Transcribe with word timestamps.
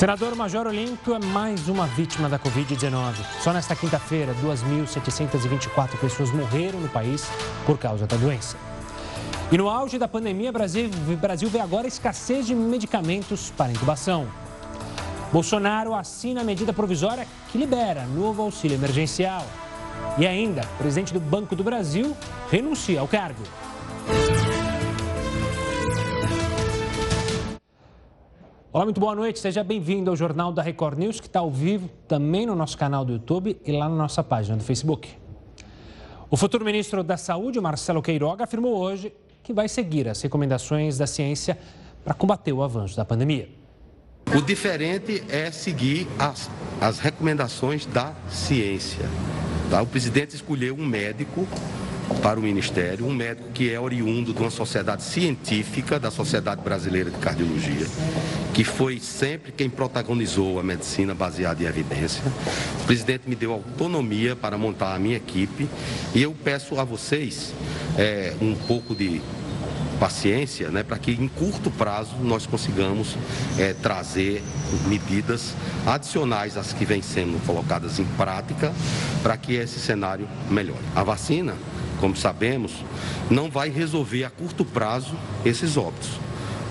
Senador 0.00 0.34
Major 0.34 0.66
Olímpio 0.66 1.14
é 1.14 1.18
mais 1.18 1.68
uma 1.68 1.86
vítima 1.86 2.26
da 2.26 2.38
Covid-19. 2.38 3.16
Só 3.42 3.52
nesta 3.52 3.76
quinta-feira, 3.76 4.34
2.724 4.42 5.98
pessoas 6.00 6.30
morreram 6.30 6.80
no 6.80 6.88
país 6.88 7.28
por 7.66 7.76
causa 7.76 8.06
da 8.06 8.16
doença. 8.16 8.56
E 9.52 9.58
no 9.58 9.68
auge 9.68 9.98
da 9.98 10.08
pandemia, 10.08 10.50
Brasil, 10.50 10.88
Brasil 11.20 11.50
vê 11.50 11.60
agora 11.60 11.86
escassez 11.86 12.46
de 12.46 12.54
medicamentos 12.54 13.52
para 13.54 13.72
intubação. 13.72 14.26
Bolsonaro 15.30 15.94
assina 15.94 16.40
a 16.40 16.44
medida 16.44 16.72
provisória 16.72 17.28
que 17.52 17.58
libera 17.58 18.06
novo 18.06 18.40
auxílio 18.40 18.76
emergencial. 18.76 19.44
E 20.16 20.26
ainda, 20.26 20.62
o 20.62 20.78
presidente 20.78 21.12
do 21.12 21.20
Banco 21.20 21.54
do 21.54 21.62
Brasil 21.62 22.16
renuncia 22.50 23.00
ao 23.00 23.06
cargo. 23.06 23.42
Olá, 28.72 28.84
muito 28.84 29.00
boa 29.00 29.16
noite. 29.16 29.40
Seja 29.40 29.64
bem-vindo 29.64 30.10
ao 30.10 30.16
Jornal 30.16 30.52
da 30.52 30.62
Record 30.62 30.96
News, 30.96 31.18
que 31.18 31.26
está 31.26 31.40
ao 31.40 31.50
vivo 31.50 31.90
também 32.06 32.46
no 32.46 32.54
nosso 32.54 32.78
canal 32.78 33.04
do 33.04 33.14
YouTube 33.14 33.60
e 33.66 33.72
lá 33.72 33.88
na 33.88 33.96
nossa 33.96 34.22
página 34.22 34.56
do 34.56 34.62
Facebook. 34.62 35.08
O 36.30 36.36
futuro 36.36 36.64
ministro 36.64 37.02
da 37.02 37.16
Saúde, 37.16 37.60
Marcelo 37.60 38.00
Queiroga, 38.00 38.44
afirmou 38.44 38.76
hoje 38.76 39.12
que 39.42 39.52
vai 39.52 39.68
seguir 39.68 40.06
as 40.06 40.22
recomendações 40.22 40.96
da 40.96 41.06
ciência 41.08 41.58
para 42.04 42.14
combater 42.14 42.52
o 42.52 42.62
avanço 42.62 42.96
da 42.96 43.04
pandemia. 43.04 43.48
O 44.32 44.40
diferente 44.40 45.24
é 45.28 45.50
seguir 45.50 46.06
as, 46.16 46.48
as 46.80 47.00
recomendações 47.00 47.86
da 47.86 48.14
ciência. 48.28 49.04
Tá? 49.68 49.82
O 49.82 49.86
presidente 49.86 50.36
escolheu 50.36 50.76
um 50.76 50.86
médico 50.86 51.44
para 52.22 52.38
o 52.38 52.42
Ministério, 52.42 53.06
um 53.06 53.14
médico 53.14 53.48
que 53.52 53.72
é 53.72 53.78
oriundo 53.78 54.32
de 54.32 54.40
uma 54.40 54.50
sociedade 54.50 55.02
científica, 55.02 55.98
da 55.98 56.10
Sociedade 56.10 56.60
Brasileira 56.62 57.10
de 57.10 57.16
Cardiologia, 57.18 57.86
que 58.52 58.64
foi 58.64 58.98
sempre 58.98 59.52
quem 59.52 59.70
protagonizou 59.70 60.58
a 60.58 60.62
medicina 60.62 61.14
baseada 61.14 61.62
em 61.62 61.66
evidência. 61.66 62.22
O 62.82 62.86
presidente 62.86 63.28
me 63.28 63.34
deu 63.34 63.52
autonomia 63.52 64.34
para 64.34 64.58
montar 64.58 64.94
a 64.94 64.98
minha 64.98 65.16
equipe 65.16 65.68
e 66.14 66.22
eu 66.22 66.34
peço 66.44 66.78
a 66.78 66.84
vocês 66.84 67.54
é, 67.96 68.34
um 68.40 68.54
pouco 68.54 68.94
de 68.94 69.22
paciência, 70.00 70.70
né, 70.70 70.82
para 70.82 70.98
que 70.98 71.12
em 71.12 71.28
curto 71.28 71.70
prazo 71.70 72.16
nós 72.22 72.46
consigamos 72.46 73.16
é, 73.58 73.74
trazer 73.74 74.42
medidas 74.86 75.54
adicionais 75.86 76.56
às 76.56 76.72
que 76.72 76.86
vêm 76.86 77.02
sendo 77.02 77.38
colocadas 77.44 77.98
em 77.98 78.04
prática 78.16 78.72
para 79.22 79.36
que 79.36 79.52
esse 79.54 79.78
cenário 79.78 80.26
melhore. 80.50 80.80
A 80.96 81.02
vacina 81.02 81.54
como 82.00 82.16
sabemos, 82.16 82.72
não 83.30 83.50
vai 83.50 83.68
resolver 83.68 84.24
a 84.24 84.30
curto 84.30 84.64
prazo 84.64 85.14
esses 85.44 85.76
óbitos. 85.76 86.10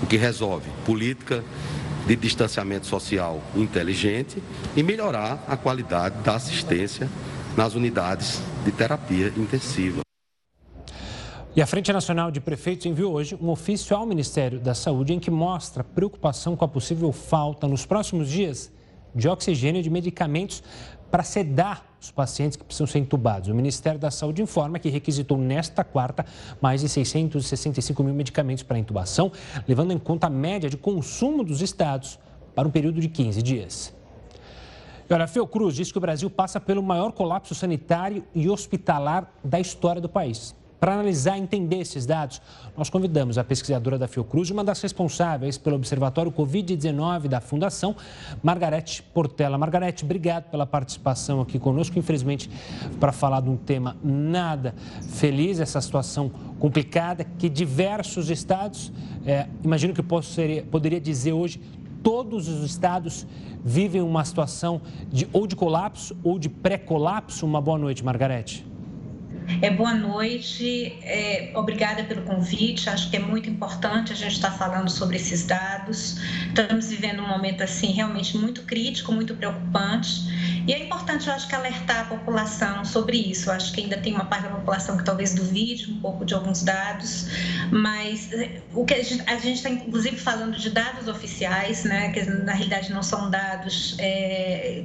O 0.02 0.06
que 0.06 0.16
resolve 0.16 0.68
política 0.84 1.44
de 2.06 2.16
distanciamento 2.16 2.86
social 2.86 3.40
inteligente 3.54 4.42
e 4.76 4.82
melhorar 4.82 5.44
a 5.46 5.56
qualidade 5.56 6.22
da 6.22 6.34
assistência 6.34 7.08
nas 7.56 7.74
unidades 7.74 8.42
de 8.64 8.72
terapia 8.72 9.32
intensiva. 9.36 10.00
E 11.54 11.60
a 11.60 11.66
Frente 11.66 11.92
Nacional 11.92 12.30
de 12.30 12.40
Prefeitos 12.40 12.86
enviou 12.86 13.12
hoje 13.12 13.36
um 13.40 13.48
ofício 13.50 13.96
ao 13.96 14.06
Ministério 14.06 14.60
da 14.60 14.72
Saúde 14.72 15.12
em 15.12 15.18
que 15.18 15.30
mostra 15.30 15.82
preocupação 15.82 16.56
com 16.56 16.64
a 16.64 16.68
possível 16.68 17.12
falta 17.12 17.66
nos 17.66 17.84
próximos 17.84 18.28
dias 18.28 18.72
de 19.14 19.28
oxigênio 19.28 19.80
e 19.80 19.82
de 19.82 19.90
medicamentos 19.90 20.62
para 21.10 21.24
sedar 21.24 21.89
os 22.00 22.10
pacientes 22.10 22.56
que 22.56 22.64
precisam 22.64 22.86
ser 22.86 22.98
entubados. 22.98 23.48
O 23.48 23.54
Ministério 23.54 23.98
da 23.98 24.10
Saúde 24.10 24.42
informa 24.42 24.78
que 24.78 24.88
requisitou 24.88 25.36
nesta 25.36 25.84
quarta 25.84 26.24
mais 26.60 26.80
de 26.80 26.88
665 26.88 28.02
mil 28.02 28.14
medicamentos 28.14 28.62
para 28.62 28.78
intubação, 28.78 29.30
levando 29.68 29.92
em 29.92 29.98
conta 29.98 30.26
a 30.26 30.30
média 30.30 30.70
de 30.70 30.76
consumo 30.76 31.44
dos 31.44 31.60
estados 31.60 32.18
para 32.54 32.66
um 32.66 32.70
período 32.70 33.00
de 33.00 33.08
15 33.08 33.42
dias. 33.42 33.94
E 35.08 35.12
olha, 35.12 35.24
a 35.24 35.28
Fiocruz 35.28 35.74
diz 35.74 35.90
que 35.90 35.98
o 35.98 36.00
Brasil 36.00 36.30
passa 36.30 36.60
pelo 36.60 36.82
maior 36.82 37.12
colapso 37.12 37.54
sanitário 37.54 38.24
e 38.34 38.48
hospitalar 38.48 39.32
da 39.42 39.58
história 39.58 40.00
do 40.00 40.08
país. 40.08 40.54
Para 40.80 40.94
analisar 40.94 41.36
e 41.36 41.42
entender 41.42 41.76
esses 41.76 42.06
dados, 42.06 42.40
nós 42.74 42.88
convidamos 42.88 43.36
a 43.36 43.44
pesquisadora 43.44 43.98
da 43.98 44.08
Fiocruz, 44.08 44.50
uma 44.50 44.64
das 44.64 44.80
responsáveis 44.80 45.58
pelo 45.58 45.76
Observatório 45.76 46.32
Covid-19 46.32 47.28
da 47.28 47.38
Fundação, 47.38 47.94
Margarete 48.42 49.02
Portela. 49.02 49.58
Margarete, 49.58 50.04
obrigado 50.04 50.44
pela 50.44 50.64
participação 50.64 51.42
aqui 51.42 51.58
conosco. 51.58 51.98
Infelizmente, 51.98 52.50
para 52.98 53.12
falar 53.12 53.42
de 53.42 53.50
um 53.50 53.58
tema 53.58 53.94
nada 54.02 54.74
feliz, 55.02 55.60
essa 55.60 55.82
situação 55.82 56.30
complicada 56.58 57.24
que 57.24 57.50
diversos 57.50 58.30
estados, 58.30 58.90
é, 59.26 59.46
imagino 59.62 59.92
que 59.92 60.02
posso, 60.02 60.32
seria, 60.32 60.62
poderia 60.62 61.00
dizer 61.00 61.34
hoje, 61.34 61.60
todos 62.02 62.48
os 62.48 62.64
estados 62.64 63.26
vivem 63.62 64.00
uma 64.00 64.24
situação 64.24 64.80
de 65.12 65.28
ou 65.30 65.46
de 65.46 65.54
colapso 65.54 66.16
ou 66.24 66.38
de 66.38 66.48
pré-colapso. 66.48 67.44
Uma 67.44 67.60
boa 67.60 67.76
noite, 67.76 68.02
Margarete. 68.02 68.69
É, 69.60 69.70
boa 69.70 69.94
noite, 69.94 70.96
é, 71.02 71.50
obrigada 71.54 72.04
pelo 72.04 72.22
convite. 72.22 72.88
Acho 72.88 73.10
que 73.10 73.16
é 73.16 73.18
muito 73.18 73.50
importante 73.50 74.12
a 74.12 74.16
gente 74.16 74.32
estar 74.32 74.52
falando 74.52 74.90
sobre 74.90 75.16
esses 75.16 75.44
dados. 75.44 76.18
Estamos 76.48 76.88
vivendo 76.88 77.22
um 77.22 77.28
momento 77.28 77.62
assim 77.62 77.88
realmente 77.88 78.38
muito 78.38 78.62
crítico, 78.62 79.12
muito 79.12 79.34
preocupante. 79.34 80.30
E 80.66 80.72
é 80.72 80.84
importante, 80.84 81.26
eu 81.26 81.34
acho 81.34 81.48
que 81.48 81.54
alertar 81.54 82.00
a 82.00 82.04
população 82.04 82.84
sobre 82.84 83.16
isso. 83.16 83.50
Eu 83.50 83.54
acho 83.54 83.72
que 83.72 83.82
ainda 83.82 83.96
tem 83.96 84.14
uma 84.14 84.24
parte 84.24 84.44
da 84.44 84.50
população 84.50 84.96
que 84.96 85.04
talvez 85.04 85.34
duvide 85.34 85.90
um 85.90 86.00
pouco 86.00 86.24
de 86.24 86.32
alguns 86.34 86.62
dados, 86.62 87.26
mas 87.70 88.32
é, 88.32 88.60
o 88.74 88.84
que 88.84 88.94
a 88.94 89.02
gente 89.02 89.52
está 89.52 89.68
inclusive 89.68 90.16
falando 90.16 90.56
de 90.56 90.70
dados 90.70 91.08
oficiais, 91.08 91.84
né, 91.84 92.12
que 92.12 92.24
na 92.24 92.52
realidade 92.52 92.92
não 92.92 93.02
são 93.02 93.30
dados 93.30 93.96
é, 93.98 94.84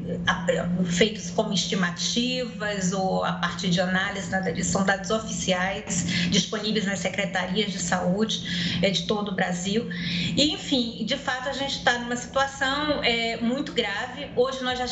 feitos 0.85 1.29
como 1.29 1.53
estimativas 1.53 2.91
ou 2.91 3.23
a 3.23 3.33
partir 3.33 3.69
de 3.69 3.79
análise, 3.79 4.31
são 4.63 4.83
dados 4.83 5.09
oficiais 5.09 6.05
disponíveis 6.29 6.85
nas 6.85 6.99
secretarias 6.99 7.71
de 7.71 7.79
saúde 7.79 8.79
é, 8.81 8.89
de 8.89 9.03
todo 9.03 9.31
o 9.31 9.35
Brasil. 9.35 9.87
E, 10.35 10.53
enfim, 10.53 11.03
de 11.05 11.17
fato, 11.17 11.49
a 11.49 11.53
gente 11.53 11.77
está 11.77 11.97
numa 11.99 12.15
situação 12.15 13.03
é, 13.03 13.37
muito 13.37 13.73
grave. 13.73 14.29
Hoje 14.35 14.63
nós 14.63 14.77
já 14.77 14.87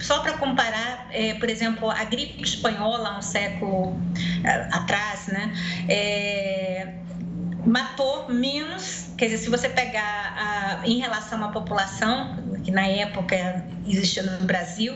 só 0.00 0.20
para 0.20 0.34
comparar, 0.34 1.08
é, 1.10 1.34
por 1.34 1.48
exemplo, 1.48 1.90
a 1.90 2.04
gripe 2.04 2.42
espanhola 2.42 3.18
um 3.18 3.22
século 3.22 4.00
atrás, 4.72 5.26
né? 5.28 5.52
Matou 7.66 8.28
menos, 8.28 9.08
quer 9.16 9.26
dizer, 9.26 9.38
se 9.38 9.50
você 9.50 9.68
pegar 9.68 10.02
a, 10.82 10.86
em 10.86 10.98
relação 10.98 11.42
à 11.44 11.48
população, 11.48 12.36
que 12.62 12.70
na 12.70 12.86
época 12.86 13.64
existia 13.86 14.22
no 14.22 14.44
Brasil, 14.44 14.94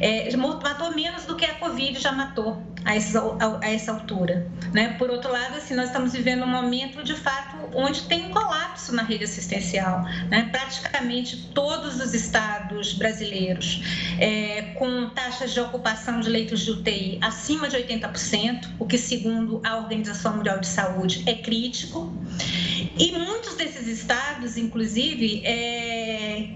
é, 0.00 0.34
matou 0.36 0.94
menos 0.94 1.24
do 1.24 1.36
que 1.36 1.44
a 1.44 1.54
Covid 1.54 2.00
já 2.00 2.12
matou 2.12 2.62
a 2.84 2.96
essa, 2.96 3.20
a, 3.20 3.64
a 3.64 3.70
essa 3.70 3.92
altura. 3.92 4.48
Né? 4.72 4.94
Por 4.98 5.10
outro 5.10 5.30
lado, 5.30 5.56
assim, 5.56 5.74
nós 5.74 5.86
estamos 5.86 6.12
vivendo 6.12 6.44
um 6.44 6.48
momento, 6.48 7.02
de 7.02 7.14
fato, 7.14 7.56
onde 7.74 8.02
tem 8.04 8.26
um 8.26 8.30
colapso 8.30 8.94
na 8.94 9.02
rede 9.02 9.24
assistencial. 9.24 10.02
Né? 10.28 10.48
Praticamente 10.50 11.50
todos 11.54 12.00
os 12.00 12.14
estados 12.14 12.94
brasileiros 12.94 13.82
é, 14.18 14.74
com 14.78 15.10
taxas 15.10 15.52
de 15.52 15.60
ocupação 15.60 16.20
de 16.20 16.28
leitos 16.28 16.60
de 16.60 16.70
UTI 16.70 17.18
acima 17.20 17.68
de 17.68 17.76
80%, 17.76 18.70
o 18.78 18.86
que, 18.86 18.96
segundo 18.96 19.60
a 19.64 19.76
Organização 19.76 20.36
Mundial 20.36 20.58
de 20.58 20.66
Saúde, 20.66 21.22
é 21.26 21.34
crítico. 21.34 22.12
E 22.98 23.12
muitos 23.12 23.56
desses 23.60 23.86
estados, 23.86 24.56
inclusive, 24.56 25.42
é, 25.44 26.48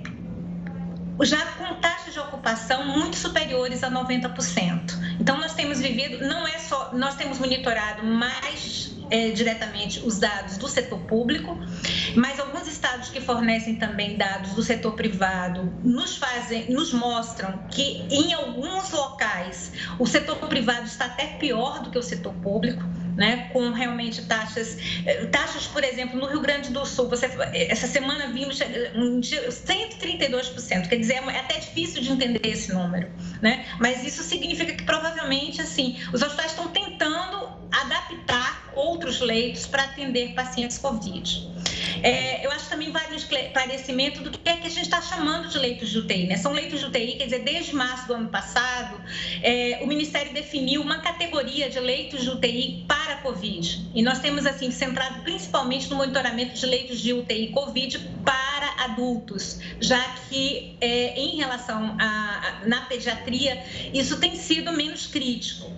já 1.23 1.45
com 1.53 1.75
taxas 1.75 2.15
de 2.15 2.19
ocupação 2.19 2.87
muito 2.87 3.17
superiores 3.17 3.85
a 3.85 3.91
90%. 3.91 5.19
Então 5.21 5.37
nós 5.39 5.55
temos 5.55 5.81
vivido, 5.81 6.27
não 6.27 6.47
é 6.47 6.59
só, 6.59 6.93
nós 6.95 7.15
temos 7.15 7.39
monitorado 7.39 8.05
mais 8.05 8.97
é, 9.11 9.31
diretamente 9.31 10.01
os 10.01 10.19
dados 10.19 10.57
do 10.57 10.67
setor 10.67 10.99
público, 11.01 11.59
mas 12.17 12.41
alguns 12.41 12.67
estados 12.67 13.11
que 13.11 13.21
fornecem 13.21 13.77
também 13.77 14.17
dados 14.17 14.55
do 14.55 14.63
setor 14.63 14.93
privado 14.93 15.73
nos 15.85 16.17
fazem, 16.17 16.73
nos 16.73 16.93
mostram 16.95 17.59
que 17.71 18.07
em 18.11 18.33
alguns 18.33 18.91
locais 18.91 19.73
o 19.99 20.07
setor 20.07 20.37
privado 20.49 20.87
está 20.87 21.05
até 21.05 21.27
pior 21.27 21.83
do 21.83 21.91
que 21.91 21.99
o 21.99 22.03
setor 22.03 22.33
público 22.37 22.83
né, 23.17 23.49
com 23.53 23.71
realmente 23.71 24.25
taxas, 24.27 24.77
eh, 25.07 25.27
taxas, 25.27 25.67
por 25.67 25.85
exemplo, 25.85 26.19
no 26.19 26.27
Rio 26.27 26.41
Grande 26.41 26.71
do 26.71 26.85
Sul, 26.85 27.09
você, 27.09 27.27
essa 27.53 27.87
semana 27.87 28.27
vimos 28.29 28.59
132%, 28.59 30.89
quer 30.89 30.97
dizer, 30.97 31.15
é 31.15 31.39
até 31.39 31.59
difícil 31.59 32.03
de 32.03 32.13
entender 32.13 32.41
esse 32.45 32.73
número, 32.73 33.11
né? 33.41 33.65
Mas 33.79 34.05
isso 34.05 34.23
significa 34.23 34.73
que 34.73 34.85
provavelmente, 34.85 35.61
assim, 35.61 35.99
os 36.13 36.23
hospitais 36.23 36.53
estão 36.53 36.69
tentando 36.69 37.49
adaptar 37.71 38.73
outros 38.75 39.21
leitos 39.21 39.67
para 39.67 39.85
atender 39.85 40.35
pacientes 40.35 40.79
COVID. 40.79 41.54
É, 42.05 42.45
eu 42.45 42.51
acho 42.51 42.69
também 42.69 42.93
vale 42.93 43.15
um 43.15 43.17
esclarecimento 43.17 44.21
do 44.23 44.31
que 44.31 44.47
é 44.47 44.57
que 44.59 44.67
a 44.67 44.71
gente 44.71 44.83
está 44.83 45.01
chamando 45.01 45.49
de 45.49 45.59
leitos 45.59 45.89
de 45.89 45.99
UTI. 45.99 46.27
Né? 46.27 46.37
São 46.37 46.53
leitos 46.53 46.81
de 46.81 46.87
UTI, 46.87 47.17
quer 47.17 47.25
dizer, 47.25 47.39
desde 47.45 47.75
março 47.75 48.07
do 48.07 48.13
ano 48.13 48.29
passado, 48.29 49.01
é, 49.43 49.81
o 49.83 49.87
Ministério 49.87 50.31
definiu 50.35 50.83
uma 50.83 50.99
categoria 50.99 51.71
de 51.71 51.81
leitos 51.81 52.23
de 52.23 52.29
UTI 52.29 52.85
para 52.87 53.15
a 53.15 53.17
Covid. 53.23 53.91
E 53.95 54.03
nós 54.03 54.19
temos, 54.19 54.45
assim, 54.45 54.71
centrado 54.71 55.23
principalmente 55.23 55.89
no 55.89 55.97
monitoramento 55.97 56.53
de 56.53 56.67
leitos 56.67 57.01
de 57.01 57.15
UTI 57.15 57.49
Covid 57.49 57.99
para 58.23 58.85
adultos, 58.85 59.61
já 59.81 60.03
que 60.29 60.77
é, 60.83 61.19
em 61.19 61.37
relação 61.37 61.97
a, 61.99 62.61
na 62.67 62.83
pediatria 62.83 63.65
isso 63.95 64.19
tem 64.19 64.37
sido 64.37 64.73
menos 64.73 65.07
crítico. 65.07 65.73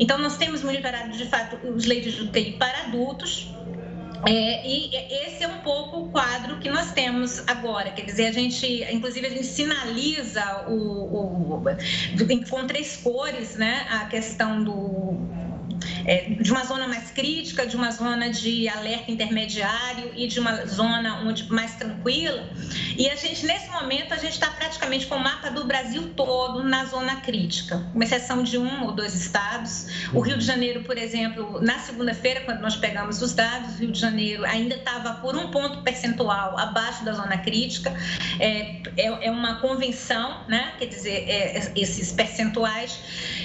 Então 0.00 0.16
nós 0.16 0.38
temos 0.38 0.62
monitorado 0.62 1.12
de 1.12 1.26
fato 1.26 1.56
os 1.66 1.84
leitos 1.84 2.14
de 2.14 2.22
UTI 2.22 2.52
para 2.52 2.84
adultos, 2.84 3.48
é, 4.26 4.66
e 4.66 4.90
esse 5.24 5.44
é 5.44 5.48
um 5.48 5.58
pouco 5.58 6.00
o 6.00 6.08
quadro 6.08 6.58
que 6.58 6.68
nós 6.68 6.92
temos 6.92 7.42
agora. 7.46 7.90
Quer 7.92 8.04
dizer, 8.04 8.26
a 8.26 8.32
gente, 8.32 8.82
inclusive, 8.92 9.26
a 9.26 9.30
gente 9.30 9.46
sinaliza 9.46 10.64
o, 10.68 11.60
o 11.60 11.62
com 12.50 12.66
três 12.66 12.96
cores, 12.96 13.56
né, 13.56 13.86
a 13.90 14.06
questão 14.06 14.62
do 14.62 15.16
é, 16.04 16.30
de 16.30 16.50
uma 16.50 16.64
zona 16.64 16.86
mais 16.86 17.10
crítica, 17.10 17.66
de 17.66 17.76
uma 17.76 17.90
zona 17.90 18.30
de 18.30 18.68
alerta 18.68 19.10
intermediário 19.10 20.12
e 20.14 20.26
de 20.26 20.38
uma 20.38 20.64
zona 20.66 21.20
onde, 21.24 21.50
mais 21.52 21.74
tranquila. 21.74 22.48
E 22.96 23.08
a 23.08 23.16
gente, 23.16 23.44
nesse 23.44 23.68
momento, 23.70 24.14
a 24.14 24.16
gente 24.16 24.32
está 24.32 24.48
praticamente 24.50 25.06
com 25.06 25.16
o 25.16 25.22
mapa 25.22 25.50
do 25.50 25.64
Brasil 25.64 26.10
todo 26.14 26.62
na 26.62 26.84
zona 26.84 27.16
crítica, 27.16 27.84
com 27.92 28.02
exceção 28.02 28.42
de 28.42 28.56
um 28.58 28.84
ou 28.84 28.92
dois 28.92 29.14
estados. 29.14 30.08
O 30.12 30.20
Rio 30.20 30.38
de 30.38 30.44
Janeiro, 30.44 30.82
por 30.84 30.96
exemplo, 30.96 31.60
na 31.60 31.78
segunda-feira, 31.78 32.40
quando 32.42 32.60
nós 32.60 32.76
pegamos 32.76 33.20
os 33.20 33.34
dados, 33.34 33.76
o 33.76 33.78
Rio 33.78 33.92
de 33.92 33.98
Janeiro 33.98 34.44
ainda 34.44 34.76
estava 34.76 35.14
por 35.14 35.36
um 35.36 35.50
ponto 35.50 35.82
percentual 35.82 36.58
abaixo 36.58 37.04
da 37.04 37.12
zona 37.12 37.38
crítica. 37.38 37.94
É, 38.38 38.80
é, 38.96 39.26
é 39.26 39.30
uma 39.30 39.56
convenção, 39.60 40.44
né? 40.48 40.74
quer 40.78 40.86
dizer, 40.86 41.28
é, 41.28 41.72
esses 41.74 42.12
percentuais. 42.12 42.98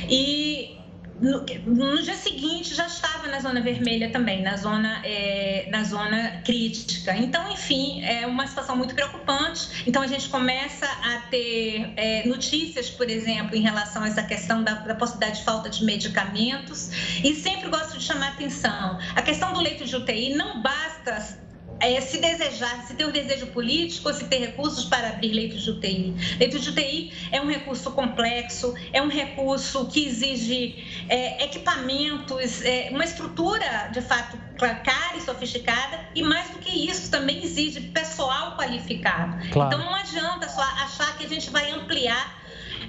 E 0.10 0.81
no, 1.22 1.46
no, 1.68 2.02
dia 2.02 2.16
seguinte 2.16 2.74
já 2.74 2.88
estava 2.88 3.28
na 3.28 3.40
zona 3.40 3.62
vermelha 3.62 4.10
também, 4.10 4.42
na 4.42 4.58
zona, 4.58 5.02
é, 5.06 5.68
na 5.70 5.84
zona 5.84 6.42
crítica. 6.44 7.16
Então, 7.16 7.52
enfim, 7.52 8.04
é 8.04 8.26
uma 8.26 8.48
situação 8.48 8.76
muito 8.76 8.96
preocupante. 8.96 9.84
Então, 9.86 10.02
a 10.02 10.08
gente 10.08 10.28
começa 10.30 10.86
a 10.86 11.20
ter 11.30 11.94
é, 11.96 12.28
notícias, 12.28 12.90
por 12.90 13.08
exemplo, 13.10 13.56
em 13.56 13.62
relação 13.62 14.04
a 14.04 14.08
essa 14.08 14.24
questão 14.24 14.64
da, 14.64 14.74
da, 14.74 14.96
possibilidade 14.96 15.40
de 15.40 15.46
falta 15.46 15.70
de 15.70 15.86
medicamentos. 15.86 16.90
E 17.24 17.36
sempre 17.36 17.70
gosto 17.70 18.00
de 18.00 18.04
chamar 18.04 18.30
atenção: 18.30 18.98
a 19.16 19.22
questão 19.22 19.54
do 19.54 19.62
leito 19.62 19.86
de 19.86 19.96
UTI 19.96 20.34
não 20.34 20.62
basta 20.62 21.40
é, 21.82 22.00
se 22.00 22.20
desejar, 22.20 22.86
se 22.86 22.94
ter 22.94 23.06
o 23.06 23.12
desejo 23.12 23.48
político 23.48 24.08
ou 24.08 24.14
se 24.14 24.26
ter 24.26 24.40
recursos 24.40 24.86
para 24.86 25.10
abrir 25.10 25.34
leitos 25.34 25.64
de 25.64 25.72
UTI. 25.72 26.16
Leito 26.40 26.60
de 26.60 26.70
UTI 26.70 27.12
é 27.32 27.42
um 27.42 27.48
recurso 27.48 27.92
complexo, 27.92 28.74
é 28.94 29.02
um 29.02 29.10
recurso 29.10 29.88
que 29.88 30.06
exige 30.06 31.06
é, 31.10 31.44
equipamentos, 31.44 32.62
é, 32.64 32.90
uma 32.92 33.04
estrutura, 33.04 33.90
de 33.92 34.02
fato, 34.02 34.38
cara 34.58 35.18
e 35.18 35.22
sofisticada, 35.22 36.06
e 36.14 36.22
mais 36.22 36.50
do 36.52 36.60
que 36.60 36.90
isso, 36.90 37.10
também 37.10 37.44
exige 37.44 37.82
pessoal 37.82 38.56
qualificado. 38.56 39.50
Claro. 39.50 39.74
Então, 39.74 39.86
não 39.86 39.96
adianta 39.96 40.48
só 40.48 40.62
achar 40.62 41.18
que 41.18 41.26
a 41.26 41.30
gente 41.30 41.50
vai 41.50 41.72
ampliar 41.72 42.40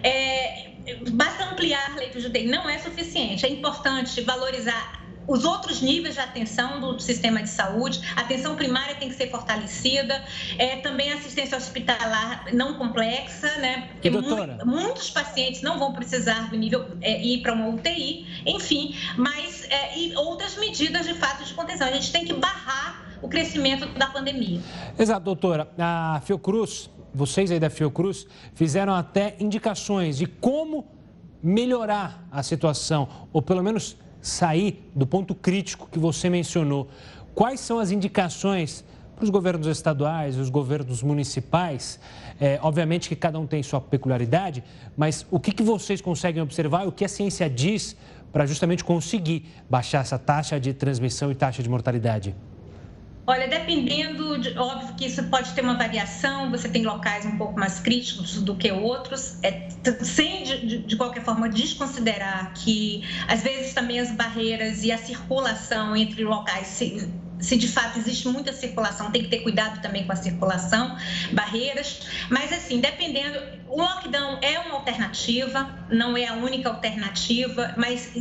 é, 0.03 0.73
basta 1.13 1.45
ampliar 1.45 1.95
leitos 1.97 2.23
de 2.23 2.29
UTI, 2.29 2.47
não 2.47 2.69
é 2.69 2.79
suficiente. 2.79 3.47
É 3.47 3.49
importante 3.49 4.21
valorizar 4.23 5.02
os 5.27 5.45
outros 5.45 5.81
níveis 5.81 6.15
de 6.15 6.21
atenção 6.21 6.81
do 6.81 6.99
sistema 6.99 7.43
de 7.43 7.49
saúde, 7.49 8.01
a 8.17 8.23
atenção 8.23 8.57
primária 8.57 8.95
tem 8.97 9.09
que 9.09 9.15
ser 9.15 9.31
fortalecida, 9.31 10.23
é, 10.59 10.77
também 10.77 11.13
assistência 11.13 11.57
hospitalar 11.57 12.47
não 12.53 12.75
complexa, 12.75 13.49
né? 13.59 13.89
Porque 13.93 14.11
mu 14.11 14.23
muitos 14.65 15.11
pacientes 15.11 15.63
não 15.63 15.79
vão 15.79 15.93
precisar 15.93 16.51
do 16.51 16.57
nível 16.57 16.87
é, 17.01 17.23
ir 17.23 17.43
para 17.43 17.53
uma 17.53 17.69
UTI, 17.69 18.27
enfim, 18.47 18.97
mas 19.17 19.65
é, 19.71 19.99
e 19.99 20.15
outras 20.17 20.57
medidas 20.59 21.07
de 21.07 21.15
fato 21.15 21.45
de 21.45 21.55
contenção. 21.55 21.87
A 21.87 21.93
gente 21.93 22.11
tem 22.11 22.25
que 22.25 22.33
barrar 22.33 23.17
o 23.23 23.29
crescimento 23.29 23.87
da 23.99 24.09
pandemia. 24.09 24.61
Exato, 24.99 25.25
doutora. 25.25 25.69
A 25.79 26.21
Fiocruz, 26.25 26.91
vocês 27.15 27.51
aí 27.51 27.61
da 27.61 27.71
Fiocruz, 27.71 28.27
fizeram 28.55 28.95
até 28.95 29.37
indicações 29.39 30.19
de 30.19 30.27
como 30.27 30.87
melhorar 31.43 32.27
a 32.31 32.43
situação, 32.43 33.09
ou 33.33 33.41
pelo 33.41 33.63
menos 33.63 33.97
sair 34.23 34.89
do 34.95 35.07
ponto 35.07 35.35
crítico 35.35 35.89
que 35.91 35.99
você 35.99 36.31
mencionou, 36.31 36.89
quais 37.35 37.61
são 37.61 37.79
as 37.79 37.91
indicações 37.91 38.85
para 39.17 39.25
os 39.25 39.31
governos 39.31 39.67
estaduais 39.67 40.37
e 40.37 40.39
os 40.39 40.49
governos 40.49 41.03
municipais? 41.03 41.99
É, 42.41 42.59
obviamente 42.63 43.09
que 43.09 43.17
cada 43.17 43.39
um 43.39 43.47
tem 43.47 43.63
sua 43.63 43.81
peculiaridade, 43.81 44.65
mas 44.97 45.27
o 45.31 45.39
que, 45.39 45.53
que 45.53 45.63
vocês 45.63 46.01
conseguem 46.01 46.41
observar 46.41 46.87
o 46.87 46.93
que 46.93 47.05
a 47.05 47.09
ciência 47.09 47.51
diz 47.51 47.97
para 48.33 48.47
justamente 48.47 48.83
conseguir 48.83 49.45
baixar 49.69 50.01
essa 50.01 50.19
taxa 50.19 50.59
de 50.59 50.73
transmissão 50.73 51.31
e 51.31 51.35
taxa 51.35 51.63
de 51.63 51.69
mortalidade? 51.69 52.35
Olha, 53.25 53.47
dependendo, 53.47 54.37
de, 54.39 54.59
óbvio 54.59 54.95
que 54.97 55.07
isso 55.07 55.23
pode 55.25 55.53
ter 55.53 55.61
uma 55.61 55.75
variação, 55.75 56.51
você 56.51 56.69
tem 56.69 56.85
locais 56.85 57.25
um 57.25 57.37
pouco 57.37 57.59
mais 57.59 57.79
críticos 57.79 58.43
do 58.43 58.57
que 58.57 58.73
outros, 58.73 59.37
é, 59.45 59.69
sem 60.01 60.43
de, 60.43 60.79
de, 60.79 60.97
qualquer 60.97 61.23
forma 61.23 61.49
desconsiderar 61.49 62.53
que 62.53 63.05
às 63.29 63.43
vezes 63.43 63.73
também 63.75 64.01
as 64.01 64.11
barreiras 64.11 64.83
e 64.83 64.91
a 64.91 64.99
circulação 64.99 65.95
entre 65.95 66.25
locais 66.25 66.67
se, 66.67 67.09
se 67.43 67.57
de 67.57 67.69
fato 67.69 67.99
existe 67.99 68.29
muita 68.29 68.53
circulação, 68.53 69.11
tem 69.11 69.25
que 69.25 69.29
ter 69.29 69.41
cuidado 69.41 69.83
também 69.83 70.07
com 70.07 70.13
a 70.13 70.17
circulação, 70.17 70.97
barreiras. 71.33 72.01
Mas, 72.31 72.53
assim, 72.53 72.81
dependendo, 72.81 73.39
o 73.69 73.81
lockdown 73.81 74.39
é 74.41 74.59
uma 74.61 74.77
alternativa, 74.77 75.69
não 75.91 76.17
é 76.17 76.27
a 76.27 76.35
única 76.35 76.69
alternativa, 76.69 77.75
mas 77.77 78.13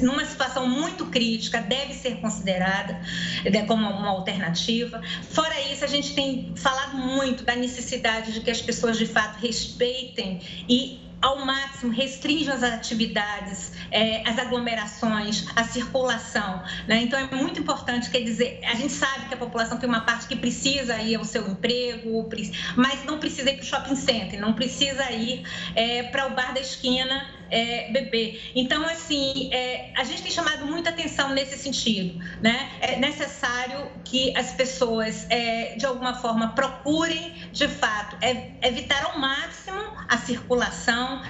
numa 0.00 0.24
situação 0.24 0.66
muito 0.66 1.06
crítica 1.06 1.60
deve 1.60 1.92
ser 1.92 2.16
considerada 2.16 2.98
né, 3.44 3.64
como 3.66 3.88
uma 3.88 4.08
alternativa. 4.08 5.02
Fora 5.30 5.60
isso, 5.72 5.84
a 5.84 5.88
gente 5.88 6.14
tem 6.14 6.52
falado 6.56 6.96
muito 6.96 7.44
da 7.44 7.54
necessidade 7.54 8.32
de 8.32 8.40
que 8.40 8.50
as 8.50 8.62
pessoas 8.62 8.96
de 8.96 9.06
fato 9.06 9.38
respeitem 9.38 10.40
e 10.68 11.01
ao 11.22 11.44
máximo 11.46 11.92
restringam 11.92 12.52
as 12.52 12.64
atividades, 12.64 13.72
é, 13.92 14.28
as 14.28 14.38
aglomerações, 14.38 15.46
a 15.54 15.62
circulação. 15.62 16.62
Né? 16.88 17.02
Então, 17.02 17.18
é 17.18 17.34
muito 17.34 17.60
importante, 17.60 18.10
quer 18.10 18.22
dizer, 18.22 18.60
a 18.64 18.74
gente 18.74 18.92
sabe 18.92 19.28
que 19.28 19.34
a 19.34 19.36
população 19.36 19.78
tem 19.78 19.88
uma 19.88 20.00
parte 20.00 20.26
que 20.26 20.36
precisa 20.36 21.00
ir 21.00 21.14
ao 21.14 21.24
seu 21.24 21.48
emprego, 21.48 22.28
mas 22.76 23.04
não 23.04 23.18
precisa 23.18 23.50
ir 23.50 23.54
para 23.54 23.62
o 23.62 23.66
shopping 23.66 23.96
center, 23.96 24.40
não 24.40 24.52
precisa 24.52 25.10
ir 25.12 25.44
é, 25.76 26.02
para 26.02 26.26
o 26.26 26.30
bar 26.30 26.52
da 26.52 26.60
esquina 26.60 27.41
é, 27.52 27.90
beber. 27.92 28.50
Então, 28.54 28.82
assim, 28.86 29.52
é, 29.52 29.92
a 29.94 30.02
gente 30.04 30.22
tem 30.22 30.32
chamado 30.32 30.66
muita 30.66 30.88
atenção 30.90 31.34
nesse 31.34 31.58
sentido. 31.58 32.18
Né? 32.40 32.70
É 32.80 32.96
necessário 32.98 33.92
que 34.04 34.36
as 34.36 34.52
pessoas, 34.52 35.26
é, 35.28 35.76
de 35.76 35.84
alguma 35.84 36.14
forma, 36.14 36.54
procurem, 36.54 37.34
de 37.52 37.68
fato, 37.68 38.16
é, 38.22 38.52
evitar 38.62 39.04
ao 39.04 39.18
máximo 39.18 39.80
a 40.08 40.16
circulação. 40.16 41.22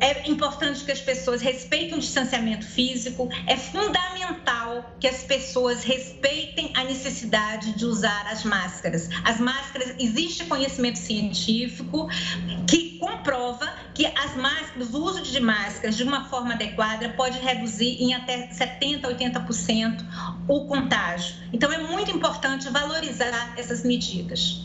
É 0.00 0.28
importante 0.28 0.84
que 0.84 0.90
as 0.90 1.00
pessoas 1.00 1.40
respeitem 1.40 1.94
o 1.94 2.00
distanciamento 2.00 2.66
físico. 2.66 3.28
É 3.46 3.56
fundamental 3.56 4.96
que 4.98 5.06
as 5.06 5.22
pessoas 5.22 5.84
respeitem 5.84 6.72
a 6.74 6.82
necessidade 6.82 7.72
de 7.72 7.84
usar 7.84 8.26
as 8.26 8.42
máscaras. 8.42 9.08
As 9.24 9.38
máscaras, 9.38 9.94
existe 9.98 10.44
conhecimento 10.44 10.98
científico 10.98 12.08
que 12.68 12.95
comprova 13.26 13.68
que 13.92 14.06
as 14.06 14.36
máscaras, 14.36 14.94
o 14.94 15.02
uso 15.02 15.20
de 15.20 15.40
máscaras 15.40 15.96
de 15.96 16.04
uma 16.04 16.26
forma 16.26 16.54
adequada 16.54 17.08
pode 17.10 17.40
reduzir 17.40 18.00
em 18.00 18.14
até 18.14 18.46
70, 18.52 19.08
80% 19.08 20.04
o 20.46 20.66
contágio. 20.66 21.34
Então 21.52 21.72
é 21.72 21.78
muito 21.78 22.12
importante 22.12 22.68
valorizar 22.68 23.54
essas 23.58 23.82
medidas. 23.82 24.64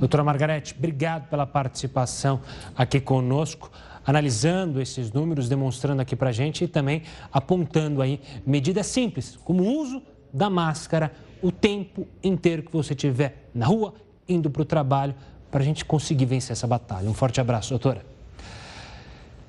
Doutora 0.00 0.24
Margarete, 0.24 0.74
obrigado 0.76 1.28
pela 1.28 1.46
participação 1.46 2.40
aqui 2.74 3.00
conosco, 3.00 3.70
analisando 4.04 4.80
esses 4.80 5.12
números, 5.12 5.48
demonstrando 5.48 6.02
aqui 6.02 6.16
para 6.16 6.30
a 6.30 6.32
gente 6.32 6.64
e 6.64 6.68
também 6.68 7.02
apontando 7.32 8.02
aí 8.02 8.20
medidas 8.44 8.88
simples, 8.88 9.38
como 9.44 9.62
o 9.62 9.80
uso 9.80 10.02
da 10.32 10.50
máscara 10.50 11.12
o 11.40 11.52
tempo 11.52 12.06
inteiro 12.22 12.64
que 12.64 12.72
você 12.72 12.94
estiver 12.94 13.48
na 13.54 13.66
rua, 13.66 13.94
indo 14.28 14.50
para 14.50 14.62
o 14.62 14.64
trabalho, 14.64 15.14
para 15.52 15.60
a 15.60 15.64
gente 15.64 15.84
conseguir 15.84 16.24
vencer 16.24 16.52
essa 16.52 16.66
batalha. 16.66 17.08
Um 17.08 17.14
forte 17.14 17.38
abraço, 17.40 17.68
doutora. 17.68 18.04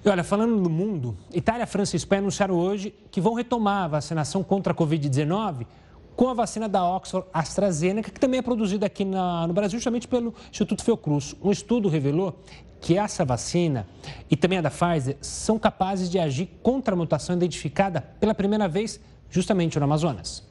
E 0.03 0.09
olha, 0.09 0.21
falando 0.21 0.57
no 0.57 0.69
mundo, 0.69 1.17
Itália, 1.33 1.65
França 1.65 1.95
e 1.95 1.97
Espanha 1.97 2.19
anunciaram 2.19 2.55
hoje 2.55 2.93
que 3.09 3.21
vão 3.21 3.33
retomar 3.33 3.85
a 3.85 3.87
vacinação 3.87 4.43
contra 4.43 4.73
a 4.73 4.75
Covid-19 4.75 5.65
com 6.13 6.27
a 6.27 6.33
vacina 6.33 6.67
da 6.67 6.85
Oxford 6.85 7.25
AstraZeneca, 7.33 8.11
que 8.11 8.19
também 8.19 8.39
é 8.39 8.41
produzida 8.43 8.85
aqui 8.85 9.05
na, 9.05 9.47
no 9.47 9.53
Brasil, 9.53 9.79
justamente 9.79 10.07
pelo 10.07 10.33
Instituto 10.51 10.83
Fiocruz. 10.83 11.35
Um 11.41 11.51
estudo 11.51 11.87
revelou 11.87 12.37
que 12.81 12.97
essa 12.97 13.23
vacina 13.23 13.87
e 14.29 14.35
também 14.35 14.59
a 14.59 14.61
da 14.61 14.69
Pfizer 14.69 15.15
são 15.21 15.57
capazes 15.57 16.09
de 16.09 16.19
agir 16.19 16.49
contra 16.61 16.93
a 16.93 16.97
mutação 16.97 17.33
identificada 17.33 18.01
pela 18.19 18.35
primeira 18.35 18.67
vez 18.67 18.99
justamente 19.29 19.79
no 19.79 19.85
Amazonas. 19.85 20.43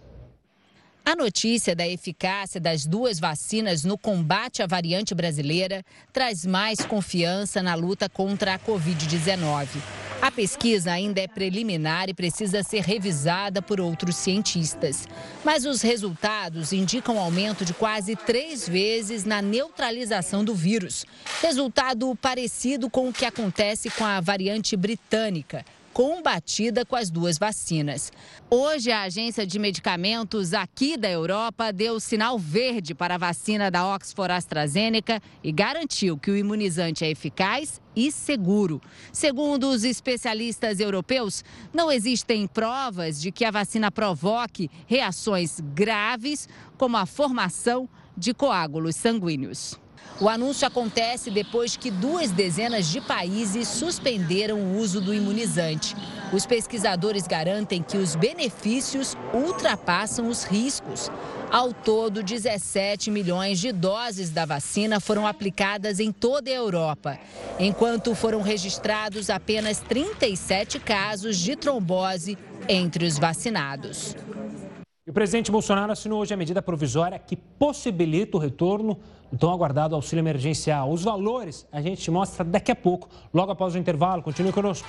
A 1.05 1.17
notícia 1.17 1.75
da 1.75 1.87
eficácia 1.87 2.61
das 2.61 2.87
duas 2.87 3.19
vacinas 3.19 3.83
no 3.83 3.99
combate 3.99 4.63
à 4.63 4.69
variante 4.69 5.13
brasileira 5.17 5.85
traz 6.13 6.47
mais 6.47 6.81
confiança 6.83 7.61
na 7.61 7.75
luta 7.75 8.09
contra 8.09 8.55
a 8.55 8.59
Covid-19. 8.59 9.67
A 10.23 10.31
pesquisa 10.31 10.93
ainda 10.93 11.21
é 11.21 11.27
preliminar 11.27 12.09
e 12.09 12.15
precisa 12.15 12.63
ser 12.63 12.85
revisada 12.85 13.61
por 13.61 13.81
outros 13.81 14.15
cientistas. 14.15 15.09
Mas 15.45 15.67
os 15.67 15.83
resultados 15.83 16.73
indicam 16.73 17.19
aumento 17.19 17.65
de 17.65 17.75
quase 17.75 18.15
três 18.15 18.69
vezes 18.69 19.25
na 19.25 19.43
neutralização 19.43 20.45
do 20.45 20.55
vírus. 20.55 21.05
Resultado 21.41 22.17
parecido 22.23 22.89
com 22.89 23.09
o 23.09 23.13
que 23.13 23.25
acontece 23.25 23.91
com 23.91 24.05
a 24.05 24.21
variante 24.21 24.77
britânica, 24.77 25.65
combatida 25.93 26.85
com 26.85 26.97
as 26.97 27.11
duas 27.11 27.39
vacinas. 27.39 28.11
Hoje, 28.51 28.91
a 28.91 29.03
Agência 29.03 29.47
de 29.47 29.59
Medicamentos 29.59 30.55
aqui 30.55 30.97
da 30.97 31.11
Europa 31.11 31.73
deu 31.73 32.01
sinal 32.01 32.39
verde 32.39 32.95
para 32.95 33.17
a 33.17 33.19
vacina 33.19 33.71
da 33.71 33.87
Oxford 33.95 34.33
AstraZeneca 34.33 35.21
e 35.43 35.53
garantiu 35.53 36.17
que 36.17 36.31
o 36.31 36.37
imunizante 36.37 37.05
é 37.05 37.11
eficaz 37.11 37.81
e 37.95 38.11
seguro. 38.11 38.81
Segundo 39.13 39.69
os 39.69 39.85
especialistas 39.85 40.81
europeus, 40.81 41.45
não 41.73 41.93
existem 41.93 42.47
provas 42.47 43.21
de 43.21 43.31
que 43.31 43.45
a 43.45 43.51
vacina 43.51 43.91
provoque 43.91 44.71
reações 44.87 45.61
graves, 45.75 46.49
como 46.79 46.97
a 46.97 47.07
formação 47.07 47.89
de 48.17 48.33
coágulos 48.33 48.97
sanguíneos. 48.97 49.82
O 50.21 50.29
anúncio 50.29 50.67
acontece 50.67 51.31
depois 51.31 51.77
que 51.77 51.91
duas 51.91 52.31
dezenas 52.31 52.87
de 52.87 53.01
países 53.01 53.67
suspenderam 53.67 54.59
o 54.61 54.79
uso 54.79 55.01
do 55.01 55.13
imunizante. 55.13 55.97
Os 56.33 56.47
pesquisadores 56.47 57.27
garantem 57.27 57.83
que 57.83 57.97
os 57.97 58.15
benefícios 58.15 59.17
ultrapassam 59.35 60.29
os 60.29 60.45
riscos. 60.45 61.11
Ao 61.51 61.73
todo, 61.73 62.23
17 62.23 63.11
milhões 63.11 63.59
de 63.59 63.73
doses 63.73 64.31
da 64.31 64.45
vacina 64.45 65.01
foram 65.01 65.27
aplicadas 65.27 65.99
em 65.99 66.13
toda 66.13 66.49
a 66.49 66.55
Europa, 66.55 67.19
enquanto 67.59 68.15
foram 68.15 68.41
registrados 68.41 69.29
apenas 69.29 69.81
37 69.81 70.79
casos 70.79 71.37
de 71.37 71.57
trombose 71.57 72.39
entre 72.69 73.05
os 73.05 73.19
vacinados. 73.19 74.15
O 75.05 75.13
presidente 75.13 75.51
Bolsonaro 75.51 75.91
assinou 75.91 76.21
hoje 76.21 76.33
a 76.33 76.37
medida 76.37 76.63
provisória 76.63 77.19
que 77.19 77.35
possibilita 77.35 78.37
o 78.37 78.41
retorno 78.41 79.01
do 79.33 79.37
tão 79.37 79.51
aguardado 79.51 79.97
auxílio 79.97 80.23
emergencial. 80.23 80.93
Os 80.93 81.03
valores 81.03 81.67
a 81.73 81.83
gente 81.83 82.09
mostra 82.09 82.45
daqui 82.45 82.71
a 82.71 82.77
pouco, 82.77 83.09
logo 83.35 83.51
após 83.51 83.75
o 83.75 83.79
intervalo. 83.79 84.23
Continue 84.23 84.53
conosco. 84.53 84.87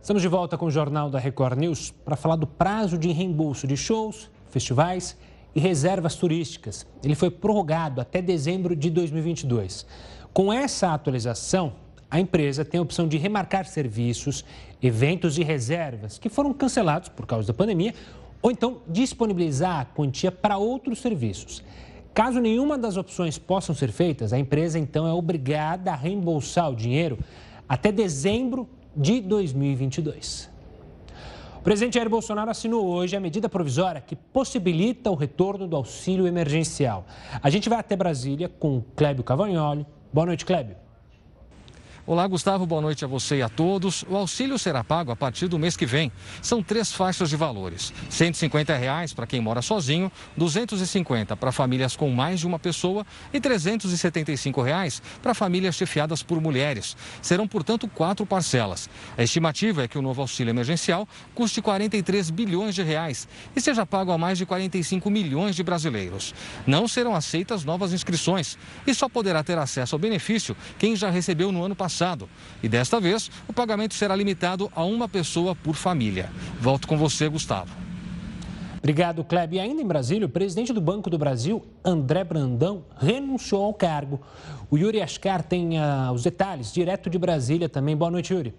Estamos 0.00 0.22
de 0.22 0.28
volta 0.28 0.56
com 0.56 0.66
o 0.66 0.70
Jornal 0.70 1.10
da 1.10 1.18
Record 1.18 1.58
News 1.58 1.90
para 1.90 2.14
falar 2.14 2.36
do 2.36 2.46
prazo 2.46 2.96
de 2.96 3.10
reembolso 3.10 3.66
de 3.66 3.76
shows, 3.76 4.30
festivais 4.50 5.18
e 5.52 5.58
reservas 5.58 6.14
turísticas. 6.14 6.86
Ele 7.02 7.16
foi 7.16 7.28
prorrogado 7.28 8.00
até 8.00 8.22
dezembro 8.22 8.76
de 8.76 8.88
2022. 8.88 9.84
Com 10.32 10.52
essa 10.52 10.94
atualização, 10.94 11.72
a 12.10 12.18
empresa 12.18 12.64
tem 12.64 12.78
a 12.78 12.82
opção 12.82 13.06
de 13.06 13.18
remarcar 13.18 13.66
serviços, 13.66 14.44
eventos 14.82 15.36
e 15.38 15.42
reservas 15.42 16.18
que 16.18 16.28
foram 16.28 16.52
cancelados 16.54 17.08
por 17.08 17.26
causa 17.26 17.48
da 17.48 17.54
pandemia 17.54 17.94
ou 18.40 18.50
então 18.50 18.78
disponibilizar 18.88 19.80
a 19.80 19.84
quantia 19.84 20.32
para 20.32 20.56
outros 20.56 21.00
serviços. 21.00 21.62
Caso 22.14 22.40
nenhuma 22.40 22.78
das 22.78 22.96
opções 22.96 23.38
possam 23.38 23.74
ser 23.74 23.92
feitas, 23.92 24.32
a 24.32 24.38
empresa 24.38 24.78
então 24.78 25.06
é 25.06 25.12
obrigada 25.12 25.92
a 25.92 25.96
reembolsar 25.96 26.70
o 26.70 26.74
dinheiro 26.74 27.18
até 27.68 27.92
dezembro 27.92 28.68
de 28.96 29.20
2022. 29.20 30.50
O 31.58 31.60
presidente 31.60 31.94
Jair 31.94 32.08
Bolsonaro 32.08 32.50
assinou 32.50 32.86
hoje 32.86 33.14
a 33.14 33.20
medida 33.20 33.48
provisória 33.48 34.00
que 34.00 34.16
possibilita 34.16 35.10
o 35.10 35.14
retorno 35.14 35.66
do 35.66 35.76
auxílio 35.76 36.26
emergencial. 36.26 37.04
A 37.42 37.50
gente 37.50 37.68
vai 37.68 37.78
até 37.78 37.94
Brasília 37.94 38.48
com 38.48 38.82
Clébio 38.96 39.22
Cavagnoli. 39.22 39.86
Boa 40.12 40.26
noite, 40.26 40.46
Clébio. 40.46 40.87
Olá, 42.10 42.26
Gustavo, 42.26 42.64
boa 42.64 42.80
noite 42.80 43.04
a 43.04 43.06
você 43.06 43.36
e 43.36 43.42
a 43.42 43.50
todos. 43.50 44.02
O 44.08 44.16
auxílio 44.16 44.58
será 44.58 44.82
pago 44.82 45.12
a 45.12 45.16
partir 45.16 45.46
do 45.46 45.58
mês 45.58 45.76
que 45.76 45.84
vem. 45.84 46.10
São 46.40 46.62
três 46.62 46.90
faixas 46.90 47.28
de 47.28 47.36
valores: 47.36 47.92
150 48.08 48.74
reais 48.74 49.12
para 49.12 49.26
quem 49.26 49.42
mora 49.42 49.60
sozinho, 49.60 50.06
R$ 50.06 50.38
250 50.38 51.36
para 51.36 51.52
famílias 51.52 51.94
com 51.94 52.08
mais 52.08 52.40
de 52.40 52.46
uma 52.46 52.58
pessoa 52.58 53.06
e 53.30 53.38
375 53.38 54.62
reais 54.62 55.02
para 55.20 55.34
famílias 55.34 55.74
chefiadas 55.74 56.22
por 56.22 56.40
mulheres. 56.40 56.96
Serão, 57.20 57.46
portanto, 57.46 57.86
quatro 57.86 58.24
parcelas. 58.24 58.88
A 59.14 59.22
estimativa 59.22 59.82
é 59.82 59.86
que 59.86 59.98
o 59.98 60.02
novo 60.02 60.22
auxílio 60.22 60.50
emergencial 60.50 61.06
custe 61.34 61.60
43 61.60 62.30
bilhões 62.30 62.74
de 62.74 62.82
reais 62.82 63.28
e 63.54 63.60
seja 63.60 63.84
pago 63.84 64.12
a 64.12 64.16
mais 64.16 64.38
de 64.38 64.46
45 64.46 65.10
milhões 65.10 65.54
de 65.54 65.62
brasileiros. 65.62 66.34
Não 66.66 66.88
serão 66.88 67.14
aceitas 67.14 67.66
novas 67.66 67.92
inscrições 67.92 68.56
e 68.86 68.94
só 68.94 69.10
poderá 69.10 69.44
ter 69.44 69.58
acesso 69.58 69.94
ao 69.94 69.98
benefício 69.98 70.56
quem 70.78 70.96
já 70.96 71.10
recebeu 71.10 71.52
no 71.52 71.62
ano 71.62 71.76
passado 71.76 71.97
passado. 71.98 72.28
E 72.62 72.68
desta 72.68 73.00
vez, 73.00 73.28
o 73.48 73.52
pagamento 73.52 73.94
será 73.94 74.14
limitado 74.14 74.70
a 74.74 74.84
uma 74.84 75.08
pessoa 75.08 75.54
por 75.56 75.74
família. 75.74 76.30
Volto 76.60 76.86
com 76.86 76.96
você, 76.96 77.28
Gustavo. 77.28 77.74
Obrigado, 78.78 79.24
Kleb. 79.24 79.54
E 79.54 79.58
ainda 79.60 79.82
em 79.82 79.86
Brasília, 79.86 80.26
o 80.26 80.28
presidente 80.28 80.72
do 80.72 80.80
Banco 80.80 81.10
do 81.10 81.18
Brasil, 81.18 81.64
André 81.84 82.22
Brandão, 82.22 82.84
renunciou 82.96 83.64
ao 83.64 83.74
cargo. 83.74 84.20
O 84.70 84.78
Yuri 84.78 85.02
Ascar 85.02 85.42
tem 85.42 85.76
uh, 85.76 86.12
os 86.12 86.22
detalhes, 86.22 86.72
direto 86.72 87.10
de 87.10 87.18
Brasília 87.18 87.68
também. 87.68 87.96
Boa 87.96 88.10
noite, 88.10 88.32
Yuri. 88.32 88.54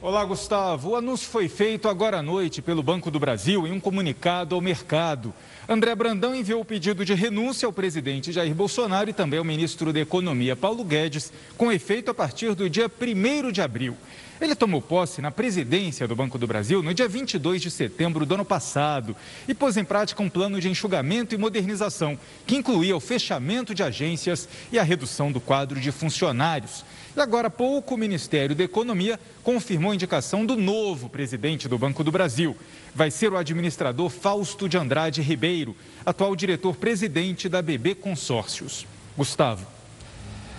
Olá, 0.00 0.24
Gustavo. 0.24 0.90
O 0.90 0.96
anúncio 0.96 1.28
foi 1.28 1.48
feito 1.48 1.88
agora 1.88 2.18
à 2.18 2.22
noite 2.22 2.62
pelo 2.62 2.82
Banco 2.82 3.10
do 3.10 3.20
Brasil 3.20 3.66
em 3.66 3.72
um 3.72 3.80
comunicado 3.80 4.54
ao 4.54 4.60
mercado. 4.60 5.34
André 5.66 5.94
Brandão 5.94 6.34
enviou 6.34 6.60
o 6.60 6.64
pedido 6.64 7.04
de 7.06 7.14
renúncia 7.14 7.64
ao 7.64 7.72
presidente 7.72 8.32
Jair 8.32 8.54
Bolsonaro 8.54 9.08
e 9.08 9.14
também 9.14 9.38
ao 9.38 9.44
ministro 9.44 9.94
da 9.94 10.00
Economia, 10.00 10.54
Paulo 10.54 10.84
Guedes, 10.84 11.32
com 11.56 11.72
efeito 11.72 12.10
a 12.10 12.14
partir 12.14 12.54
do 12.54 12.68
dia 12.68 12.86
1 12.86 13.50
de 13.50 13.62
abril. 13.62 13.96
Ele 14.40 14.56
tomou 14.56 14.82
posse 14.82 15.22
na 15.22 15.30
presidência 15.30 16.08
do 16.08 16.16
Banco 16.16 16.36
do 16.36 16.46
Brasil 16.46 16.82
no 16.82 16.92
dia 16.92 17.06
22 17.06 17.62
de 17.62 17.70
setembro 17.70 18.26
do 18.26 18.34
ano 18.34 18.44
passado 18.44 19.14
e 19.46 19.54
pôs 19.54 19.76
em 19.76 19.84
prática 19.84 20.22
um 20.22 20.28
plano 20.28 20.60
de 20.60 20.68
enxugamento 20.68 21.34
e 21.34 21.38
modernização 21.38 22.18
que 22.44 22.56
incluía 22.56 22.96
o 22.96 23.00
fechamento 23.00 23.72
de 23.72 23.82
agências 23.82 24.48
e 24.72 24.78
a 24.78 24.82
redução 24.82 25.30
do 25.30 25.40
quadro 25.40 25.78
de 25.80 25.92
funcionários. 25.92 26.84
E 27.16 27.20
agora 27.20 27.46
há 27.46 27.50
pouco 27.50 27.94
o 27.94 27.98
Ministério 27.98 28.56
da 28.56 28.64
Economia 28.64 29.20
confirmou 29.44 29.92
a 29.92 29.94
indicação 29.94 30.44
do 30.44 30.56
novo 30.56 31.08
presidente 31.08 31.68
do 31.68 31.78
Banco 31.78 32.02
do 32.02 32.10
Brasil. 32.10 32.56
Vai 32.92 33.12
ser 33.12 33.32
o 33.32 33.36
administrador 33.36 34.10
Fausto 34.10 34.68
de 34.68 34.76
Andrade 34.76 35.22
Ribeiro, 35.22 35.76
atual 36.04 36.34
diretor-presidente 36.34 37.48
da 37.48 37.62
BB 37.62 37.94
Consórcios. 37.94 38.84
Gustavo. 39.16 39.64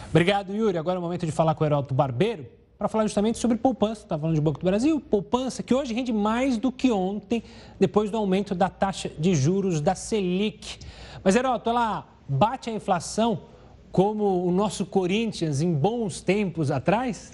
Obrigado, 0.10 0.56
Yuri. 0.56 0.78
Agora 0.78 0.96
é 0.96 1.00
o 1.00 1.02
momento 1.02 1.26
de 1.26 1.32
falar 1.34 1.56
com 1.56 1.66
o 1.66 1.68
Heraldo 1.68 1.94
Barbeiro 1.94 2.46
para 2.78 2.88
falar 2.88 3.04
justamente 3.04 3.38
sobre 3.38 3.58
poupança. 3.58 4.04
Está 4.04 4.18
falando 4.18 4.36
de 4.36 4.42
Banco 4.42 4.60
do 4.60 4.66
Brasil, 4.66 5.00
poupança 5.00 5.64
que 5.64 5.74
hoje 5.74 5.94
rende 5.94 6.12
mais 6.12 6.58
do 6.58 6.72
que 6.72 6.92
ontem, 6.92 7.44
depois 7.80 8.12
do 8.12 8.18
aumento 8.18 8.54
da 8.54 8.70
taxa 8.70 9.10
de 9.18 9.36
juros 9.36 9.82
da 9.82 9.96
Selic. 9.96 10.80
Mas, 11.24 11.36
Heraldo, 11.36 11.70
ela 11.70 12.08
bate 12.28 12.70
a 12.70 12.74
inflação 12.74 13.44
como 13.92 14.46
o 14.46 14.52
nosso 14.52 14.86
Corinthians 14.86 15.62
em 15.62 15.74
bons 15.74 16.22
tempos 16.22 16.70
atrás? 16.70 17.32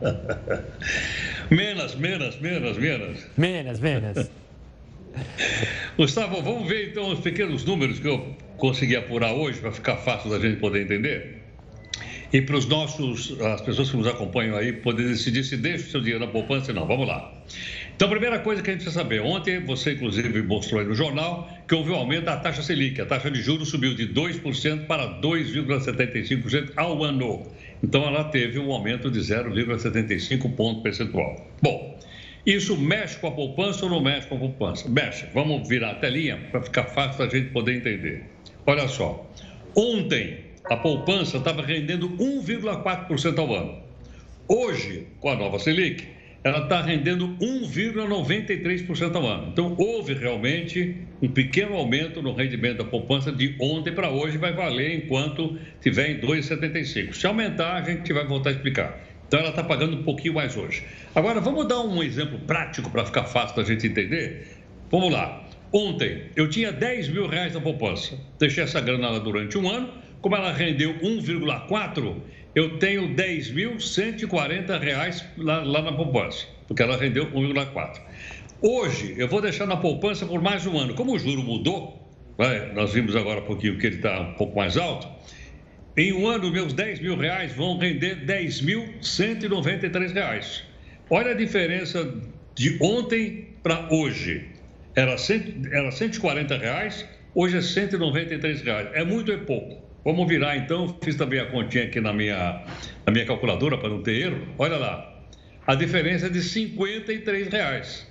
menos, 1.50 1.94
menos, 1.94 2.38
menos, 2.40 2.78
menos. 2.78 3.26
Menos, 3.36 3.80
menos. 3.80 4.30
Gustavo, 5.96 6.42
vamos 6.42 6.68
ver 6.68 6.90
então 6.90 7.10
os 7.10 7.20
pequenos 7.20 7.64
números 7.64 7.98
que 7.98 8.08
eu 8.08 8.34
consegui 8.56 8.96
apurar 8.96 9.32
hoje 9.32 9.60
para 9.60 9.72
ficar 9.72 9.96
fácil 9.96 10.30
da 10.30 10.38
gente 10.38 10.58
poder 10.58 10.82
entender. 10.82 11.41
E 12.32 12.40
para 12.40 12.56
os 12.56 12.66
nossos, 12.66 13.38
as 13.40 13.60
pessoas 13.60 13.90
que 13.90 13.96
nos 13.96 14.06
acompanham 14.06 14.56
aí, 14.56 14.72
poder 14.72 15.06
decidir 15.06 15.44
se 15.44 15.54
deixa 15.54 15.86
o 15.86 15.90
seu 15.90 16.00
dinheiro 16.00 16.24
na 16.24 16.30
poupança 16.30 16.72
ou 16.72 16.76
não. 16.76 16.86
Vamos 16.86 17.06
lá. 17.06 17.30
Então, 17.94 18.08
a 18.08 18.10
primeira 18.10 18.38
coisa 18.38 18.62
que 18.62 18.70
a 18.70 18.72
gente 18.72 18.82
precisa 18.82 19.02
saber, 19.02 19.20
ontem 19.20 19.60
você 19.60 19.92
inclusive 19.92 20.42
mostrou 20.42 20.80
aí 20.80 20.86
no 20.86 20.94
jornal 20.94 21.46
que 21.68 21.74
houve 21.74 21.90
um 21.90 21.94
aumento 21.94 22.24
da 22.24 22.38
taxa 22.38 22.62
Selic. 22.62 22.98
A 23.02 23.06
taxa 23.06 23.30
de 23.30 23.42
juros 23.42 23.68
subiu 23.68 23.94
de 23.94 24.08
2% 24.08 24.86
para 24.86 25.20
2,75% 25.20 26.72
ao 26.74 27.04
ano. 27.04 27.46
Então, 27.84 28.02
ela 28.04 28.24
teve 28.24 28.58
um 28.58 28.72
aumento 28.72 29.10
de 29.10 29.20
0,75 29.20 30.56
ponto 30.56 30.80
percentual. 30.80 31.46
Bom, 31.60 32.00
isso 32.46 32.78
mexe 32.78 33.18
com 33.18 33.26
a 33.26 33.30
poupança 33.32 33.84
ou 33.84 33.90
não 33.90 34.00
mexe 34.00 34.26
com 34.26 34.36
a 34.36 34.38
poupança? 34.38 34.88
Mexe. 34.88 35.26
Vamos 35.34 35.68
virar 35.68 35.90
a 35.90 35.94
telinha 35.96 36.40
para 36.50 36.62
ficar 36.62 36.84
fácil 36.84 37.18
da 37.18 37.28
gente 37.28 37.50
poder 37.50 37.76
entender. 37.76 38.24
Olha 38.66 38.88
só, 38.88 39.30
ontem 39.76 40.51
a 40.70 40.76
poupança 40.76 41.38
estava 41.38 41.62
rendendo 41.62 42.08
1,4% 42.10 43.38
ao 43.38 43.54
ano. 43.54 43.82
Hoje, 44.48 45.06
com 45.20 45.30
a 45.30 45.36
nova 45.36 45.58
Selic, 45.58 46.06
ela 46.44 46.64
está 46.64 46.82
rendendo 46.82 47.28
1,93% 47.40 49.14
ao 49.14 49.26
ano. 49.26 49.48
Então, 49.52 49.74
houve 49.78 50.14
realmente 50.14 50.96
um 51.20 51.28
pequeno 51.28 51.74
aumento 51.74 52.20
no 52.20 52.34
rendimento 52.34 52.78
da 52.78 52.84
poupança 52.84 53.30
de 53.30 53.54
ontem 53.60 53.92
para 53.92 54.10
hoje, 54.10 54.38
vai 54.38 54.52
valer 54.52 55.04
enquanto 55.04 55.56
estiver 55.74 56.10
em 56.10 56.20
2,75. 56.20 57.14
Se 57.14 57.26
aumentar, 57.26 57.74
a 57.74 57.82
gente 57.82 58.12
vai 58.12 58.26
voltar 58.26 58.50
a 58.50 58.52
explicar. 58.52 58.98
Então 59.32 59.40
ela 59.40 59.48
está 59.48 59.64
pagando 59.64 59.96
um 59.96 60.02
pouquinho 60.02 60.34
mais 60.34 60.54
hoje. 60.58 60.84
Agora, 61.14 61.40
vamos 61.40 61.66
dar 61.66 61.80
um 61.80 62.02
exemplo 62.02 62.38
prático 62.40 62.90
para 62.90 63.06
ficar 63.06 63.24
fácil 63.24 63.56
da 63.56 63.64
gente 63.64 63.86
entender? 63.86 64.46
Vamos 64.90 65.10
lá. 65.10 65.42
Ontem 65.72 66.24
eu 66.36 66.50
tinha 66.50 66.70
10 66.70 67.08
mil 67.08 67.26
reais 67.26 67.54
na 67.54 67.60
poupança. 67.62 68.18
Deixei 68.38 68.62
essa 68.62 68.78
grana 68.78 69.08
lá 69.08 69.18
durante 69.18 69.56
um 69.56 69.70
ano. 69.70 69.88
Como 70.22 70.36
ela 70.36 70.52
rendeu 70.52 70.94
1,4, 71.00 72.16
eu 72.54 72.78
tenho 72.78 73.08
10.140 73.14 74.78
reais 74.78 75.24
lá, 75.36 75.64
lá 75.64 75.82
na 75.82 75.92
poupança, 75.92 76.46
porque 76.68 76.80
ela 76.80 76.96
rendeu 76.96 77.26
1,4. 77.32 78.00
Hoje 78.62 79.16
eu 79.18 79.26
vou 79.26 79.42
deixar 79.42 79.66
na 79.66 79.76
poupança 79.76 80.24
por 80.24 80.40
mais 80.40 80.64
um 80.64 80.78
ano. 80.78 80.94
Como 80.94 81.12
o 81.12 81.18
juro 81.18 81.42
mudou, 81.42 82.08
né, 82.38 82.70
nós 82.72 82.94
vimos 82.94 83.16
agora 83.16 83.40
um 83.40 83.44
pouquinho 83.44 83.76
que 83.78 83.86
ele 83.88 83.96
está 83.96 84.20
um 84.20 84.34
pouco 84.34 84.56
mais 84.56 84.76
alto. 84.76 85.08
Em 85.96 86.12
um 86.12 86.28
ano, 86.28 86.52
meus 86.52 86.72
10 86.72 87.00
mil 87.00 87.16
reais 87.16 87.52
vão 87.52 87.76
render 87.76 88.24
10.193 88.24 90.12
reais. 90.12 90.62
Olha 91.10 91.32
a 91.32 91.34
diferença 91.34 92.14
de 92.54 92.78
ontem 92.80 93.48
para 93.60 93.92
hoje. 93.92 94.46
Era, 94.94 95.18
100, 95.18 95.62
era 95.72 95.90
140 95.90 96.56
reais, 96.56 97.04
hoje 97.34 97.56
é 97.56 97.60
193 97.60 98.62
reais. 98.62 98.88
É 98.92 99.04
muito 99.04 99.32
ou 99.32 99.36
é 99.36 99.40
pouco? 99.40 99.81
Vamos 100.04 100.26
virar 100.28 100.56
então, 100.56 100.96
fiz 101.02 101.14
também 101.16 101.38
a 101.38 101.46
continha 101.46 101.84
aqui 101.84 102.00
na 102.00 102.12
minha, 102.12 102.64
na 103.06 103.12
minha 103.12 103.24
calculadora 103.24 103.78
para 103.78 103.88
não 103.88 104.02
ter 104.02 104.26
erro. 104.26 104.48
Olha 104.58 104.76
lá, 104.76 105.12
a 105.66 105.74
diferença 105.74 106.26
é 106.26 106.28
de 106.28 106.42
53 106.42 107.48
reais. 107.48 108.10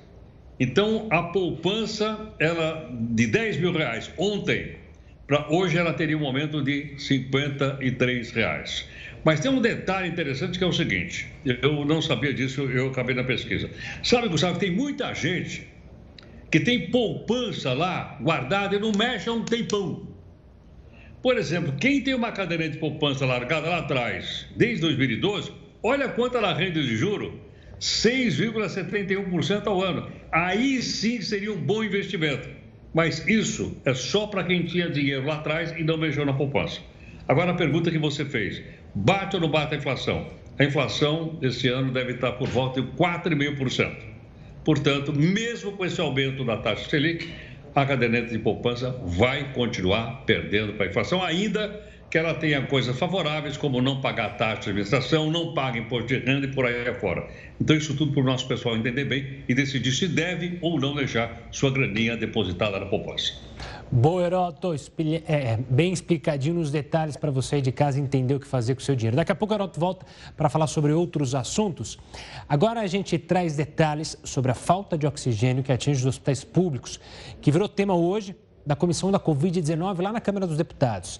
Então, 0.59 1.07
a 1.09 1.23
poupança, 1.23 2.33
ela 2.39 2.89
de 2.91 3.27
10 3.27 3.57
mil 3.57 3.73
reais 3.73 4.11
ontem 4.17 4.79
para 5.31 5.47
hoje 5.49 5.77
ela 5.77 5.93
teria 5.93 6.17
um 6.17 6.25
aumento 6.25 6.61
de 6.61 6.93
53 6.97 8.31
reais. 8.31 8.85
Mas 9.23 9.39
tem 9.39 9.49
um 9.49 9.61
detalhe 9.61 10.09
interessante 10.09 10.57
que 10.57 10.63
é 10.65 10.67
o 10.67 10.73
seguinte: 10.73 11.31
eu 11.45 11.85
não 11.85 12.01
sabia 12.01 12.33
disso, 12.33 12.63
eu 12.63 12.89
acabei 12.89 13.15
na 13.15 13.23
pesquisa. 13.23 13.69
Sabe, 14.03 14.27
Gustavo, 14.27 14.59
tem 14.59 14.71
muita 14.71 15.13
gente 15.13 15.65
que 16.51 16.59
tem 16.59 16.91
poupança 16.91 17.71
lá 17.71 18.17
guardada 18.21 18.75
e 18.75 18.79
não 18.79 18.91
mexe 18.91 19.29
há 19.29 19.31
um 19.31 19.45
tempão. 19.45 20.10
Por 21.21 21.37
exemplo, 21.37 21.73
quem 21.79 22.01
tem 22.01 22.15
uma 22.15 22.31
caderneta 22.31 22.71
de 22.71 22.79
poupança 22.79 23.25
largada 23.25 23.69
lá 23.69 23.77
atrás, 23.77 24.47
desde 24.55 24.81
2012, 24.81 25.51
olha 25.83 26.09
quanto 26.09 26.37
ela 26.37 26.53
rende 26.53 26.83
de 26.83 26.95
juro: 26.95 27.39
6,71% 27.79 29.67
ao 29.67 29.83
ano. 29.83 30.11
Aí 30.31 30.81
sim 30.81 31.21
seria 31.21 31.53
um 31.53 31.61
bom 31.61 31.83
investimento. 31.83 32.49
Mas 32.93 33.25
isso 33.27 33.77
é 33.85 33.93
só 33.93 34.27
para 34.27 34.43
quem 34.43 34.63
tinha 34.63 34.89
dinheiro 34.89 35.25
lá 35.25 35.35
atrás 35.35 35.71
e 35.77 35.83
não 35.83 35.97
mexeu 35.97 36.25
na 36.25 36.33
poupança. 36.33 36.81
Agora 37.27 37.51
a 37.51 37.55
pergunta 37.55 37.91
que 37.91 37.99
você 37.99 38.25
fez: 38.25 38.61
bate 38.95 39.35
ou 39.35 39.41
não 39.41 39.49
bate 39.49 39.75
a 39.75 39.77
inflação? 39.77 40.27
A 40.57 40.63
inflação 40.63 41.37
esse 41.41 41.67
ano 41.67 41.91
deve 41.91 42.13
estar 42.13 42.33
por 42.33 42.47
volta 42.47 42.81
de 42.81 42.87
4,5%. 42.89 43.95
Portanto, 44.65 45.13
mesmo 45.13 45.71
com 45.71 45.85
esse 45.85 45.99
aumento 46.01 46.43
da 46.43 46.57
taxa 46.57 46.89
Selic, 46.89 47.31
a 47.73 47.85
caderneta 47.85 48.27
de 48.27 48.39
poupança 48.39 48.91
vai 49.03 49.53
continuar 49.53 50.23
perdendo 50.25 50.73
para 50.73 50.85
a 50.85 50.89
inflação, 50.89 51.23
ainda 51.23 51.90
que 52.11 52.17
ela 52.17 52.33
tenha 52.33 52.61
coisas 52.67 52.99
favoráveis, 52.99 53.55
como 53.55 53.81
não 53.81 54.01
pagar 54.01 54.35
taxa 54.35 54.63
de 54.63 54.69
administração, 54.71 55.31
não 55.31 55.53
paga 55.53 55.79
imposto 55.79 56.07
de 56.09 56.17
renda 56.17 56.45
e 56.45 56.51
por 56.51 56.65
aí 56.65 56.85
afora. 56.85 57.25
Então, 57.59 57.73
isso 57.73 57.95
tudo 57.95 58.11
para 58.11 58.21
o 58.21 58.25
nosso 58.25 58.45
pessoal 58.49 58.75
entender 58.75 59.05
bem 59.05 59.43
e 59.47 59.55
decidir 59.55 59.93
se 59.93 60.09
deve 60.09 60.59
ou 60.61 60.77
não 60.77 60.93
deixar 60.93 61.47
sua 61.51 61.71
graninha 61.71 62.17
depositada 62.17 62.77
na 62.77 62.85
poupança. 62.85 63.33
Boa, 63.89 64.25
Heroto, 64.25 64.73
é, 64.73 65.13
é, 65.25 65.59
bem 65.69 65.93
explicadinho 65.93 66.55
nos 66.55 66.69
detalhes 66.69 67.15
para 67.15 67.31
você 67.31 67.55
aí 67.55 67.61
de 67.61 67.71
casa 67.71 67.97
entender 67.97 68.35
o 68.35 68.39
que 68.41 68.47
fazer 68.47 68.75
com 68.75 68.81
o 68.81 68.83
seu 68.83 68.95
dinheiro. 68.95 69.15
Daqui 69.15 69.31
a 69.31 69.35
pouco 69.35 69.53
Heroto 69.53 69.79
volta 69.79 70.05
para 70.35 70.49
falar 70.49 70.67
sobre 70.67 70.91
outros 70.91 71.33
assuntos. 71.33 71.97
Agora 72.47 72.81
a 72.81 72.87
gente 72.87 73.17
traz 73.17 73.55
detalhes 73.55 74.17
sobre 74.21 74.51
a 74.51 74.55
falta 74.55 74.97
de 74.97 75.07
oxigênio 75.07 75.63
que 75.63 75.71
atinge 75.71 76.01
os 76.01 76.05
hospitais 76.05 76.43
públicos, 76.43 76.99
que 77.41 77.51
virou 77.51 77.69
tema 77.69 77.95
hoje 77.95 78.35
da 78.65 78.75
comissão 78.75 79.11
da 79.11 79.19
Covid-19 79.19 80.01
lá 80.01 80.11
na 80.11 80.21
Câmara 80.21 80.45
dos 80.45 80.57
Deputados. 80.57 81.19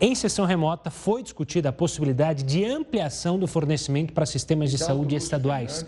Em 0.00 0.14
sessão 0.14 0.44
remota, 0.44 0.90
foi 0.90 1.22
discutida 1.22 1.68
a 1.68 1.72
possibilidade 1.72 2.42
de 2.42 2.64
ampliação 2.64 3.38
do 3.38 3.46
fornecimento 3.46 4.12
para 4.12 4.26
sistemas 4.26 4.70
de 4.70 4.78
saúde 4.78 5.16
estaduais, 5.16 5.84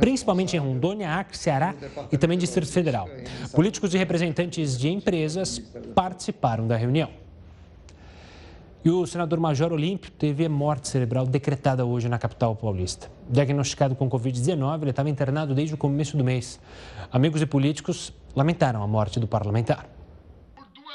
principalmente 0.00 0.56
em 0.56 0.58
Rondônia, 0.58 1.10
Acre, 1.10 1.36
Ceará 1.36 1.74
e 2.10 2.16
também 2.16 2.38
Distrito 2.38 2.70
Federal. 2.70 3.08
Políticos 3.52 3.94
e 3.94 3.98
representantes 3.98 4.78
de 4.78 4.88
empresas 4.88 5.58
participaram 5.94 6.66
da 6.66 6.76
reunião. 6.76 7.10
E 8.84 8.90
o 8.90 9.06
senador 9.06 9.40
Major 9.40 9.72
Olímpio 9.72 10.10
teve 10.12 10.48
morte 10.48 10.88
cerebral 10.88 11.26
decretada 11.26 11.84
hoje 11.84 12.08
na 12.08 12.18
capital 12.18 12.54
paulista. 12.54 13.10
Diagnosticado 13.28 13.94
com 13.96 14.08
Covid-19, 14.08 14.82
ele 14.82 14.90
estava 14.90 15.10
internado 15.10 15.54
desde 15.54 15.74
o 15.74 15.76
começo 15.76 16.16
do 16.16 16.24
mês. 16.24 16.60
Amigos 17.10 17.42
e 17.42 17.46
políticos 17.46 18.12
lamentaram 18.36 18.82
a 18.82 18.86
morte 18.86 19.18
do 19.18 19.26
parlamentar. 19.26 19.97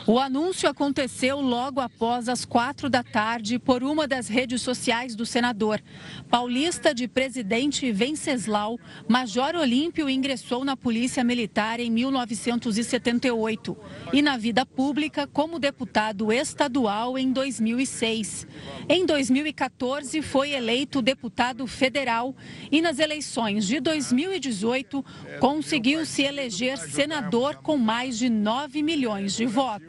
O 0.06 0.20
anúncio 0.20 0.68
aconteceu 0.68 1.40
logo 1.40 1.80
após 1.80 2.28
as 2.28 2.44
quatro 2.44 2.90
da 2.90 3.02
tarde 3.04 3.58
por 3.58 3.84
uma 3.84 4.06
das 4.06 4.28
redes 4.28 4.62
sociais 4.62 5.16
do 5.16 5.26
senador. 5.26 5.82
Paulista 6.30 6.94
de 6.94 7.08
presidente 7.08 7.90
Venceslau, 7.92 8.78
Major 9.08 9.56
Olímpio 9.56 10.10
ingressou 10.10 10.66
na 10.66 10.76
Polícia 10.76 11.24
Militar 11.24 11.80
em 11.80 11.90
1978 11.90 13.78
e 14.12 14.22
na 14.22 14.36
vida 14.36 14.66
pública 14.66 15.26
como 15.26 15.58
deputado 15.58 16.34
estadual 16.34 17.18
em 17.18 17.32
2006. 17.32 18.46
Em 18.90 19.06
2014, 19.06 20.22
foi 20.22 20.52
eleito 20.52 21.02
deputado 21.02 21.66
federal 21.66 22.36
e 22.70 22.82
nas 22.82 23.00
eleições 23.00 23.66
de 23.66 23.80
2018 23.80 25.06
conseguiu 25.40 26.06
se 26.06 26.24
eleger 26.24 26.78
senador 26.78 27.56
com 27.58 27.78
mais 27.78 28.18
de 28.18 28.30
9 28.30 28.84
milhões 28.84 29.34
de 29.34 29.46
votos. 29.46 29.83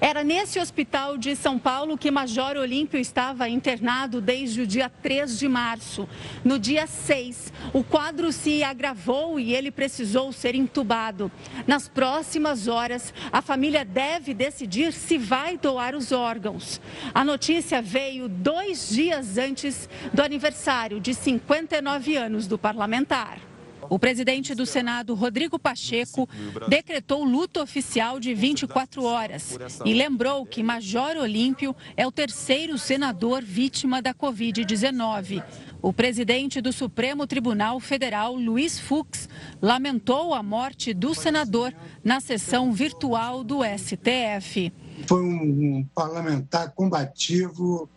Era 0.00 0.22
nesse 0.22 0.58
hospital 0.58 1.18
de 1.18 1.34
São 1.34 1.58
Paulo 1.58 1.98
que 1.98 2.10
Major 2.10 2.56
Olímpio 2.56 2.98
estava 2.98 3.48
internado 3.48 4.20
desde 4.20 4.62
o 4.62 4.66
dia 4.66 4.88
3 4.88 5.38
de 5.38 5.48
março. 5.48 6.08
No 6.44 6.58
dia 6.58 6.86
6, 6.86 7.52
o 7.72 7.82
quadro 7.82 8.32
se 8.32 8.62
agravou 8.62 9.38
e 9.38 9.54
ele 9.54 9.70
precisou 9.70 10.32
ser 10.32 10.54
entubado. 10.54 11.30
Nas 11.66 11.88
próximas 11.88 12.68
horas, 12.68 13.12
a 13.32 13.42
família 13.42 13.84
deve 13.84 14.32
decidir 14.34 14.92
se 14.92 15.18
vai 15.18 15.56
doar 15.56 15.94
os 15.94 16.12
órgãos. 16.12 16.80
A 17.12 17.24
notícia 17.24 17.82
veio 17.82 18.28
dois 18.28 18.90
dias 18.90 19.38
antes 19.38 19.88
do 20.12 20.22
aniversário 20.22 21.00
de 21.00 21.14
59 21.14 22.16
anos 22.16 22.46
do 22.46 22.58
parlamentar. 22.58 23.47
O 23.90 23.98
presidente 23.98 24.54
do 24.54 24.66
Senado, 24.66 25.14
Rodrigo 25.14 25.58
Pacheco, 25.58 26.28
decretou 26.68 27.24
luto 27.24 27.60
oficial 27.60 28.20
de 28.20 28.34
24 28.34 29.02
horas 29.02 29.58
e 29.84 29.94
lembrou 29.94 30.44
que 30.44 30.62
Major 30.62 31.16
Olímpio 31.16 31.74
é 31.96 32.06
o 32.06 32.12
terceiro 32.12 32.76
senador 32.78 33.42
vítima 33.42 34.02
da 34.02 34.12
Covid-19. 34.12 35.42
O 35.80 35.92
presidente 35.92 36.60
do 36.60 36.72
Supremo 36.72 37.26
Tribunal 37.26 37.78
Federal, 37.80 38.34
Luiz 38.34 38.78
Fux, 38.78 39.28
lamentou 39.62 40.34
a 40.34 40.42
morte 40.42 40.92
do 40.92 41.14
senador 41.14 41.72
na 42.02 42.20
sessão 42.20 42.72
virtual 42.72 43.44
do 43.44 43.60
STF. 43.64 44.72
Foi 45.06 45.22
um 45.22 45.86
parlamentar 45.94 46.72
combativo 46.72 47.88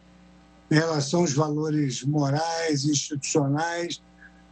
em 0.69 0.75
relação 0.75 1.21
aos 1.21 1.33
valores 1.33 2.03
morais 2.03 2.85
institucionais 2.85 4.01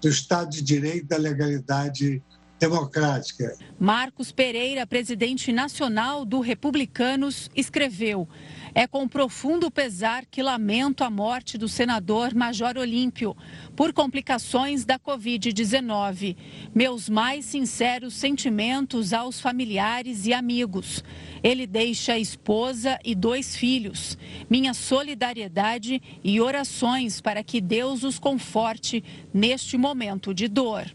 do 0.02 0.10
Estado 0.10 0.50
de 0.50 0.62
Direito 0.62 1.06
e 1.06 1.08
da 1.08 1.18
legalidade 1.18 2.22
democrática. 2.60 3.56
Marcos 3.80 4.32
Pereira, 4.32 4.86
presidente 4.86 5.52
nacional 5.52 6.26
do 6.26 6.42
Republicanos, 6.42 7.50
escreveu: 7.56 8.28
É 8.74 8.86
com 8.86 9.08
profundo 9.08 9.72
pesar 9.72 10.26
que 10.26 10.44
lamento 10.44 11.04
a 11.04 11.10
morte 11.10 11.58
do 11.58 11.68
senador 11.68 12.34
Major 12.36 12.78
Olímpio 12.78 13.36
por 13.76 13.92
complicações 13.94 14.86
da 14.86 15.00
Covid-19. 15.00 16.36
Meus 16.74 17.10
mais 17.10 17.46
sinceros 17.46 18.14
sentimentos 18.14 19.14
aos 19.14 19.42
familiares 19.42 20.26
e 20.26 20.34
amigos. 20.34 21.04
Ele 21.44 21.66
deixa 21.66 22.18
esposa 22.18 23.00
e 23.04 23.16
dois 23.16 23.56
filhos. 23.56 24.18
Minha 24.50 24.74
solidariedade 24.74 26.02
e 26.24 26.40
orações 26.40 27.20
para 27.22 27.44
que 27.44 27.60
Deus 27.60 28.04
os 28.04 28.20
conforte 28.20 29.04
neste 29.34 29.78
momento 29.78 30.34
de 30.34 30.48
dor. 30.48 30.86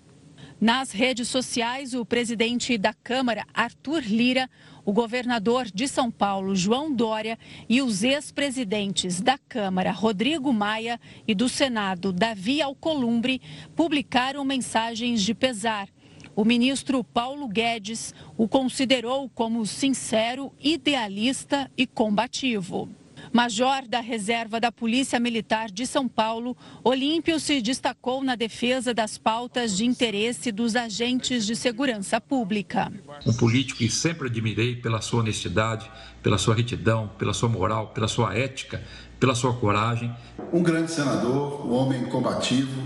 Nas 0.61 0.93
redes 0.93 1.29
sociais, 1.29 1.93
o 1.95 2.07
presidente 2.07 2.79
da 2.79 2.95
Câmara, 2.95 3.45
Arthur 3.53 4.03
Lira, 4.03 4.49
o 4.85 4.93
governador 4.93 5.67
de 5.67 5.89
São 5.89 6.11
Paulo, 6.11 6.55
João 6.55 6.93
Dória, 6.95 7.39
e 7.69 7.81
os 7.81 8.03
ex-presidentes 8.03 9.21
da 9.21 9.39
Câmara, 9.39 9.91
Rodrigo 9.91 10.53
Maia, 10.53 11.01
e 11.27 11.35
do 11.35 11.49
Senado, 11.49 12.13
Davi 12.13 12.61
Alcolumbre, 12.61 13.41
publicaram 13.75 14.45
mensagens 14.45 15.23
de 15.23 15.35
pesar. 15.35 15.89
O 16.37 16.45
ministro 16.45 17.05
Paulo 17.05 17.47
Guedes 17.47 18.13
o 18.37 18.49
considerou 18.49 19.29
como 19.29 19.65
sincero, 19.65 20.53
idealista 20.61 21.71
e 21.77 21.87
combativo. 21.87 22.89
Major 23.33 23.87
da 23.89 24.01
Reserva 24.01 24.61
da 24.61 24.71
Polícia 24.71 25.19
Militar 25.19 25.71
de 25.71 25.87
São 25.87 26.09
Paulo, 26.09 26.57
Olímpio 26.83 27.39
se 27.41 27.61
destacou 27.61 28.23
na 28.23 28.35
defesa 28.35 28.93
das 28.93 29.19
pautas 29.19 29.77
de 29.77 29.85
interesse 29.85 30.53
dos 30.53 30.77
agentes 30.77 31.47
de 31.47 31.57
segurança 31.57 32.21
pública. 32.21 32.93
Um 33.27 33.33
político 33.33 33.79
que 33.79 33.91
sempre 33.91 34.29
admirei 34.29 34.77
pela 34.77 35.01
sua 35.01 35.21
honestidade, 35.21 35.91
pela 36.23 36.39
sua 36.39 36.55
retidão, 36.55 37.11
pela 37.19 37.33
sua 37.33 37.49
moral, 37.49 37.89
pela 37.89 38.09
sua 38.09 38.37
ética, 38.37 38.83
pela 39.19 39.35
sua 39.35 39.55
coragem. 39.55 40.15
Um 40.53 40.63
grande 40.63 40.91
senador, 40.91 41.67
um 41.67 41.73
homem 41.73 42.05
combativo, 42.07 42.83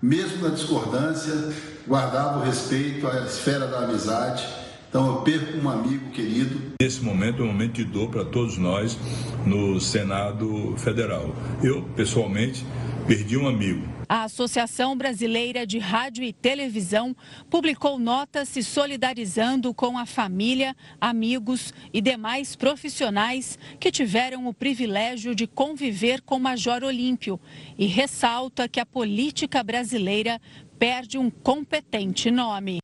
mesmo 0.00 0.42
na 0.42 0.54
discordância, 0.54 1.52
guardava 1.86 2.40
o 2.40 2.44
respeito 2.44 3.06
à 3.06 3.24
esfera 3.24 3.66
da 3.66 3.80
amizade 3.80 4.57
então 4.88 5.06
eu 5.06 5.22
perco 5.22 5.58
um 5.58 5.68
amigo 5.68 6.10
querido. 6.10 6.72
Esse 6.80 7.02
momento 7.02 7.42
é 7.42 7.44
um 7.44 7.48
momento 7.48 7.74
de 7.74 7.84
dor 7.84 8.08
para 8.08 8.24
todos 8.24 8.56
nós 8.56 8.98
no 9.44 9.78
Senado 9.80 10.74
Federal. 10.78 11.34
Eu, 11.62 11.82
pessoalmente, 11.94 12.64
perdi 13.06 13.36
um 13.36 13.46
amigo. 13.46 13.86
A 14.08 14.24
Associação 14.24 14.96
Brasileira 14.96 15.66
de 15.66 15.78
Rádio 15.78 16.24
e 16.24 16.32
Televisão 16.32 17.14
publicou 17.50 17.98
nota 17.98 18.46
se 18.46 18.62
solidarizando 18.62 19.74
com 19.74 19.98
a 19.98 20.06
família, 20.06 20.74
amigos 20.98 21.74
e 21.92 22.00
demais 22.00 22.56
profissionais 22.56 23.58
que 23.78 23.92
tiveram 23.92 24.46
o 24.46 24.54
privilégio 24.54 25.34
de 25.34 25.46
conviver 25.46 26.22
com 26.22 26.36
o 26.36 26.40
Major 26.40 26.82
Olímpio 26.82 27.38
e 27.78 27.84
ressalta 27.84 28.66
que 28.66 28.80
a 28.80 28.86
política 28.86 29.62
brasileira 29.62 30.40
perde 30.78 31.18
um 31.18 31.28
competente 31.28 32.30
nome. 32.30 32.78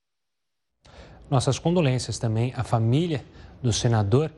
Nossas 1.34 1.58
condolências 1.58 2.16
também 2.16 2.52
à 2.56 2.62
família 2.62 3.24
do 3.60 3.72
senador 3.72 4.30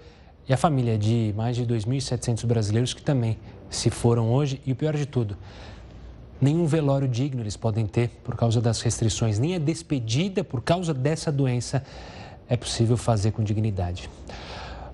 e 0.49 0.55
à 0.55 0.57
família 0.57 0.97
de 0.97 1.35
mais 1.37 1.55
de 1.55 1.67
2.700 1.67 2.47
brasileiros 2.47 2.95
que 2.95 3.03
também 3.03 3.37
se 3.69 3.91
foram 3.91 4.33
hoje. 4.33 4.63
E 4.65 4.73
o 4.73 4.75
pior 4.75 4.97
de 4.97 5.05
tudo, 5.05 5.37
nenhum 6.41 6.65
velório 6.65 7.07
digno 7.07 7.43
eles 7.43 7.55
podem 7.55 7.87
ter 7.87 8.09
por 8.25 8.35
causa 8.35 8.63
das 8.63 8.81
restrições, 8.81 9.39
nem 9.39 9.55
a 9.55 9.59
despedida 9.59 10.43
por 10.43 10.63
causa 10.63 10.95
dessa 10.95 11.31
doença 11.31 11.85
é 12.49 12.57
possível 12.57 12.97
fazer 12.97 13.31
com 13.31 13.45
dignidade. 13.45 14.09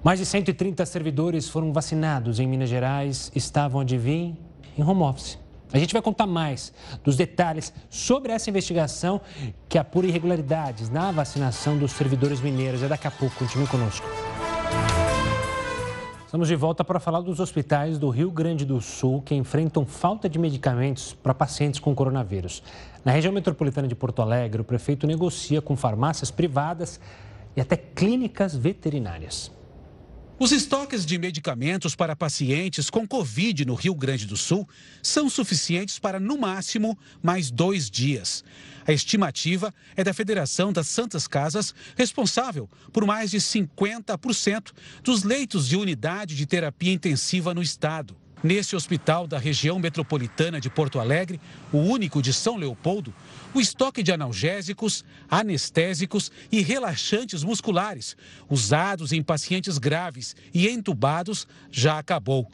Mais 0.03 0.19
de 0.19 0.27
130 0.27 0.85
servidores 0.85 1.49
foram 1.49 1.73
vacinados 1.73 2.41
em 2.41 2.49
Minas 2.49 2.69
Gerais, 2.69 3.31
estavam, 3.33 3.81
adivinhem, 3.81 4.37
em 4.77 4.83
home 4.83 5.03
office. 5.03 5.38
A 5.73 5.79
gente 5.79 5.93
vai 5.93 6.03
contar 6.03 6.27
mais 6.27 6.73
dos 7.03 7.17
detalhes 7.17 7.73
sobre 7.89 8.31
essa 8.31 8.51
investigação 8.51 9.21
que 9.69 9.79
apura 9.79 10.07
irregularidades 10.07 10.91
na 10.91 11.11
vacinação 11.11 11.79
dos 11.79 11.93
servidores 11.93 12.41
mineiros. 12.41 12.83
É 12.83 12.89
daqui 12.89 13.07
a 13.07 13.11
pouco, 13.11 13.35
continue 13.37 13.67
conosco. 13.67 14.07
Estamos 16.27 16.49
de 16.49 16.57
volta 16.57 16.83
para 16.83 16.99
falar 16.99 17.21
dos 17.21 17.41
hospitais 17.41 17.99
do 17.99 18.09
Rio 18.11 18.31
Grande 18.31 18.65
do 18.65 18.81
Sul 18.81 19.23
que 19.23 19.35
enfrentam 19.35 19.85
falta 19.85 20.29
de 20.29 20.39
medicamentos 20.39 21.13
para 21.15 21.35
pacientes 21.35 21.79
com 21.79 21.95
coronavírus. 21.95 22.63
Na 23.05 23.13
região 23.13 23.33
metropolitana 23.33 23.87
de 23.87 23.95
Porto 23.95 24.23
Alegre, 24.23 24.63
o 24.63 24.65
prefeito 24.65 25.07
negocia 25.07 25.61
com 25.61 25.77
farmácias 25.77 26.31
privadas 26.31 27.01
e 27.55 27.61
até 27.61 27.77
clínicas 27.77 28.55
veterinárias. 28.57 29.51
Os 30.42 30.50
estoques 30.50 31.07
de 31.07 31.16
medicamentos 31.18 31.94
para 31.94 32.16
pacientes 32.16 32.90
com 32.90 33.07
Covid 33.07 33.64
no 33.64 33.76
Rio 33.76 33.94
Grande 33.94 34.26
do 34.26 34.37
Sul 34.37 34.68
são 35.00 35.31
suficientes 35.31 36.00
para, 36.00 36.18
no 36.18 36.37
máximo, 36.37 36.98
mais 37.22 37.48
dois 37.48 37.88
dias. 37.88 38.42
A 38.85 38.90
estimativa 38.90 39.72
é 39.94 40.02
da 40.02 40.12
Federação 40.12 40.72
das 40.72 40.88
Santas 40.88 41.28
Casas, 41.28 41.72
responsável 41.96 42.68
por 42.92 43.07
mais 43.07 43.31
de 43.31 43.38
50% 43.38 44.72
dos 45.05 45.22
leitos 45.22 45.68
de 45.68 45.76
unidade 45.76 46.35
de 46.35 46.44
terapia 46.44 46.92
intensiva 46.92 47.55
no 47.55 47.62
estado. 47.62 48.16
Nesse 48.42 48.74
hospital 48.74 49.28
da 49.28 49.38
região 49.38 49.78
metropolitana 49.78 50.61
de 50.61 50.68
Porto 50.68 50.98
Alegre, 50.98 51.40
o 51.72 51.78
único 51.78 52.20
de 52.20 52.33
São 52.33 52.57
Leopoldo, 52.57 53.14
o 53.55 53.61
estoque 53.61 54.02
de 54.02 54.11
analgésicos, 54.11 55.05
anestésicos 55.31 56.33
e 56.50 56.61
relaxantes 56.61 57.44
musculares, 57.44 58.16
usados 58.50 59.12
em 59.12 59.22
pacientes 59.22 59.78
graves 59.78 60.35
e 60.52 60.68
entubados, 60.68 61.46
já 61.70 61.98
acabou. 62.00 62.50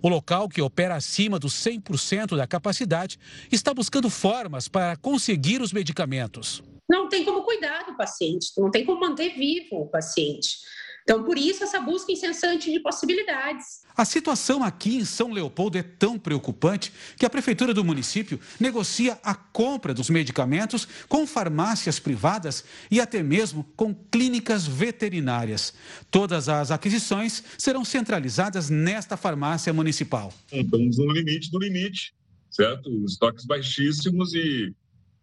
O 0.00 0.08
local, 0.08 0.48
que 0.48 0.62
opera 0.62 0.94
acima 0.94 1.40
dos 1.40 1.54
100% 1.54 2.36
da 2.36 2.46
capacidade, 2.46 3.18
está 3.50 3.74
buscando 3.74 4.08
formas 4.08 4.68
para 4.68 4.96
conseguir 4.96 5.60
os 5.60 5.72
medicamentos. 5.72 6.62
Não 6.88 7.08
tem 7.08 7.24
como 7.24 7.42
cuidar 7.42 7.84
do 7.86 7.96
paciente, 7.96 8.52
não 8.58 8.70
tem 8.70 8.84
como 8.84 9.00
manter 9.00 9.34
vivo 9.34 9.82
o 9.82 9.86
paciente. 9.86 10.58
Então, 11.02 11.24
por 11.24 11.36
isso, 11.36 11.64
essa 11.64 11.80
busca 11.80 12.12
incessante 12.12 12.70
de 12.70 12.80
possibilidades. 12.80 13.82
A 13.96 14.04
situação 14.04 14.62
aqui 14.62 14.96
em 14.96 15.04
São 15.04 15.32
Leopoldo 15.32 15.76
é 15.76 15.82
tão 15.82 16.18
preocupante 16.18 16.92
que 17.16 17.26
a 17.26 17.30
Prefeitura 17.30 17.74
do 17.74 17.84
município 17.84 18.38
negocia 18.58 19.18
a 19.22 19.34
compra 19.34 19.92
dos 19.92 20.08
medicamentos 20.08 20.86
com 21.08 21.26
farmácias 21.26 21.98
privadas 21.98 22.64
e 22.90 23.00
até 23.00 23.22
mesmo 23.22 23.64
com 23.76 23.94
clínicas 23.94 24.66
veterinárias. 24.66 25.74
Todas 26.10 26.48
as 26.48 26.70
aquisições 26.70 27.42
serão 27.58 27.84
centralizadas 27.84 28.70
nesta 28.70 29.16
farmácia 29.16 29.72
municipal. 29.72 30.32
Estamos 30.50 30.98
no 30.98 31.12
limite 31.12 31.50
do 31.50 31.58
limite, 31.58 32.14
certo? 32.50 32.88
Estoques 33.04 33.44
baixíssimos 33.44 34.32
e, 34.34 34.72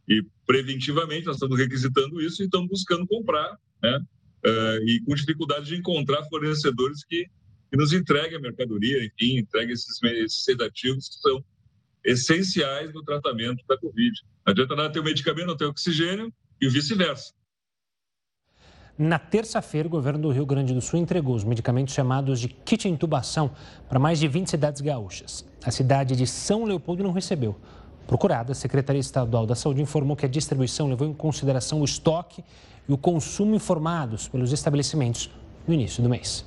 e 0.07 0.23
preventivamente 0.45 1.25
nós 1.25 1.37
estamos 1.37 1.57
requisitando 1.57 2.21
isso 2.21 2.41
e 2.41 2.45
estamos 2.45 2.69
buscando 2.69 3.07
comprar, 3.07 3.57
né? 3.81 3.99
Uh, 4.45 4.87
e 4.87 5.01
com 5.01 5.15
dificuldade 5.15 5.67
de 5.67 5.75
encontrar 5.75 6.23
fornecedores 6.25 7.03
que, 7.03 7.25
que 7.69 7.77
nos 7.77 7.93
entreguem 7.93 8.37
a 8.37 8.41
mercadoria, 8.41 9.03
enfim, 9.05 9.37
entreguem 9.37 9.73
esses, 9.73 10.01
esses 10.03 10.43
sedativos 10.43 11.09
que 11.09 11.15
são 11.15 11.43
essenciais 12.03 12.93
no 12.93 13.03
tratamento 13.03 13.63
da 13.67 13.77
Covid. 13.77 14.13
Não 14.45 14.51
adianta 14.51 14.75
nada 14.75 14.91
ter 14.91 14.99
o 14.99 15.03
medicamento, 15.03 15.47
não 15.47 15.57
ter 15.57 15.65
oxigênio 15.65 16.33
e 16.61 16.69
vice-versa. 16.69 17.33
Na 18.97 19.17
terça-feira, 19.17 19.87
o 19.87 19.91
governo 19.91 20.19
do 20.19 20.29
Rio 20.29 20.45
Grande 20.45 20.73
do 20.73 20.81
Sul 20.81 20.99
entregou 20.99 21.33
os 21.33 21.45
medicamentos 21.45 21.93
chamados 21.93 22.37
de 22.37 22.49
kit 22.49 22.85
intubação 22.89 23.49
para 23.87 23.97
mais 23.97 24.19
de 24.19 24.27
20 24.27 24.49
cidades 24.49 24.81
gaúchas. 24.81 25.45
A 25.63 25.71
cidade 25.71 26.17
de 26.17 26.27
São 26.27 26.65
Leopoldo 26.65 27.01
não 27.01 27.13
recebeu. 27.13 27.55
Procurada, 28.05 28.51
a 28.51 28.55
Secretaria 28.55 28.99
Estadual 28.99 29.45
da 29.45 29.55
Saúde 29.55 29.81
informou 29.81 30.17
que 30.17 30.25
a 30.25 30.27
distribuição 30.27 30.89
levou 30.89 31.07
em 31.07 31.13
consideração 31.13 31.79
o 31.79 31.85
estoque 31.85 32.43
e 32.89 32.93
o 32.93 32.97
consumo 32.97 33.55
informados 33.55 34.27
pelos 34.27 34.51
estabelecimentos 34.51 35.29
no 35.67 35.73
início 35.75 36.01
do 36.01 36.09
mês. 36.09 36.43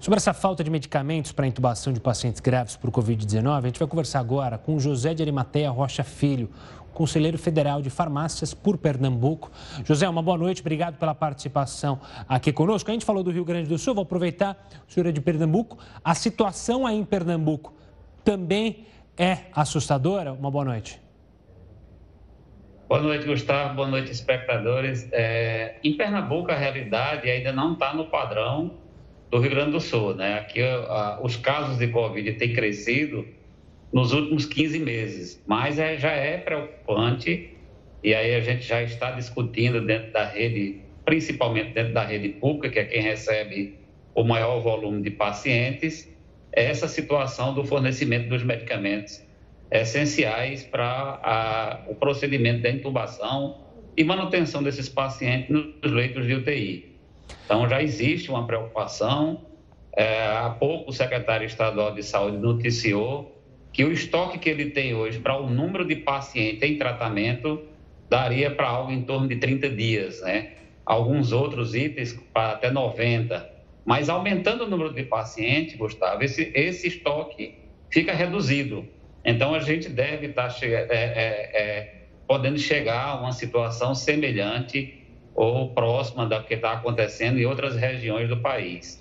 Sobre 0.00 0.16
essa 0.16 0.32
falta 0.32 0.64
de 0.64 0.70
medicamentos 0.70 1.32
para 1.32 1.46
intubação 1.46 1.92
de 1.92 2.00
pacientes 2.00 2.40
graves 2.40 2.74
por 2.74 2.90
Covid-19, 2.90 3.58
a 3.58 3.66
gente 3.66 3.78
vai 3.78 3.86
conversar 3.86 4.20
agora 4.20 4.56
com 4.56 4.78
José 4.78 5.12
de 5.12 5.22
Arimateia 5.22 5.70
Rocha 5.70 6.02
Filho, 6.02 6.48
conselheiro 6.94 7.36
federal 7.36 7.82
de 7.82 7.90
farmácias 7.90 8.54
por 8.54 8.78
Pernambuco. 8.78 9.50
José, 9.84 10.08
uma 10.08 10.22
boa 10.22 10.38
noite, 10.38 10.62
obrigado 10.62 10.96
pela 10.96 11.14
participação 11.14 12.00
aqui 12.26 12.52
conosco. 12.52 12.90
A 12.90 12.94
gente 12.94 13.04
falou 13.04 13.22
do 13.22 13.30
Rio 13.30 13.44
Grande 13.44 13.68
do 13.68 13.76
Sul, 13.76 13.94
vou 13.94 14.02
aproveitar, 14.02 14.68
o 14.88 14.92
senhor 14.92 15.06
é 15.06 15.12
de 15.12 15.20
Pernambuco. 15.20 15.76
A 16.02 16.14
situação 16.14 16.86
aí 16.86 16.96
em 16.96 17.04
Pernambuco 17.04 17.74
também 18.24 18.86
é 19.18 19.40
assustadora? 19.52 20.32
Uma 20.32 20.50
boa 20.50 20.64
noite. 20.64 21.05
Boa 22.88 23.02
noite, 23.02 23.26
Gustavo. 23.26 23.74
Boa 23.74 23.88
noite, 23.88 24.12
espectadores. 24.12 25.08
É, 25.10 25.74
em 25.82 25.94
Pernambuco, 25.94 26.52
a 26.52 26.54
realidade 26.54 27.28
ainda 27.28 27.52
não 27.52 27.72
está 27.72 27.92
no 27.92 28.06
padrão 28.06 28.78
do 29.28 29.40
Rio 29.40 29.50
Grande 29.50 29.72
do 29.72 29.80
Sul. 29.80 30.14
Né? 30.14 30.38
Aqui, 30.38 30.62
a, 30.62 31.18
os 31.20 31.34
casos 31.34 31.78
de 31.78 31.88
Covid 31.88 32.34
têm 32.34 32.52
crescido 32.52 33.26
nos 33.92 34.12
últimos 34.12 34.46
15 34.46 34.78
meses, 34.78 35.42
mas 35.48 35.80
é, 35.80 35.98
já 35.98 36.12
é 36.12 36.38
preocupante. 36.38 37.50
E 38.04 38.14
aí 38.14 38.36
a 38.36 38.40
gente 38.40 38.64
já 38.64 38.80
está 38.80 39.10
discutindo 39.10 39.84
dentro 39.84 40.12
da 40.12 40.24
rede, 40.24 40.80
principalmente 41.04 41.72
dentro 41.72 41.92
da 41.92 42.04
rede 42.04 42.28
pública, 42.28 42.70
que 42.70 42.78
é 42.78 42.84
quem 42.84 43.02
recebe 43.02 43.80
o 44.14 44.22
maior 44.22 44.60
volume 44.60 45.02
de 45.02 45.10
pacientes, 45.10 46.08
essa 46.52 46.86
situação 46.86 47.52
do 47.52 47.64
fornecimento 47.64 48.28
dos 48.28 48.44
medicamentos 48.44 49.25
essenciais 49.70 50.62
para 50.64 51.84
o 51.88 51.94
procedimento 51.94 52.62
da 52.62 52.70
intubação 52.70 53.66
e 53.96 54.04
manutenção 54.04 54.62
desses 54.62 54.88
pacientes 54.88 55.48
nos 55.50 55.92
leitos 55.92 56.26
de 56.26 56.34
UTI. 56.34 56.96
Então, 57.44 57.68
já 57.68 57.82
existe 57.82 58.30
uma 58.30 58.46
preocupação. 58.46 59.46
É, 59.96 60.26
há 60.26 60.50
pouco, 60.50 60.90
o 60.90 60.92
secretário 60.92 61.46
estadual 61.46 61.94
de 61.94 62.02
saúde 62.02 62.36
noticiou 62.36 63.42
que 63.72 63.84
o 63.84 63.92
estoque 63.92 64.38
que 64.38 64.48
ele 64.48 64.70
tem 64.70 64.94
hoje 64.94 65.18
para 65.18 65.36
o 65.38 65.48
número 65.48 65.84
de 65.84 65.96
pacientes 65.96 66.62
em 66.62 66.78
tratamento 66.78 67.62
daria 68.08 68.50
para 68.50 68.68
algo 68.68 68.92
em 68.92 69.02
torno 69.02 69.28
de 69.28 69.36
30 69.36 69.70
dias, 69.70 70.20
né? 70.22 70.52
Alguns 70.84 71.32
outros 71.32 71.74
itens 71.74 72.12
para 72.32 72.52
até 72.52 72.70
90. 72.70 73.56
Mas 73.84 74.08
aumentando 74.08 74.64
o 74.64 74.68
número 74.68 74.92
de 74.92 75.02
pacientes, 75.02 75.76
Gustavo, 75.76 76.22
esse, 76.22 76.50
esse 76.54 76.88
estoque 76.88 77.54
fica 77.90 78.12
reduzido. 78.12 78.86
Então, 79.26 79.52
a 79.54 79.58
gente 79.58 79.88
deve 79.88 80.28
estar 80.28 80.48
tá 80.48 80.66
é, 80.66 80.68
é, 80.68 81.60
é, 81.60 81.94
podendo 82.28 82.58
chegar 82.58 83.08
a 83.08 83.20
uma 83.20 83.32
situação 83.32 83.94
semelhante 83.94 85.04
ou 85.34 85.74
próxima 85.74 86.24
da 86.26 86.42
que 86.42 86.54
está 86.54 86.72
acontecendo 86.72 87.38
em 87.38 87.44
outras 87.44 87.74
regiões 87.74 88.28
do 88.28 88.36
país. 88.36 89.00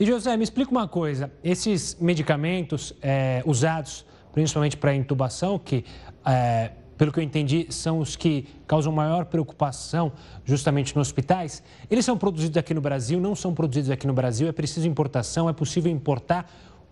E 0.00 0.06
José, 0.06 0.36
me 0.38 0.42
explica 0.42 0.70
uma 0.70 0.88
coisa: 0.88 1.30
esses 1.44 1.96
medicamentos 2.00 2.94
é, 3.02 3.42
usados 3.44 4.06
principalmente 4.32 4.76
para 4.76 4.94
intubação, 4.94 5.58
que 5.58 5.84
é, 6.24 6.70
pelo 6.96 7.12
que 7.12 7.20
eu 7.20 7.24
entendi, 7.24 7.66
são 7.70 7.98
os 7.98 8.16
que 8.16 8.46
causam 8.66 8.92
maior 8.92 9.24
preocupação 9.24 10.12
justamente 10.44 10.94
nos 10.96 11.08
hospitais. 11.08 11.62
Eles 11.90 12.04
são 12.04 12.16
produzidos 12.16 12.56
aqui 12.56 12.72
no 12.72 12.80
Brasil, 12.80 13.20
não 13.20 13.34
são 13.34 13.54
produzidos 13.54 13.90
aqui 13.90 14.06
no 14.06 14.12
Brasil, 14.12 14.48
é 14.48 14.52
preciso 14.52 14.86
importação, 14.88 15.48
é 15.48 15.52
possível 15.52 15.90
importar. 15.90 16.50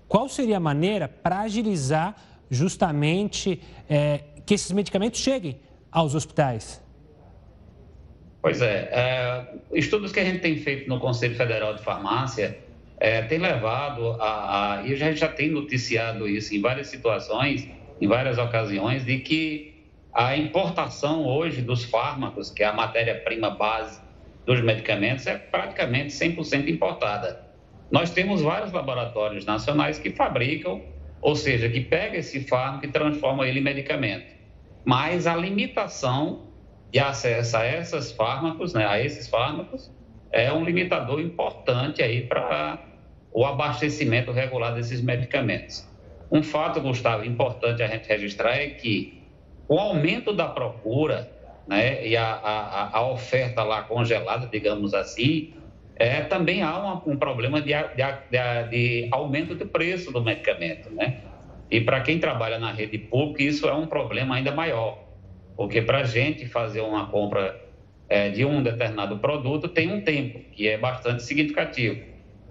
Qual 0.08 0.28
seria 0.28 0.58
a 0.58 0.60
maneira 0.60 1.08
para 1.08 1.40
agilizar 1.40 2.16
justamente 2.50 3.60
é, 3.88 4.20
que 4.44 4.54
esses 4.54 4.70
medicamentos 4.72 5.20
cheguem 5.20 5.58
aos 5.90 6.14
hospitais? 6.14 6.82
Pois 8.42 8.62
é, 8.62 8.88
é, 8.92 9.54
estudos 9.72 10.12
que 10.12 10.20
a 10.20 10.24
gente 10.24 10.40
tem 10.40 10.56
feito 10.56 10.88
no 10.88 11.00
Conselho 11.00 11.34
Federal 11.34 11.74
de 11.74 11.82
Farmácia 11.82 12.58
é, 12.98 13.22
tem 13.22 13.38
levado 13.38 14.12
a, 14.20 14.78
a, 14.78 14.86
e 14.86 14.92
a 14.92 14.96
gente 14.96 15.20
já 15.20 15.28
tem 15.28 15.50
noticiado 15.50 16.28
isso 16.28 16.54
em 16.54 16.60
várias 16.60 16.86
situações, 16.86 17.68
em 18.00 18.06
várias 18.06 18.38
ocasiões, 18.38 19.04
de 19.04 19.18
que 19.18 19.74
a 20.12 20.36
importação 20.36 21.26
hoje 21.26 21.60
dos 21.60 21.84
fármacos, 21.84 22.50
que 22.50 22.62
é 22.62 22.66
a 22.66 22.72
matéria-prima 22.72 23.50
base 23.50 24.00
dos 24.46 24.62
medicamentos, 24.62 25.26
é 25.26 25.36
praticamente 25.36 26.12
100% 26.12 26.68
importada. 26.68 27.44
Nós 27.90 28.10
temos 28.10 28.40
vários 28.40 28.72
laboratórios 28.72 29.44
nacionais 29.44 29.98
que 29.98 30.10
fabricam, 30.10 30.80
ou 31.20 31.34
seja, 31.34 31.68
que 31.68 31.80
pega 31.80 32.18
esse 32.18 32.40
fármaco 32.40 32.86
e 32.86 32.88
transforma 32.88 33.46
ele 33.46 33.60
em 33.60 33.62
medicamento. 33.62 34.34
Mas 34.84 35.26
a 35.26 35.34
limitação 35.34 36.46
de 36.92 36.98
acesso 36.98 37.56
a 37.56 37.66
esses 37.66 38.12
fármacos, 38.12 38.72
né, 38.72 38.86
a 38.86 39.00
esses 39.02 39.28
fármacos, 39.28 39.90
é 40.30 40.52
um 40.52 40.64
limitador 40.64 41.20
importante 41.20 42.02
aí 42.02 42.22
para 42.22 42.78
o 43.32 43.44
abastecimento 43.44 44.32
regular 44.32 44.74
desses 44.74 45.00
medicamentos. 45.00 45.86
Um 46.30 46.42
fato, 46.42 46.80
Gustavo, 46.80 47.24
importante 47.24 47.82
a 47.82 47.86
gente 47.86 48.08
registrar 48.08 48.56
é 48.56 48.68
que 48.68 49.22
o 49.68 49.78
aumento 49.78 50.32
da 50.32 50.46
procura 50.48 51.30
né, 51.66 52.06
e 52.06 52.16
a, 52.16 52.24
a, 52.24 52.98
a 52.98 53.10
oferta 53.10 53.62
lá 53.62 53.82
congelada, 53.82 54.46
digamos 54.46 54.94
assim, 54.94 55.52
é, 55.96 56.20
também 56.22 56.62
há 56.62 56.78
uma, 56.78 57.02
um 57.06 57.16
problema 57.16 57.60
de, 57.60 57.72
de, 57.72 58.70
de, 58.70 59.08
aumento 59.10 59.54
do 59.54 59.66
preço 59.66 60.12
do 60.12 60.22
medicamento, 60.22 60.90
né? 60.90 61.20
E 61.70 61.80
para 61.80 62.00
quem 62.00 62.18
trabalha 62.18 62.58
na 62.58 62.70
rede 62.70 62.98
pública, 62.98 63.42
isso 63.42 63.66
é 63.66 63.74
um 63.74 63.86
problema 63.86 64.36
ainda 64.36 64.52
maior, 64.52 64.98
porque 65.56 65.82
para 65.82 65.98
a 66.00 66.04
gente 66.04 66.46
fazer 66.46 66.80
uma 66.80 67.06
compra 67.06 67.60
é, 68.08 68.28
de 68.28 68.44
um 68.44 68.62
determinado 68.62 69.18
produto 69.18 69.68
tem 69.68 69.92
um 69.92 70.00
tempo 70.00 70.38
que 70.52 70.68
é 70.68 70.78
bastante 70.78 71.22
significativo. 71.22 72.00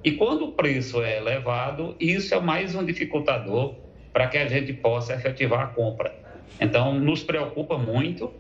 E 0.04 0.12
quando 0.12 0.46
o 0.46 0.52
preço 0.52 1.02
é 1.02 1.18
elevado, 1.18 1.96
isso 2.00 2.34
é 2.36 2.40
mais 2.40 2.76
um 2.76 2.84
dificultador 2.84 3.76
para 4.12 4.28
que 4.28 4.38
a 4.38 4.48
gente 4.48 4.74
possa 4.74 5.14
efetivar 5.14 5.62
a 5.62 5.68
compra. 5.68 6.14
Então, 6.60 6.94
nos 6.94 7.24
preocupa 7.24 7.78
muito, 7.78 8.32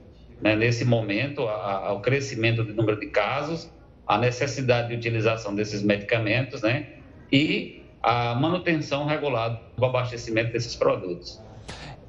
né, 0.42 0.56
nesse 0.56 0.86
momento, 0.86 1.48
a, 1.48 1.88
a, 1.88 1.94
o 1.94 2.02
crescimento 2.02 2.64
do 2.64 2.74
número 2.74 3.00
de 3.00 3.08
casos, 3.08 3.72
a 4.08 4.18
necessidade 4.18 4.90
de 4.90 4.96
utilização 4.96 5.56
desses 5.56 5.82
medicamentos, 5.82 6.62
né, 6.62 6.88
e 7.32 7.84
a 8.02 8.36
manutenção 8.36 9.06
regulada 9.06 9.60
do 9.76 9.84
abastecimento 9.84 10.52
desses 10.52 10.76
produtos. 10.76 11.42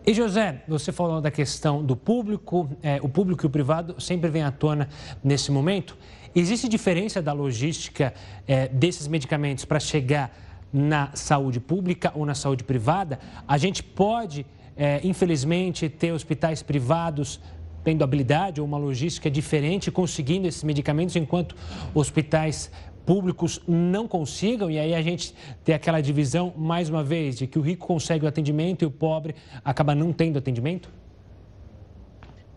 E 0.06 0.14
José, 0.14 0.62
você 0.68 0.92
falou 0.92 1.20
da 1.20 1.30
questão 1.30 1.82
do 1.82 1.96
público, 1.96 2.68
é, 2.82 3.00
o 3.02 3.08
público 3.08 3.44
e 3.44 3.48
o 3.48 3.50
privado 3.50 4.00
sempre 4.00 4.30
vem 4.30 4.42
à 4.42 4.52
tona 4.52 4.88
nesse 5.24 5.50
momento. 5.50 5.96
Existe 6.34 6.68
diferença 6.68 7.20
da 7.20 7.32
logística 7.32 8.14
é, 8.46 8.68
desses 8.68 9.08
medicamentos 9.08 9.64
para 9.64 9.80
chegar 9.80 10.36
na 10.72 11.10
saúde 11.14 11.58
pública 11.58 12.12
ou 12.14 12.26
na 12.26 12.34
saúde 12.34 12.62
privada? 12.62 13.18
A 13.48 13.58
gente 13.58 13.82
pode 13.82 14.46
é, 14.76 15.00
infelizmente, 15.02 15.88
ter 15.88 16.12
hospitais 16.12 16.62
privados 16.62 17.40
tendo 17.86 18.02
habilidade 18.02 18.60
ou 18.60 18.66
uma 18.66 18.76
logística 18.76 19.30
diferente, 19.30 19.92
conseguindo 19.92 20.48
esses 20.48 20.64
medicamentos, 20.64 21.14
enquanto 21.14 21.54
hospitais 21.94 22.68
públicos 23.06 23.62
não 23.64 24.08
consigam, 24.08 24.68
e 24.68 24.76
aí 24.76 24.92
a 24.92 25.00
gente 25.00 25.32
tem 25.64 25.72
aquela 25.72 26.00
divisão, 26.00 26.52
mais 26.56 26.90
uma 26.90 27.04
vez, 27.04 27.38
de 27.38 27.46
que 27.46 27.56
o 27.56 27.62
rico 27.62 27.86
consegue 27.86 28.24
o 28.24 28.28
atendimento 28.28 28.82
e 28.82 28.86
o 28.86 28.90
pobre 28.90 29.36
acaba 29.64 29.94
não 29.94 30.12
tendo 30.12 30.36
atendimento? 30.36 30.90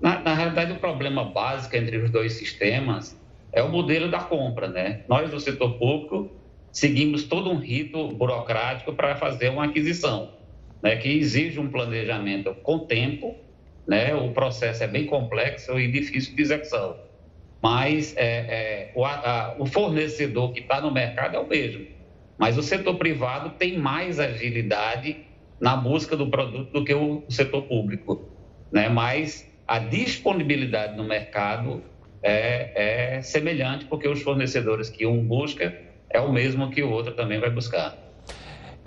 Na, 0.01 0.19
na 0.19 0.33
realidade, 0.33 0.71
o 0.71 0.79
problema 0.79 1.23
básico 1.23 1.75
entre 1.75 1.97
os 1.97 2.09
dois 2.09 2.33
sistemas 2.33 3.15
é 3.51 3.61
o 3.61 3.69
modelo 3.69 4.09
da 4.09 4.21
compra, 4.21 4.67
né? 4.67 5.01
Nós, 5.07 5.29
do 5.29 5.39
setor 5.39 5.73
público, 5.73 6.31
seguimos 6.71 7.25
todo 7.25 7.51
um 7.51 7.59
rito 7.59 8.07
burocrático 8.07 8.93
para 8.93 9.15
fazer 9.15 9.49
uma 9.49 9.65
aquisição 9.65 10.31
né, 10.81 10.95
que 10.95 11.07
exige 11.07 11.59
um 11.59 11.69
planejamento 11.69 12.51
com 12.63 12.79
tempo, 12.79 13.35
né, 13.89 14.13
o 14.13 14.29
processo 14.29 14.83
é 14.83 14.87
bem 14.87 15.07
complexo 15.07 15.79
e 15.79 15.91
difícil 15.91 16.35
de 16.35 16.41
execução. 16.43 16.95
Mas 17.61 18.15
é, 18.15 18.21
é, 18.23 18.91
o, 18.93 19.03
a, 19.03 19.55
o 19.57 19.65
fornecedor 19.65 20.53
que 20.53 20.59
está 20.59 20.79
no 20.79 20.91
mercado 20.91 21.35
é 21.35 21.39
o 21.39 21.47
mesmo. 21.47 21.87
Mas 22.37 22.55
o 22.55 22.61
setor 22.61 22.95
privado 22.97 23.49
tem 23.57 23.79
mais 23.79 24.19
agilidade 24.19 25.17
na 25.59 25.75
busca 25.75 26.15
do 26.15 26.29
produto 26.29 26.71
do 26.71 26.85
que 26.85 26.93
o 26.93 27.23
setor 27.29 27.63
público. 27.63 28.29
Né? 28.71 28.87
Mas 28.87 29.51
a 29.67 29.79
disponibilidade 29.79 30.95
no 30.95 31.03
mercado 31.03 31.83
é, 32.21 33.15
é 33.17 33.21
semelhante, 33.23 33.85
porque 33.85 34.07
os 34.07 34.21
fornecedores 34.21 34.87
que 34.87 35.07
um 35.07 35.25
busca 35.25 35.75
é 36.11 36.21
o 36.21 36.31
mesmo 36.31 36.69
que 36.69 36.83
o 36.83 36.91
outro 36.91 37.13
também 37.13 37.39
vai 37.39 37.49
buscar. 37.49 37.97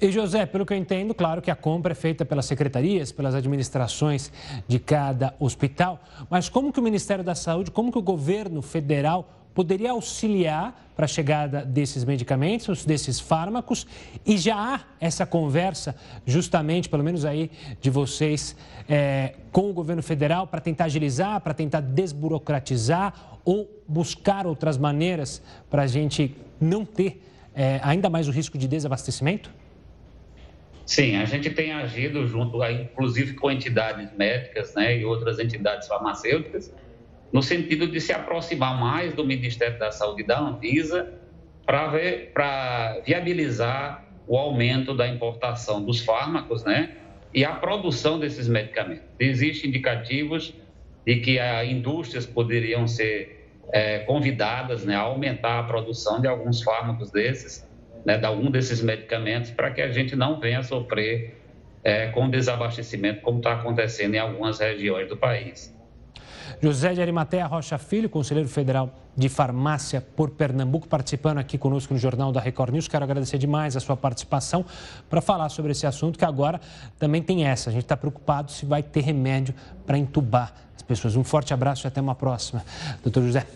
E 0.03 0.11
José, 0.11 0.45
pelo 0.47 0.67
que 0.67 0.73
eu 0.73 0.77
entendo, 0.77 1.15
claro 1.15 1.41
que 1.41 1.49
a 1.49 1.55
compra 1.55 1.93
é 1.93 1.95
feita 1.95 2.25
pelas 2.25 2.47
secretarias, 2.47 3.13
pelas 3.13 3.37
administrações 3.37 4.33
de 4.67 4.81
cada 4.81 5.33
hospital, 5.39 6.03
mas 6.29 6.49
como 6.49 6.73
que 6.73 6.81
o 6.81 6.83
Ministério 6.83 7.23
da 7.23 7.37
Saúde, 7.37 7.71
como 7.71 7.93
que 7.93 7.99
o 7.99 8.03
governo 8.03 8.61
federal 8.63 9.31
poderia 9.55 9.93
auxiliar 9.93 10.91
para 10.97 11.05
a 11.05 11.09
chegada 11.09 11.65
desses 11.65 12.05
medicamentos, 12.05 12.85
desses 12.85 13.21
fármacos, 13.21 13.87
e 14.27 14.37
já 14.37 14.57
há 14.57 14.81
essa 15.01 15.25
conversa, 15.25 15.95
justamente, 16.27 16.89
pelo 16.89 17.05
menos 17.05 17.25
aí, 17.25 17.49
de 17.81 17.89
vocês 17.89 18.57
é, 18.89 19.37
com 19.53 19.71
o 19.71 19.73
governo 19.73 20.03
federal 20.03 20.49
para 20.49 20.61
tentar 20.61 20.87
agilizar, 20.87 21.41
para 21.43 21.55
tentar 21.55 21.81
desburocratizar 21.81 23.39
ou 23.45 23.71
buscar 23.87 24.49
outras 24.49 24.77
maneiras 24.77 25.41
para 25.71 25.83
a 25.83 25.87
gente 25.87 26.35
não 26.61 26.85
ter 26.85 27.25
é, 27.55 27.79
ainda 27.85 28.11
mais 28.11 28.27
o 28.27 28.33
risco 28.33 28.59
de 28.59 28.67
desabastecimento? 28.67 29.62
Sim, 30.85 31.17
a 31.17 31.25
gente 31.25 31.51
tem 31.51 31.73
agido 31.73 32.27
junto, 32.27 32.63
inclusive 32.65 33.35
com 33.35 33.51
entidades 33.51 34.13
médicas 34.17 34.75
né, 34.75 34.99
e 34.99 35.05
outras 35.05 35.39
entidades 35.39 35.87
farmacêuticas, 35.87 36.75
no 37.33 37.43
sentido 37.43 37.87
de 37.87 38.01
se 38.01 38.13
aproximar 38.13 38.79
mais 38.79 39.15
do 39.15 39.25
Ministério 39.25 39.79
da 39.79 39.91
Saúde 39.91 40.23
e 40.23 40.27
da 40.27 40.39
Anvisa 40.41 41.13
para 41.65 43.01
viabilizar 43.07 44.07
o 44.27 44.37
aumento 44.37 44.95
da 44.95 45.09
importação 45.09 45.85
dos 45.85 46.01
fármacos 46.01 46.65
né, 46.65 46.97
e 47.33 47.45
a 47.45 47.53
produção 47.53 48.19
desses 48.19 48.49
medicamentos. 48.49 49.05
Existem 49.19 49.71
indicativos 49.71 50.55
de 51.07 51.17
que 51.17 51.39
as 51.39 51.69
indústrias 51.69 52.27
poderiam 52.27 52.87
ser 52.87 53.43
é, 53.73 54.01
convidadas 54.01 54.85
né, 54.85 54.95
a 54.95 55.01
aumentar 55.01 55.61
a 55.61 55.63
produção 55.63 56.21
de 56.21 56.29
alguns 56.29 56.63
fármacos 56.63 57.11
desses 57.11 57.67
né, 58.05 58.19
de 58.19 58.25
algum 58.25 58.51
desses 58.51 58.83
medicamentos 58.83 59.51
para 59.51 59.71
que 59.71 59.81
a 59.81 59.91
gente 59.91 60.17
não 60.17 60.41
venha 60.41 60.63
sofrer 60.63 61.41
é, 61.85 62.09
com 62.09 62.29
desabastecimento, 62.29 63.21
como 63.23 63.39
está 63.39 63.55
acontecendo 63.55 64.15
em 64.15 64.19
algumas 64.19 64.59
regiões 64.59 65.09
do 65.09 65.17
país. 65.17 65.73
José 66.61 66.95
de 66.95 67.01
Arimatea 67.01 67.47
Rocha 67.47 67.77
Filho, 67.79 68.09
conselheiro 68.09 68.49
federal 68.49 68.93
de 69.17 69.29
farmácia 69.29 70.01
por 70.01 70.31
Pernambuco, 70.31 70.87
participando 70.87 71.39
aqui 71.39 71.59
conosco 71.59 71.93
no 71.93 71.99
Jornal 71.99 72.33
da 72.33 72.41
Record 72.41 72.73
News. 72.73 72.89
Quero 72.89 73.05
agradecer 73.05 73.37
demais 73.37 73.77
a 73.77 73.81
sua 73.81 73.97
participação 73.97 74.65
para 75.11 75.21
falar 75.21 75.49
sobre 75.49 75.73
esse 75.73 75.87
assunto, 75.87 76.19
que 76.19 76.25
agora 76.25 76.61
também 76.99 77.23
tem 77.23 77.45
essa. 77.45 77.69
A 77.69 77.73
gente 77.73 77.83
está 77.83 77.97
preocupado 77.97 78.51
se 78.53 78.65
vai 78.65 78.83
ter 78.83 79.01
remédio 79.01 79.55
para 79.85 79.99
entubar 79.99 80.55
as 80.75 80.83
pessoas. 80.83 81.17
Um 81.17 81.25
forte 81.25 81.53
abraço 81.53 81.87
e 81.87 81.89
até 81.89 82.01
uma 82.01 82.15
próxima. 82.15 82.65
Doutor 83.03 83.25
José. 83.25 83.47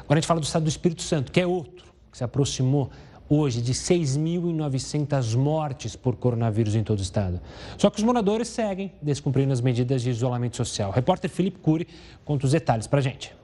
Agora 0.00 0.18
a 0.18 0.20
gente 0.20 0.26
fala 0.26 0.40
do 0.40 0.44
estado 0.44 0.64
do 0.64 0.68
Espírito 0.68 1.02
Santo, 1.02 1.32
que 1.32 1.40
é 1.40 1.46
outro, 1.46 1.86
que 2.10 2.18
se 2.18 2.24
aproximou 2.24 2.90
hoje 3.34 3.62
de 3.62 3.72
6.900 3.72 5.34
mortes 5.36 5.96
por 5.96 6.16
coronavírus 6.16 6.74
em 6.74 6.84
todo 6.84 6.98
o 6.98 7.02
estado. 7.02 7.40
Só 7.78 7.88
que 7.88 7.98
os 7.98 8.04
moradores 8.04 8.48
seguem 8.48 8.92
descumprindo 9.00 9.52
as 9.52 9.60
medidas 9.60 10.02
de 10.02 10.10
isolamento 10.10 10.56
social. 10.56 10.90
O 10.90 10.92
repórter 10.92 11.30
Felipe 11.30 11.58
Cury 11.58 11.88
conta 12.24 12.44
os 12.44 12.52
detalhes 12.52 12.86
para 12.86 13.00
gente. 13.00 13.41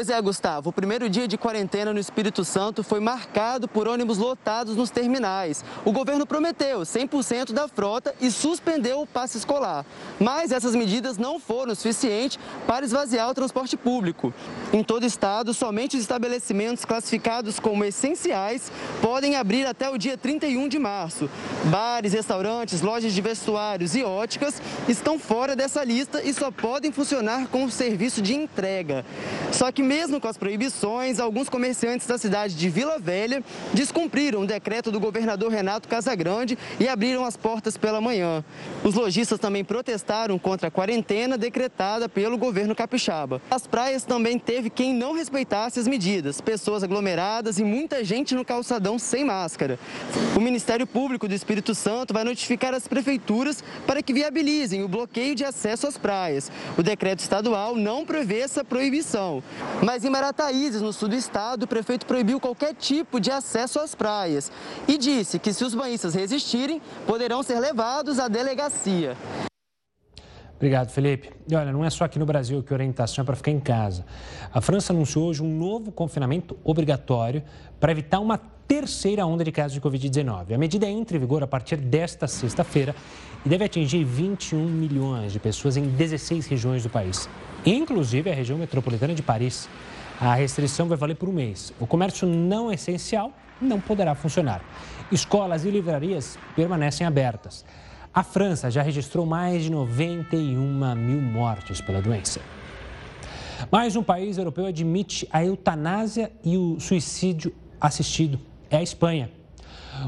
Pois 0.00 0.08
é, 0.08 0.18
Gustavo. 0.18 0.70
O 0.70 0.72
primeiro 0.72 1.10
dia 1.10 1.28
de 1.28 1.36
quarentena 1.36 1.92
no 1.92 2.00
Espírito 2.00 2.42
Santo 2.42 2.82
foi 2.82 3.00
marcado 3.00 3.68
por 3.68 3.86
ônibus 3.86 4.16
lotados 4.16 4.74
nos 4.74 4.88
terminais. 4.88 5.62
O 5.84 5.92
governo 5.92 6.26
prometeu 6.26 6.80
100% 6.80 7.52
da 7.52 7.68
frota 7.68 8.14
e 8.18 8.30
suspendeu 8.30 9.02
o 9.02 9.06
passe 9.06 9.36
escolar. 9.36 9.84
Mas 10.18 10.52
essas 10.52 10.74
medidas 10.74 11.18
não 11.18 11.38
foram 11.38 11.74
suficientes 11.74 12.38
para 12.66 12.86
esvaziar 12.86 13.28
o 13.28 13.34
transporte 13.34 13.76
público. 13.76 14.32
Em 14.72 14.82
todo 14.82 15.02
o 15.02 15.06
estado, 15.06 15.52
somente 15.52 15.98
os 15.98 16.02
estabelecimentos 16.02 16.86
classificados 16.86 17.60
como 17.60 17.84
essenciais 17.84 18.72
podem 19.02 19.36
abrir 19.36 19.66
até 19.66 19.90
o 19.90 19.98
dia 19.98 20.16
31 20.16 20.66
de 20.66 20.78
março. 20.78 21.28
Bares, 21.66 22.14
restaurantes, 22.14 22.80
lojas 22.80 23.12
de 23.12 23.20
vestuários 23.20 23.94
e 23.94 24.02
óticas 24.02 24.62
estão 24.88 25.18
fora 25.18 25.54
dessa 25.54 25.84
lista 25.84 26.22
e 26.22 26.32
só 26.32 26.50
podem 26.50 26.90
funcionar 26.90 27.48
com 27.48 27.64
o 27.64 27.70
serviço 27.70 28.22
de 28.22 28.34
entrega. 28.34 29.04
Só 29.52 29.70
que 29.70 29.89
mesmo 29.90 30.20
com 30.20 30.28
as 30.28 30.38
proibições, 30.38 31.18
alguns 31.18 31.48
comerciantes 31.48 32.06
da 32.06 32.16
cidade 32.16 32.54
de 32.54 32.70
Vila 32.70 32.96
Velha 32.96 33.42
descumpriram 33.74 34.42
o 34.42 34.46
decreto 34.46 34.92
do 34.92 35.00
governador 35.00 35.50
Renato 35.50 35.88
Casagrande 35.88 36.56
e 36.78 36.86
abriram 36.86 37.24
as 37.24 37.36
portas 37.36 37.76
pela 37.76 38.00
manhã. 38.00 38.44
Os 38.84 38.94
lojistas 38.94 39.40
também 39.40 39.64
protestaram 39.64 40.38
contra 40.38 40.68
a 40.68 40.70
quarentena 40.70 41.36
decretada 41.36 42.08
pelo 42.08 42.38
governo 42.38 42.72
capixaba. 42.72 43.42
As 43.50 43.66
praias 43.66 44.04
também 44.04 44.38
teve 44.38 44.70
quem 44.70 44.94
não 44.94 45.12
respeitasse 45.12 45.80
as 45.80 45.88
medidas, 45.88 46.40
pessoas 46.40 46.84
aglomeradas 46.84 47.58
e 47.58 47.64
muita 47.64 48.04
gente 48.04 48.32
no 48.32 48.44
calçadão 48.44 48.96
sem 48.96 49.24
máscara. 49.24 49.76
O 50.36 50.40
Ministério 50.40 50.86
Público 50.86 51.26
do 51.26 51.34
Espírito 51.34 51.74
Santo 51.74 52.14
vai 52.14 52.22
notificar 52.22 52.72
as 52.74 52.86
prefeituras 52.86 53.64
para 53.88 54.04
que 54.04 54.12
viabilizem 54.12 54.84
o 54.84 54.88
bloqueio 54.88 55.34
de 55.34 55.44
acesso 55.44 55.88
às 55.88 55.98
praias. 55.98 56.48
O 56.78 56.82
decreto 56.84 57.18
estadual 57.18 57.74
não 57.74 58.06
prevê 58.06 58.38
essa 58.38 58.64
proibição. 58.64 59.42
Mas 59.82 60.04
em 60.04 60.10
Marataízes, 60.10 60.82
no 60.82 60.92
sul 60.92 61.08
do 61.08 61.14
estado, 61.14 61.62
o 61.62 61.66
prefeito 61.66 62.04
proibiu 62.04 62.38
qualquer 62.38 62.74
tipo 62.74 63.18
de 63.18 63.30
acesso 63.30 63.80
às 63.80 63.94
praias 63.94 64.52
e 64.86 64.98
disse 64.98 65.38
que 65.38 65.54
se 65.54 65.64
os 65.64 65.74
banhistas 65.74 66.14
resistirem, 66.14 66.82
poderão 67.06 67.42
ser 67.42 67.58
levados 67.58 68.18
à 68.18 68.28
delegacia. 68.28 69.16
Obrigado, 70.56 70.90
Felipe. 70.90 71.30
E 71.48 71.54
olha, 71.54 71.72
não 71.72 71.82
é 71.82 71.88
só 71.88 72.04
aqui 72.04 72.18
no 72.18 72.26
Brasil 72.26 72.62
que 72.62 72.70
a 72.70 72.76
orientação 72.76 73.22
é 73.22 73.24
para 73.24 73.34
ficar 73.34 73.50
em 73.50 73.60
casa. 73.60 74.04
A 74.52 74.60
França 74.60 74.92
anunciou 74.92 75.28
hoje 75.28 75.42
um 75.42 75.48
novo 75.48 75.90
confinamento 75.90 76.58
obrigatório 76.62 77.42
para 77.80 77.90
evitar 77.90 78.20
uma 78.20 78.36
terceira 78.36 79.24
onda 79.24 79.42
de 79.42 79.50
casos 79.50 79.72
de 79.72 79.80
Covid-19. 79.80 80.52
A 80.54 80.58
medida 80.58 80.86
entra 80.86 81.16
em 81.16 81.20
vigor 81.20 81.42
a 81.42 81.46
partir 81.46 81.78
desta 81.78 82.26
sexta-feira 82.26 82.94
e 83.46 83.48
deve 83.48 83.64
atingir 83.64 84.04
21 84.04 84.62
milhões 84.62 85.32
de 85.32 85.40
pessoas 85.40 85.78
em 85.78 85.84
16 85.88 86.46
regiões 86.46 86.82
do 86.82 86.90
país 86.90 87.26
inclusive 87.64 88.30
a 88.30 88.34
região 88.34 88.58
metropolitana 88.58 89.14
de 89.14 89.22
Paris. 89.22 89.68
A 90.20 90.34
restrição 90.34 90.86
vai 90.86 90.98
valer 90.98 91.16
por 91.16 91.28
um 91.28 91.32
mês. 91.32 91.72
O 91.80 91.86
comércio 91.86 92.26
não 92.28 92.72
essencial 92.72 93.32
não 93.60 93.80
poderá 93.80 94.14
funcionar. 94.14 94.62
Escolas 95.10 95.64
e 95.64 95.70
livrarias 95.70 96.38
permanecem 96.54 97.06
abertas. 97.06 97.64
A 98.12 98.22
França 98.22 98.70
já 98.70 98.82
registrou 98.82 99.24
mais 99.24 99.64
de 99.64 99.70
91 99.70 100.94
mil 100.96 101.20
mortes 101.20 101.80
pela 101.80 102.02
doença. 102.02 102.40
Mais 103.70 103.94
um 103.94 104.02
país 104.02 104.38
europeu 104.38 104.66
admite 104.66 105.28
a 105.30 105.44
eutanásia 105.44 106.32
e 106.42 106.56
o 106.56 106.80
suicídio 106.80 107.54
assistido. 107.80 108.40
É 108.70 108.78
a 108.78 108.82
Espanha. 108.82 109.30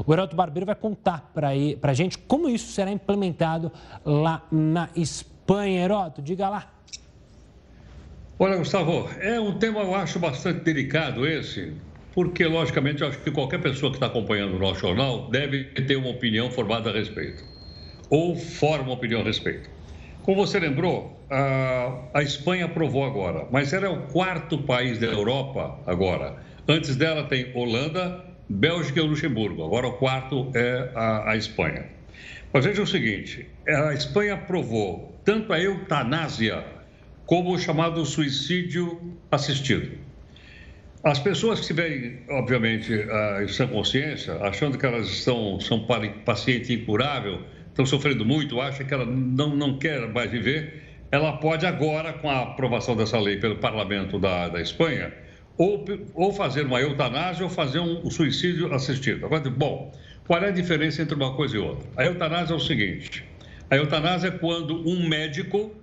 O 0.05 0.13
Heraldo 0.13 0.35
Barbeiro 0.35 0.65
vai 0.65 0.75
contar 0.75 1.31
para 1.33 1.49
a 1.49 1.93
gente 1.93 2.17
como 2.17 2.49
isso 2.49 2.71
será 2.71 2.91
implementado 2.91 3.71
lá 4.03 4.43
na 4.51 4.89
Espanha. 4.95 5.83
Heroto, 5.83 6.21
diga 6.21 6.49
lá. 6.49 6.72
Olha, 8.39 8.57
Gustavo, 8.57 9.09
é 9.19 9.39
um 9.39 9.57
tema, 9.59 9.81
eu 9.81 9.93
acho, 9.93 10.19
bastante 10.19 10.61
delicado 10.61 11.25
esse, 11.25 11.81
porque, 12.13 12.45
logicamente, 12.45 13.01
eu 13.01 13.07
acho 13.07 13.19
que 13.19 13.31
qualquer 13.31 13.61
pessoa 13.61 13.91
que 13.91 13.97
está 13.97 14.07
acompanhando 14.07 14.55
o 14.55 14.59
nosso 14.59 14.81
jornal 14.81 15.29
deve 15.29 15.65
ter 15.65 15.95
uma 15.95 16.09
opinião 16.09 16.49
formada 16.49 16.89
a 16.89 16.93
respeito, 16.93 17.43
ou 18.09 18.35
forma 18.35 18.85
uma 18.85 18.93
opinião 18.93 19.21
a 19.21 19.23
respeito. 19.23 19.69
Como 20.23 20.45
você 20.45 20.59
lembrou, 20.59 21.25
a, 21.29 22.09
a 22.15 22.23
Espanha 22.23 22.65
aprovou 22.65 23.03
agora, 23.05 23.47
mas 23.51 23.71
ela 23.71 23.85
é 23.85 23.89
o 23.89 24.07
quarto 24.07 24.57
país 24.59 24.97
da 24.97 25.07
Europa 25.07 25.83
agora. 25.85 26.41
Antes 26.67 26.95
dela 26.95 27.23
tem 27.25 27.51
Holanda, 27.55 28.23
Bélgica 28.49 28.99
e 28.99 29.03
Luxemburgo. 29.03 29.63
Agora 29.63 29.87
o 29.87 29.93
quarto 29.93 30.51
é 30.55 30.91
a, 30.95 31.31
a 31.31 31.35
Espanha. 31.35 31.89
Mas 32.53 32.65
veja 32.65 32.81
o 32.81 32.87
seguinte: 32.87 33.53
a 33.67 33.93
Espanha 33.93 34.35
aprovou 34.35 35.21
tanto 35.25 35.51
a 35.51 35.59
eutanásia 35.59 36.63
como 37.25 37.53
o 37.53 37.59
chamado 37.59 38.05
suicídio 38.05 39.15
assistido. 39.31 39.97
As 41.03 41.19
pessoas 41.19 41.59
que 41.59 41.67
tiverem, 41.67 42.19
obviamente, 42.29 42.91
em 43.41 43.47
sã 43.49 43.67
consciência, 43.67 44.35
achando 44.35 44.77
que 44.77 44.85
elas 44.85 45.07
estão, 45.07 45.59
são 45.59 45.85
paciente 46.23 46.73
incurável, 46.73 47.41
estão 47.67 47.85
sofrendo 47.85 48.23
muito, 48.23 48.61
acham 48.61 48.85
que 48.85 48.93
ela 48.93 49.05
não, 49.05 49.55
não 49.55 49.77
quer 49.77 50.07
mais 50.13 50.31
viver, 50.31 50.81
ela 51.11 51.33
pode 51.33 51.65
agora, 51.65 52.13
com 52.13 52.29
a 52.29 52.43
aprovação 52.43 52.95
dessa 52.95 53.19
lei 53.19 53.37
pelo 53.37 53.57
parlamento 53.57 54.17
da, 54.17 54.47
da 54.47 54.61
Espanha, 54.61 55.13
ou, 55.57 55.85
ou 56.15 56.33
fazer 56.33 56.65
uma 56.65 56.79
eutanásia 56.79 57.43
ou 57.43 57.49
fazer 57.49 57.79
um, 57.79 58.05
um 58.05 58.09
suicídio 58.09 58.73
assistido. 58.73 59.25
Agora, 59.25 59.47
bom, 59.49 59.93
qual 60.25 60.41
é 60.41 60.47
a 60.47 60.51
diferença 60.51 61.01
entre 61.01 61.15
uma 61.15 61.35
coisa 61.35 61.55
e 61.55 61.59
outra? 61.59 61.87
A 61.97 62.05
eutanásia 62.05 62.53
é 62.53 62.55
o 62.55 62.59
seguinte: 62.59 63.25
a 63.69 63.75
eutanásia 63.75 64.29
é 64.29 64.31
quando 64.31 64.87
um 64.87 65.07
médico 65.07 65.75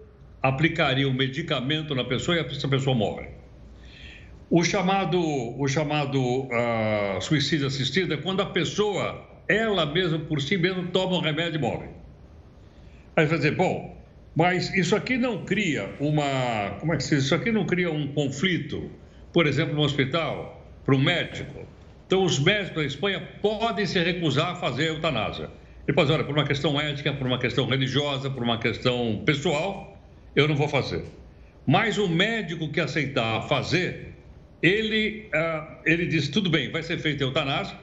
aplicaria 0.42 1.08
o 1.08 1.12
medicamento 1.12 1.94
na 1.94 2.04
pessoa 2.04 2.36
e 2.36 2.40
essa 2.40 2.68
pessoa 2.68 2.96
morre. 2.96 3.28
O 4.48 4.64
chamado, 4.64 5.20
o 5.20 5.68
chamado 5.68 6.20
uh, 6.20 7.20
suicídio 7.20 7.66
assistido 7.66 8.14
é 8.14 8.16
quando 8.16 8.40
a 8.40 8.46
pessoa, 8.46 9.24
ela 9.48 9.86
mesma, 9.86 10.18
por 10.18 10.40
si 10.40 10.56
mesma, 10.56 10.84
toma 10.92 11.16
um 11.16 11.20
remédio 11.20 11.58
e 11.58 11.60
morre. 11.60 11.88
Aí 13.16 13.26
você 13.26 13.28
vai 13.28 13.38
dizer, 13.38 13.54
bom, 13.54 13.96
mas 14.34 14.74
isso 14.74 14.96
aqui 14.96 15.16
não 15.16 15.44
cria 15.44 15.94
uma. 16.00 16.76
Como 16.80 16.92
é 16.94 16.96
que 16.96 17.04
se 17.04 17.16
diz? 17.16 17.24
Isso 17.24 17.34
aqui 17.34 17.52
não 17.52 17.64
cria 17.64 17.90
um 17.92 18.08
conflito, 18.08 18.90
por 19.32 19.46
exemplo, 19.46 19.74
no 19.74 19.82
hospital, 19.82 20.64
para 20.84 20.94
o 20.94 20.98
médico. 20.98 21.66
Então, 22.06 22.24
os 22.24 22.40
médicos 22.40 22.82
da 22.82 22.84
Espanha 22.84 23.28
podem 23.40 23.86
se 23.86 24.00
recusar 24.02 24.52
a 24.52 24.54
fazer 24.56 24.84
a 24.84 24.86
eutanásia. 24.94 25.48
Ele 25.86 25.96
dizer, 25.96 26.12
olha, 26.12 26.24
por 26.24 26.34
uma 26.34 26.44
questão 26.44 26.80
ética, 26.80 27.12
por 27.12 27.26
uma 27.26 27.38
questão 27.38 27.66
religiosa, 27.66 28.30
por 28.30 28.42
uma 28.42 28.58
questão 28.58 29.22
pessoal, 29.24 29.89
eu 30.34 30.48
não 30.48 30.56
vou 30.56 30.68
fazer. 30.68 31.04
Mas 31.66 31.98
o 31.98 32.08
médico 32.08 32.70
que 32.70 32.80
aceitar 32.80 33.42
fazer, 33.48 34.14
ele, 34.62 35.28
uh, 35.34 35.76
ele 35.84 36.06
diz: 36.06 36.28
tudo 36.28 36.50
bem, 36.50 36.70
vai 36.70 36.82
ser 36.82 36.98
feita 36.98 37.22
eutanásia. 37.22 37.76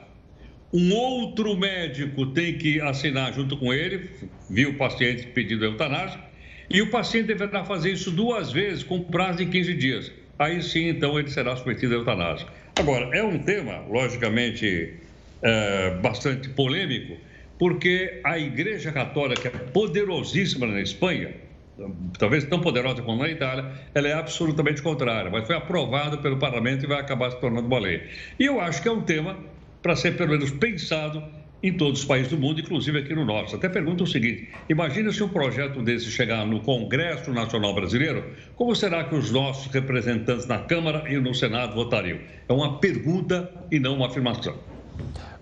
Um 0.72 0.92
outro 0.94 1.56
médico 1.56 2.26
tem 2.26 2.58
que 2.58 2.80
assinar 2.80 3.32
junto 3.32 3.56
com 3.56 3.72
ele, 3.72 4.10
viu 4.50 4.70
o 4.70 4.74
paciente 4.74 5.26
pedindo 5.28 5.64
eutanásia, 5.64 6.20
e 6.68 6.82
o 6.82 6.90
paciente 6.90 7.28
deverá 7.28 7.64
fazer 7.64 7.92
isso 7.92 8.10
duas 8.10 8.52
vezes 8.52 8.82
com 8.82 9.02
prazo 9.02 9.38
de 9.38 9.46
15 9.46 9.74
dias. 9.74 10.12
Aí 10.38 10.62
sim, 10.62 10.88
então, 10.88 11.18
ele 11.18 11.30
será 11.30 11.56
submetido 11.56 11.94
à 11.94 11.96
eutanásia. 11.96 12.46
Agora, 12.76 13.16
é 13.16 13.22
um 13.22 13.38
tema, 13.38 13.78
logicamente, 13.88 14.94
é, 15.42 15.90
bastante 16.02 16.50
polêmico, 16.50 17.16
porque 17.58 18.20
a 18.22 18.38
Igreja 18.38 18.92
Católica 18.92 19.48
é 19.48 19.50
poderosíssima 19.50 20.66
na 20.66 20.80
Espanha, 20.80 21.34
talvez 22.18 22.44
tão 22.44 22.60
poderosa 22.60 23.02
como 23.02 23.22
na 23.22 23.28
Itália, 23.28 23.72
ela 23.94 24.08
é 24.08 24.12
absolutamente 24.12 24.82
contrária, 24.82 25.30
mas 25.30 25.46
foi 25.46 25.56
aprovada 25.56 26.18
pelo 26.18 26.38
parlamento 26.38 26.84
e 26.84 26.88
vai 26.88 27.00
acabar 27.00 27.30
se 27.30 27.40
tornando 27.40 27.66
uma 27.66 27.78
lei. 27.78 28.02
E 28.38 28.44
eu 28.44 28.60
acho 28.60 28.82
que 28.82 28.88
é 28.88 28.92
um 28.92 29.02
tema 29.02 29.36
para 29.82 29.94
ser 29.94 30.16
pelo 30.16 30.30
menos 30.30 30.50
pensado 30.50 31.22
em 31.62 31.72
todos 31.72 32.00
os 32.00 32.06
países 32.06 32.30
do 32.30 32.38
mundo, 32.38 32.60
inclusive 32.60 32.98
aqui 32.98 33.14
no 33.14 33.24
nosso. 33.24 33.56
Até 33.56 33.68
pergunta 33.68 34.04
o 34.04 34.06
seguinte: 34.06 34.48
imagina 34.68 35.12
se 35.12 35.22
um 35.22 35.28
projeto 35.28 35.82
desse 35.82 36.10
chegar 36.10 36.46
no 36.46 36.60
Congresso 36.60 37.32
Nacional 37.32 37.74
Brasileiro, 37.74 38.24
como 38.54 38.74
será 38.74 39.04
que 39.04 39.14
os 39.14 39.30
nossos 39.30 39.72
representantes 39.72 40.46
na 40.46 40.58
Câmara 40.58 41.04
e 41.08 41.16
no 41.18 41.34
Senado 41.34 41.74
votariam? 41.74 42.18
É 42.48 42.52
uma 42.52 42.78
pergunta 42.78 43.50
e 43.70 43.78
não 43.78 43.96
uma 43.96 44.06
afirmação. 44.06 44.56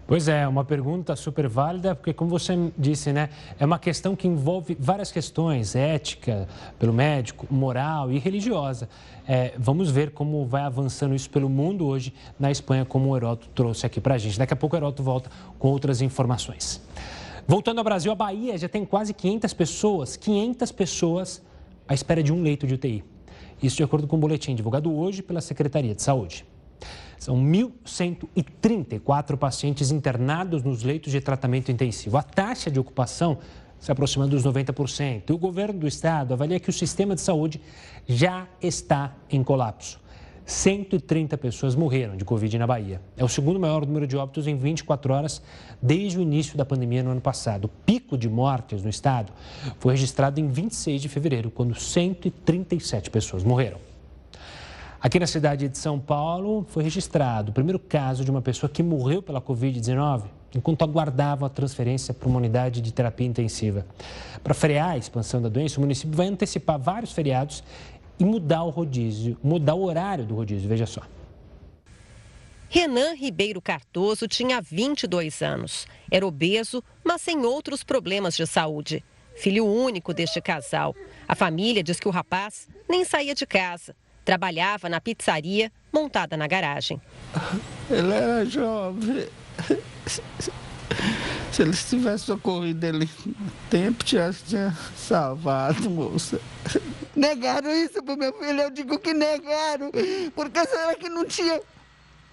Pois 0.06 0.28
é, 0.28 0.46
uma 0.46 0.64
pergunta 0.64 1.16
super 1.16 1.48
válida, 1.48 1.92
porque 1.92 2.12
como 2.12 2.30
você 2.30 2.54
disse, 2.78 3.12
né, 3.12 3.28
é 3.58 3.66
uma 3.66 3.76
questão 3.76 4.14
que 4.14 4.28
envolve 4.28 4.76
várias 4.78 5.10
questões, 5.10 5.74
ética, 5.74 6.46
pelo 6.78 6.92
médico, 6.92 7.44
moral 7.50 8.12
e 8.12 8.18
religiosa. 8.18 8.88
É, 9.26 9.52
vamos 9.58 9.90
ver 9.90 10.12
como 10.12 10.46
vai 10.46 10.62
avançando 10.62 11.12
isso 11.12 11.28
pelo 11.28 11.48
mundo 11.48 11.84
hoje 11.84 12.14
na 12.38 12.52
Espanha, 12.52 12.84
como 12.84 13.10
o 13.10 13.16
Heroto 13.16 13.48
trouxe 13.48 13.84
aqui 13.84 14.00
para 14.00 14.14
a 14.14 14.18
gente. 14.18 14.38
Daqui 14.38 14.52
a 14.52 14.56
pouco 14.56 14.76
o 14.76 14.78
Heroto 14.78 15.02
volta 15.02 15.28
com 15.58 15.68
outras 15.68 16.00
informações. 16.00 16.80
Voltando 17.48 17.78
ao 17.78 17.84
Brasil, 17.84 18.12
a 18.12 18.14
Bahia 18.14 18.56
já 18.56 18.68
tem 18.68 18.84
quase 18.84 19.12
500 19.12 19.52
pessoas, 19.54 20.16
500 20.16 20.70
pessoas 20.70 21.42
à 21.88 21.94
espera 21.94 22.22
de 22.22 22.32
um 22.32 22.42
leito 22.42 22.64
de 22.64 22.74
UTI. 22.74 23.02
Isso 23.60 23.76
de 23.76 23.82
acordo 23.82 24.06
com 24.06 24.14
o 24.14 24.18
um 24.18 24.20
boletim 24.20 24.54
divulgado 24.54 24.94
hoje 24.96 25.20
pela 25.20 25.40
Secretaria 25.40 25.96
de 25.96 26.02
Saúde. 26.02 26.44
São 27.18 27.36
1.134 27.36 29.36
pacientes 29.36 29.90
internados 29.90 30.62
nos 30.62 30.82
leitos 30.82 31.12
de 31.12 31.20
tratamento 31.20 31.72
intensivo. 31.72 32.16
A 32.16 32.22
taxa 32.22 32.70
de 32.70 32.78
ocupação 32.78 33.38
se 33.78 33.92
aproxima 33.92 34.26
dos 34.26 34.44
90%. 34.44 35.22
E 35.28 35.32
o 35.32 35.38
governo 35.38 35.80
do 35.80 35.86
estado 35.86 36.34
avalia 36.34 36.60
que 36.60 36.70
o 36.70 36.72
sistema 36.72 37.14
de 37.14 37.20
saúde 37.20 37.60
já 38.06 38.46
está 38.60 39.14
em 39.30 39.42
colapso. 39.42 40.00
130 40.46 41.36
pessoas 41.38 41.74
morreram 41.74 42.16
de 42.16 42.24
Covid 42.24 42.56
na 42.56 42.68
Bahia. 42.68 43.00
É 43.16 43.24
o 43.24 43.28
segundo 43.28 43.58
maior 43.58 43.84
número 43.84 44.06
de 44.06 44.16
óbitos 44.16 44.46
em 44.46 44.56
24 44.56 45.12
horas 45.12 45.42
desde 45.82 46.18
o 46.18 46.22
início 46.22 46.56
da 46.56 46.64
pandemia 46.64 47.02
no 47.02 47.10
ano 47.10 47.20
passado. 47.20 47.64
O 47.64 47.68
pico 47.68 48.16
de 48.16 48.28
mortes 48.28 48.84
no 48.84 48.88
estado 48.88 49.32
foi 49.80 49.94
registrado 49.94 50.40
em 50.40 50.46
26 50.46 51.02
de 51.02 51.08
fevereiro, 51.08 51.50
quando 51.50 51.74
137 51.74 53.10
pessoas 53.10 53.42
morreram. 53.42 53.78
Aqui 55.06 55.20
na 55.20 55.26
cidade 55.28 55.68
de 55.68 55.78
São 55.78 56.00
Paulo 56.00 56.66
foi 56.68 56.82
registrado 56.82 57.52
o 57.52 57.54
primeiro 57.54 57.78
caso 57.78 58.24
de 58.24 58.30
uma 58.32 58.42
pessoa 58.42 58.68
que 58.68 58.82
morreu 58.82 59.22
pela 59.22 59.40
Covid-19 59.40 60.24
enquanto 60.52 60.82
aguardava 60.82 61.46
a 61.46 61.48
transferência 61.48 62.12
para 62.12 62.28
uma 62.28 62.38
unidade 62.38 62.80
de 62.80 62.92
terapia 62.92 63.24
intensiva. 63.24 63.86
Para 64.42 64.52
frear 64.52 64.90
a 64.90 64.98
expansão 64.98 65.40
da 65.40 65.48
doença, 65.48 65.78
o 65.78 65.80
município 65.80 66.16
vai 66.16 66.26
antecipar 66.26 66.76
vários 66.76 67.12
feriados 67.12 67.62
e 68.18 68.24
mudar 68.24 68.64
o 68.64 68.70
rodízio, 68.70 69.38
mudar 69.44 69.76
o 69.76 69.84
horário 69.84 70.26
do 70.26 70.34
rodízio. 70.34 70.68
Veja 70.68 70.86
só. 70.86 71.02
Renan 72.68 73.14
Ribeiro 73.14 73.62
Cardoso 73.62 74.26
tinha 74.26 74.60
22 74.60 75.40
anos. 75.40 75.86
Era 76.10 76.26
obeso, 76.26 76.82
mas 77.04 77.22
sem 77.22 77.46
outros 77.46 77.84
problemas 77.84 78.34
de 78.34 78.44
saúde. 78.44 79.04
Filho 79.36 79.66
único 79.66 80.12
deste 80.12 80.40
casal. 80.40 80.96
A 81.28 81.36
família 81.36 81.84
diz 81.84 82.00
que 82.00 82.08
o 82.08 82.10
rapaz 82.10 82.66
nem 82.88 83.04
saía 83.04 83.36
de 83.36 83.46
casa. 83.46 83.94
Trabalhava 84.26 84.88
na 84.88 85.00
pizzaria 85.00 85.72
montada 85.92 86.36
na 86.36 86.48
garagem. 86.48 87.00
Ele 87.88 88.12
era 88.12 88.44
jovem. 88.44 89.28
Se 91.52 91.62
eles 91.62 91.88
tivessem 91.88 92.26
socorrido 92.26 92.84
ele 92.84 93.08
tempo, 93.70 94.04
tinha, 94.04 94.30
tinha 94.46 94.76
salvado, 94.94 95.88
moça. 95.88 96.38
Negaram 97.16 97.70
isso 97.70 98.02
pro 98.02 98.16
meu 98.16 98.32
filho, 98.34 98.60
eu 98.60 98.70
digo 98.70 98.98
que 98.98 99.14
negaram. 99.14 99.90
Porque 100.34 100.66
será 100.66 100.94
que 100.94 101.08
não 101.08 101.24
tinha 101.24 101.58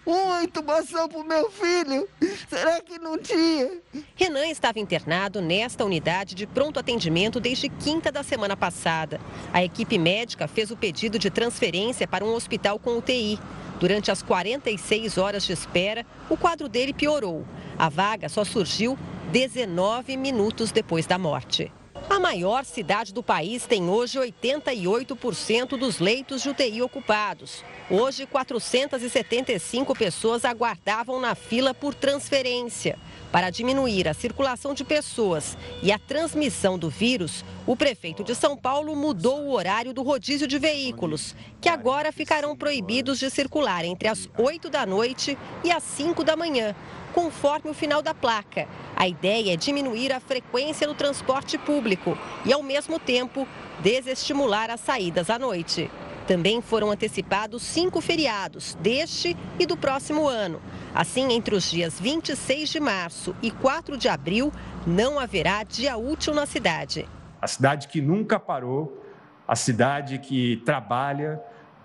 uma 0.06 0.43
intubação 0.43 1.08
para 1.08 1.20
o 1.20 1.24
meu 1.24 1.49
filho? 1.49 2.08
Será 2.49 2.82
que 2.82 2.99
não 2.99 3.18
tinha? 3.18 3.70
Renan 4.16 4.47
estava 4.47 4.80
internado 4.80 5.41
nesta 5.41 5.86
unidade 5.86 6.36
de 6.36 6.45
pronto 6.45 6.80
atendimento 6.80 7.39
desde 7.39 7.70
quinta 7.70 8.12
da 8.12 8.24
semana 8.24 8.56
passada. 8.56 9.20
A 9.51 9.64
equipe 9.64 9.97
médica 9.97 10.47
fez 10.47 10.72
o 10.72 10.78
pedido 10.78 11.18
de 11.18 11.30
transferência 11.30 12.08
para 12.08 12.26
um 12.26 12.34
hospital 12.34 12.78
com 12.80 12.97
UTI. 12.97 13.39
Durante 13.80 14.12
as 14.12 14.22
46 14.22 15.18
horas 15.18 15.43
de 15.43 15.54
espera, 15.54 16.06
o 16.30 16.38
quadro 16.38 16.70
dele 16.70 16.93
piorou. 16.93 17.45
A 17.78 17.89
vaga 17.89 18.30
só 18.30 18.43
surgiu 18.43 18.97
19 19.32 20.16
minutos 20.16 20.72
depois 20.72 21.06
da 21.06 21.18
morte. 21.18 21.72
A 22.10 22.20
maior 22.20 22.66
cidade 22.66 23.14
do 23.14 23.24
país 23.24 23.66
tem 23.66 23.89
hoje 23.89 24.20
88% 24.20 25.78
dos 25.78 25.99
leitos 25.99 26.41
de 26.41 26.49
UTI 26.49 26.82
ocupados. 26.82 27.64
Hoje, 27.89 28.26
475 28.26 29.95
pessoas 29.95 30.45
aguardavam 30.45 31.20
na 31.20 31.34
fila 31.34 31.74
por 31.74 31.93
transferência. 31.95 32.99
Para 33.34 33.49
diminuir 33.49 34.07
a 34.07 34.13
circulação 34.13 34.75
de 34.75 34.84
pessoas 34.84 35.57
e 35.81 35.91
a 35.91 35.97
transmissão 35.97 36.77
do 36.77 36.88
vírus, 36.88 37.43
o 37.65 37.75
prefeito 37.75 38.23
de 38.23 38.36
São 38.36 38.55
Paulo 38.55 38.95
mudou 38.95 39.41
o 39.41 39.53
horário 39.53 39.91
do 39.91 40.03
rodízio 40.03 40.45
de 40.45 40.59
veículos, 40.59 41.36
que 41.59 41.67
agora 41.67 42.11
ficarão 42.11 42.55
proibidos 42.55 43.17
de 43.17 43.31
circular 43.31 43.86
entre 43.86 44.07
as 44.07 44.29
8 44.38 44.69
da 44.69 44.86
noite 44.86 45.36
e 45.63 45.71
as 45.71 45.81
5 45.81 46.23
da 46.23 46.36
manhã, 46.36 46.75
conforme 47.11 47.71
o 47.71 47.73
final 47.73 48.03
da 48.03 48.13
placa. 48.13 48.67
A 48.95 49.07
ideia 49.07 49.53
é 49.53 49.57
diminuir 49.57 50.13
a 50.13 50.19
frequência 50.19 50.86
do 50.88 50.93
transporte 50.93 51.57
público 51.57 52.15
e, 52.45 52.53
ao 52.53 52.61
mesmo 52.61 52.99
tempo, 52.99 53.47
desestimular 53.81 54.69
as 54.69 54.79
saídas 54.79 55.31
à 55.31 55.39
noite. 55.39 55.89
Também 56.28 56.61
foram 56.61 56.89
antecipados 56.89 57.61
cinco 57.61 57.99
feriados, 57.99 58.78
deste 58.82 59.36
e 59.59 59.65
do 59.65 59.76
próximo 59.76 60.28
ano. 60.28 60.61
Assim, 60.95 61.32
entre 61.34 61.53
os 61.53 61.69
dias 61.69 61.99
26 61.99 62.69
de 62.69 62.80
março 62.80 63.36
e 63.41 63.51
4 63.51 63.97
de 63.97 64.07
abril, 64.07 64.51
não 64.88 65.19
haverá 65.19 65.63
dia 65.63 65.97
útil 65.97 66.34
na 66.34 66.45
cidade. 66.45 67.05
A 67.41 67.47
cidade 67.47 67.89
que 67.89 68.01
nunca 68.01 68.39
parou, 68.39 69.03
a 69.45 69.55
cidade 69.55 70.17
que 70.19 70.61
trabalha, 70.65 71.41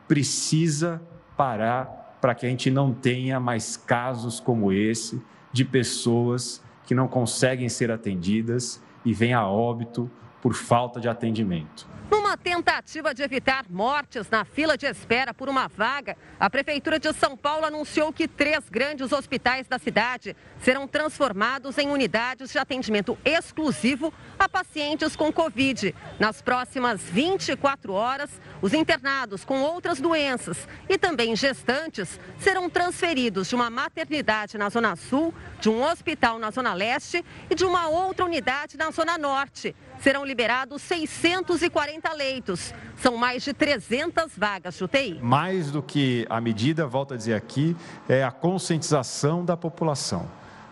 precisa 0.06 1.02
parar 1.36 2.16
para 2.20 2.34
que 2.34 2.46
a 2.46 2.48
gente 2.48 2.70
não 2.70 2.92
tenha 2.92 3.40
mais 3.40 3.76
casos 3.76 4.38
como 4.38 4.72
esse 4.72 5.20
de 5.52 5.64
pessoas 5.64 6.62
que 6.86 6.94
não 6.94 7.08
conseguem 7.08 7.68
ser 7.68 7.90
atendidas 7.90 8.82
e 9.04 9.12
vêm 9.12 9.32
a 9.34 9.46
óbito 9.46 10.10
por 10.40 10.54
falta 10.54 11.00
de 11.00 11.08
atendimento. 11.08 11.97
Numa 12.10 12.38
tentativa 12.38 13.12
de 13.12 13.22
evitar 13.22 13.66
mortes 13.68 14.30
na 14.30 14.42
fila 14.42 14.78
de 14.78 14.86
espera 14.86 15.34
por 15.34 15.46
uma 15.46 15.68
vaga, 15.68 16.16
a 16.40 16.48
Prefeitura 16.48 16.98
de 16.98 17.12
São 17.12 17.36
Paulo 17.36 17.66
anunciou 17.66 18.12
que 18.14 18.26
três 18.26 18.66
grandes 18.70 19.12
hospitais 19.12 19.68
da 19.68 19.78
cidade 19.78 20.34
serão 20.62 20.88
transformados 20.88 21.76
em 21.76 21.90
unidades 21.90 22.50
de 22.50 22.58
atendimento 22.58 23.18
exclusivo 23.26 24.12
a 24.38 24.48
pacientes 24.48 25.14
com 25.14 25.30
Covid. 25.30 25.94
Nas 26.18 26.40
próximas 26.40 27.02
24 27.02 27.92
horas, 27.92 28.30
os 28.62 28.72
internados 28.72 29.44
com 29.44 29.60
outras 29.60 30.00
doenças 30.00 30.66
e 30.88 30.96
também 30.96 31.36
gestantes 31.36 32.18
serão 32.38 32.70
transferidos 32.70 33.48
de 33.48 33.54
uma 33.54 33.68
maternidade 33.68 34.56
na 34.56 34.70
Zona 34.70 34.96
Sul, 34.96 35.34
de 35.60 35.68
um 35.68 35.82
hospital 35.82 36.38
na 36.38 36.50
Zona 36.50 36.72
Leste 36.72 37.22
e 37.50 37.54
de 37.54 37.66
uma 37.66 37.88
outra 37.88 38.24
unidade 38.24 38.78
na 38.78 38.90
Zona 38.90 39.18
Norte 39.18 39.76
serão 40.00 40.24
liberados 40.24 40.82
640 40.82 42.12
leitos. 42.12 42.74
São 42.96 43.16
mais 43.16 43.42
de 43.42 43.52
300 43.52 44.32
vagas 44.36 44.76
de 44.76 44.84
UTI. 44.84 45.18
Mais 45.22 45.70
do 45.70 45.82
que 45.82 46.26
a 46.28 46.40
medida, 46.40 46.86
volto 46.86 47.14
a 47.14 47.16
dizer 47.16 47.34
aqui, 47.34 47.76
é 48.08 48.24
a 48.24 48.30
conscientização 48.30 49.44
da 49.44 49.56
população. 49.56 50.28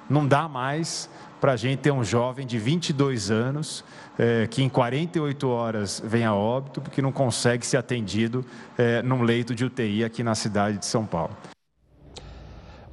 Não 0.08 0.26
dá 0.26 0.48
mais 0.48 1.10
para 1.40 1.52
a 1.52 1.56
gente 1.56 1.80
ter 1.80 1.90
um 1.90 2.02
jovem 2.02 2.46
de 2.46 2.58
22 2.58 3.30
anos 3.30 3.84
é, 4.18 4.46
que 4.46 4.62
em 4.62 4.68
48 4.68 5.48
horas 5.48 6.02
vem 6.04 6.24
a 6.24 6.34
óbito 6.34 6.80
porque 6.80 7.02
não 7.02 7.12
consegue 7.12 7.66
ser 7.66 7.76
atendido 7.76 8.44
é, 8.78 9.02
num 9.02 9.22
leito 9.22 9.54
de 9.54 9.64
UTI 9.64 10.04
aqui 10.04 10.22
na 10.22 10.34
cidade 10.34 10.78
de 10.78 10.86
São 10.86 11.04
Paulo. 11.04 11.36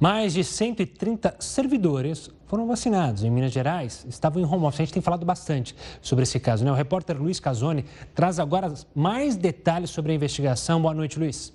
Mais 0.00 0.34
de 0.34 0.42
130 0.42 1.36
servidores 1.38 2.30
foram 2.46 2.66
vacinados 2.66 3.22
em 3.22 3.30
Minas 3.30 3.52
Gerais, 3.52 4.04
estavam 4.08 4.42
em 4.42 4.44
home 4.44 4.64
office. 4.64 4.80
A 4.80 4.84
gente 4.84 4.94
tem 4.94 5.02
falado 5.02 5.24
bastante 5.24 5.74
sobre 6.02 6.24
esse 6.24 6.40
caso, 6.40 6.64
né? 6.64 6.70
O 6.70 6.74
repórter 6.74 7.16
Luiz 7.16 7.38
Casoni 7.38 7.84
traz 8.14 8.38
agora 8.38 8.74
mais 8.94 9.36
detalhes 9.36 9.90
sobre 9.90 10.12
a 10.12 10.14
investigação. 10.14 10.82
Boa 10.82 10.94
noite, 10.94 11.18
Luiz. 11.18 11.53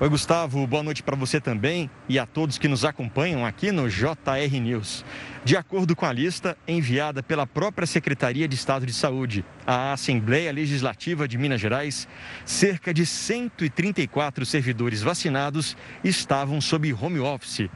Oi, 0.00 0.08
Gustavo. 0.08 0.64
Boa 0.66 0.82
noite 0.82 1.02
para 1.02 1.16
você 1.16 1.40
também 1.40 1.90
e 2.08 2.20
a 2.20 2.26
todos 2.26 2.56
que 2.56 2.68
nos 2.68 2.84
acompanham 2.84 3.44
aqui 3.44 3.72
no 3.72 3.88
JR 3.88 4.60
News. 4.60 5.04
De 5.44 5.56
acordo 5.56 5.96
com 5.96 6.06
a 6.06 6.12
lista 6.12 6.56
enviada 6.68 7.20
pela 7.22 7.48
própria 7.48 7.86
Secretaria 7.86 8.46
de 8.46 8.54
Estado 8.54 8.86
de 8.86 8.92
Saúde 8.92 9.44
à 9.66 9.92
Assembleia 9.92 10.52
Legislativa 10.52 11.26
de 11.26 11.36
Minas 11.36 11.60
Gerais, 11.60 12.06
cerca 12.44 12.94
de 12.94 13.04
134 13.04 14.46
servidores 14.46 15.02
vacinados 15.02 15.76
estavam 16.04 16.60
sob 16.60 16.92
home 16.92 17.18
office. 17.18 17.68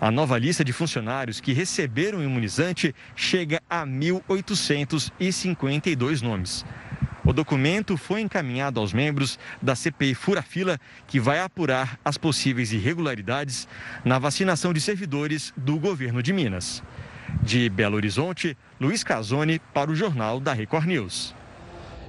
A 0.00 0.08
nova 0.10 0.38
lista 0.38 0.64
de 0.64 0.72
funcionários 0.72 1.40
que 1.40 1.52
receberam 1.52 2.20
o 2.20 2.22
imunizante 2.22 2.94
chega 3.16 3.60
a 3.68 3.84
1.852 3.84 6.20
nomes. 6.20 6.64
O 7.26 7.32
documento 7.32 7.96
foi 7.96 8.20
encaminhado 8.20 8.78
aos 8.78 8.92
membros 8.92 9.36
da 9.60 9.74
CPI 9.74 10.14
Fura-Fila, 10.14 10.78
que 11.08 11.18
vai 11.18 11.40
apurar 11.40 11.98
as 12.04 12.16
possíveis 12.16 12.72
irregularidades 12.72 13.66
na 14.04 14.16
vacinação 14.16 14.72
de 14.72 14.80
servidores 14.80 15.52
do 15.56 15.76
governo 15.76 16.22
de 16.22 16.32
Minas. 16.32 16.84
De 17.42 17.68
Belo 17.68 17.96
Horizonte, 17.96 18.56
Luiz 18.80 19.02
Casoni 19.02 19.58
para 19.74 19.90
o 19.90 19.94
Jornal 19.96 20.38
da 20.38 20.52
Record 20.52 20.86
News. 20.86 21.34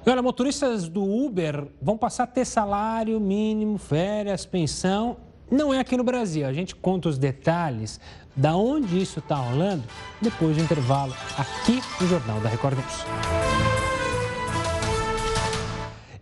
Olha, 0.05 0.21
motoristas 0.21 0.87
do 0.87 1.03
Uber 1.03 1.67
vão 1.81 1.97
passar 1.97 2.23
a 2.23 2.27
ter 2.27 2.45
salário 2.45 3.19
mínimo, 3.19 3.79
férias, 3.79 4.45
pensão. 4.45 5.17
Não 5.49 5.73
é 5.73 5.79
aqui 5.79 5.97
no 5.97 6.03
Brasil. 6.03 6.45
A 6.45 6.53
gente 6.53 6.75
conta 6.75 7.09
os 7.09 7.17
detalhes 7.17 7.99
da 8.35 8.55
onde 8.55 9.01
isso 9.01 9.17
está 9.17 9.35
rolando 9.35 9.83
depois 10.21 10.55
do 10.55 10.63
intervalo 10.63 11.13
aqui 11.37 11.81
no 11.99 12.07
Jornal 12.07 12.39
da 12.39 12.49
Record 12.49 12.77
News. 12.77 13.76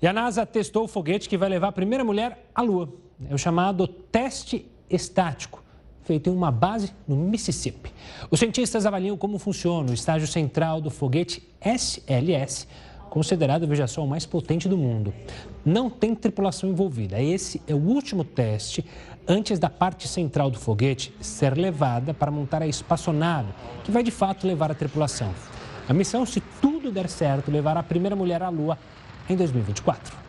E 0.06 0.08
a 0.08 0.14
NASA 0.14 0.45
testou 0.45 0.84
o 0.84 0.88
foguete 0.88 1.28
que 1.28 1.36
vai 1.36 1.49
levar 1.49 1.70
a 1.70 1.72
primeira 1.72 2.03
mulher 2.03 2.47
à 2.53 2.62
Lua. 2.62 2.93
É 3.28 3.34
o 3.34 3.39
chamado 3.39 3.88
teste 3.88 4.64
estático, 4.88 5.64
feito 6.03 6.30
em 6.30 6.32
uma 6.32 6.51
base 6.51 6.93
no 7.08 7.16
Mississippi. 7.16 7.91
Os 8.30 8.39
cientistas 8.39 8.86
avaliam 8.86 9.18
como 9.18 9.39
funciona 9.39 9.89
o 9.89 9.95
estágio 9.95 10.28
central 10.28 10.80
do 10.80 10.91
foguete 10.91 11.41
SLS, 11.60 12.68
considerado, 13.10 13.66
veja 13.66 13.88
só, 13.88 14.03
o 14.03 14.08
mais 14.08 14.28
potente 14.28 14.70
do 14.70 14.78
mundo. 14.78 15.12
Não 15.66 15.89
tem 15.89 16.14
tripulação 16.14 16.70
envolvida. 16.70 17.20
Esse 17.20 17.60
é 17.68 17.74
o 17.74 17.80
último 17.80 18.24
teste 18.24 18.86
antes 19.28 19.58
da 19.58 19.72
parte 19.72 20.08
central 20.08 20.51
do 20.51 20.60
foguete 20.60 21.16
ser 21.20 21.58
levada 21.58 22.14
para 22.14 22.30
montar 22.30 22.62
a 22.62 22.68
espaçonave, 22.68 23.51
que 23.84 23.89
vai 23.89 24.03
de 24.03 24.12
fato 24.12 24.45
levar 24.45 24.70
a 24.70 24.76
tripulação. 24.76 25.34
A 25.89 25.93
missão, 25.93 26.28
se 26.28 26.41
tudo 26.62 26.91
der 26.91 27.10
certo, 27.10 27.49
levará 27.49 27.80
a 27.80 27.84
primeira 27.84 28.16
mulher 28.16 28.43
à 28.43 28.49
Lua 28.49 28.78
em 29.30 29.36
2024. 29.36 30.26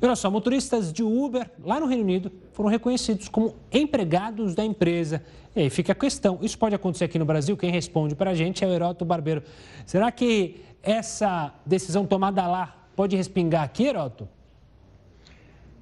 E 0.00 0.04
olha 0.04 0.14
só, 0.14 0.30
motoristas 0.30 0.92
de 0.92 1.02
Uber 1.02 1.50
lá 1.64 1.80
no 1.80 1.86
Reino 1.86 2.04
Unido 2.04 2.30
foram 2.52 2.68
reconhecidos 2.68 3.28
como 3.28 3.56
empregados 3.72 4.54
da 4.54 4.64
empresa. 4.64 5.22
E 5.54 5.62
aí 5.62 5.70
fica 5.70 5.92
a 5.92 5.94
questão: 5.94 6.38
isso 6.42 6.56
pode 6.58 6.74
acontecer 6.74 7.04
aqui 7.04 7.18
no 7.18 7.24
Brasil? 7.24 7.56
Quem 7.56 7.70
responde 7.70 8.14
para 8.14 8.30
a 8.30 8.34
gente 8.34 8.64
é 8.64 8.68
o 8.68 8.70
Heroto 8.70 9.04
Barbeiro. 9.04 9.42
Será 9.84 10.12
que 10.12 10.60
essa 10.82 11.52
decisão 11.66 12.06
tomada 12.06 12.46
lá 12.46 12.76
pode 12.94 13.16
respingar 13.16 13.64
aqui, 13.64 13.84
Heroto? 13.84 14.28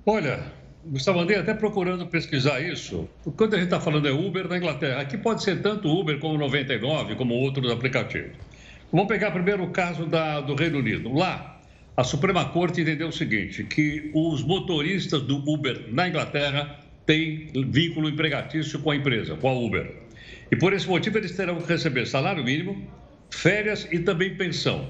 Olha, 0.06 0.52
Gustavo 0.86 1.20
andei 1.20 1.36
até 1.36 1.52
procurando 1.52 2.06
pesquisar 2.06 2.60
isso. 2.60 3.06
Quando 3.36 3.54
a 3.54 3.56
gente 3.58 3.66
está 3.66 3.78
falando 3.78 4.08
é 4.08 4.10
Uber 4.10 4.48
na 4.48 4.56
Inglaterra, 4.56 5.02
aqui 5.02 5.18
pode 5.18 5.42
ser 5.42 5.60
tanto 5.60 5.88
Uber 5.88 6.18
como 6.18 6.38
99, 6.38 7.14
como 7.16 7.34
outros 7.34 7.70
aplicativos. 7.70 8.32
Vamos 8.90 9.06
pegar 9.06 9.30
primeiro 9.32 9.64
o 9.64 9.70
caso 9.70 10.06
da, 10.06 10.40
do 10.40 10.54
Reino 10.54 10.78
Unido. 10.78 11.12
Lá, 11.12 11.57
a 11.98 12.04
Suprema 12.04 12.44
Corte 12.50 12.80
entendeu 12.80 13.08
o 13.08 13.12
seguinte, 13.12 13.64
que 13.64 14.08
os 14.14 14.44
motoristas 14.44 15.20
do 15.22 15.38
Uber 15.50 15.86
na 15.88 16.08
Inglaterra 16.08 16.78
têm 17.04 17.50
vínculo 17.72 18.08
empregatício 18.08 18.78
com 18.78 18.92
a 18.92 18.96
empresa, 18.96 19.34
com 19.34 19.48
a 19.48 19.52
Uber. 19.52 19.96
E 20.48 20.54
por 20.54 20.72
esse 20.72 20.86
motivo 20.86 21.18
eles 21.18 21.34
terão 21.34 21.60
que 21.60 21.66
receber 21.66 22.06
salário 22.06 22.44
mínimo, 22.44 22.86
férias 23.32 23.88
e 23.90 23.98
também 23.98 24.36
pensão. 24.36 24.88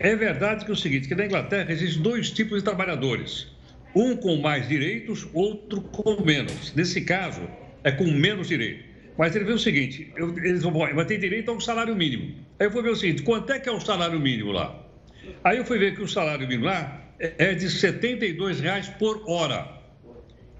É 0.00 0.16
verdade 0.16 0.64
que 0.64 0.72
é 0.72 0.74
o 0.74 0.76
seguinte, 0.76 1.06
que 1.06 1.14
na 1.14 1.26
Inglaterra 1.26 1.70
existem 1.70 2.02
dois 2.02 2.32
tipos 2.32 2.58
de 2.58 2.64
trabalhadores 2.64 3.46
um 3.94 4.16
com 4.16 4.38
mais 4.38 4.66
direitos, 4.66 5.28
outro 5.32 5.80
com 5.80 6.24
menos. 6.24 6.74
Nesse 6.74 7.02
caso, 7.02 7.42
é 7.84 7.92
com 7.92 8.10
menos 8.10 8.48
direito. 8.48 8.82
Mas 9.16 9.36
ele 9.36 9.44
vê 9.44 9.52
o 9.52 9.58
seguinte: 9.60 10.12
eu, 10.16 10.36
eles 10.36 10.64
vão, 10.64 10.72
vai 10.72 11.04
ter 11.04 11.18
direito 11.18 11.52
a 11.52 11.54
um 11.54 11.60
salário 11.60 11.94
mínimo. 11.94 12.34
Aí 12.58 12.66
eu 12.66 12.72
fui 12.72 12.82
ver 12.82 12.90
o 12.90 12.96
seguinte: 12.96 13.22
quanto 13.22 13.52
é 13.52 13.60
que 13.60 13.68
é 13.68 13.72
o 13.72 13.78
salário 13.78 14.18
mínimo 14.18 14.50
lá? 14.50 14.87
Aí 15.44 15.58
eu 15.58 15.64
fui 15.64 15.78
ver 15.78 15.94
que 15.94 16.02
o 16.02 16.08
salário 16.08 16.46
mínimo 16.46 16.66
lá 16.66 17.00
é, 17.18 17.50
é 17.50 17.54
de 17.54 17.68
72 17.68 18.60
reais 18.60 18.88
por 18.88 19.22
hora. 19.26 19.78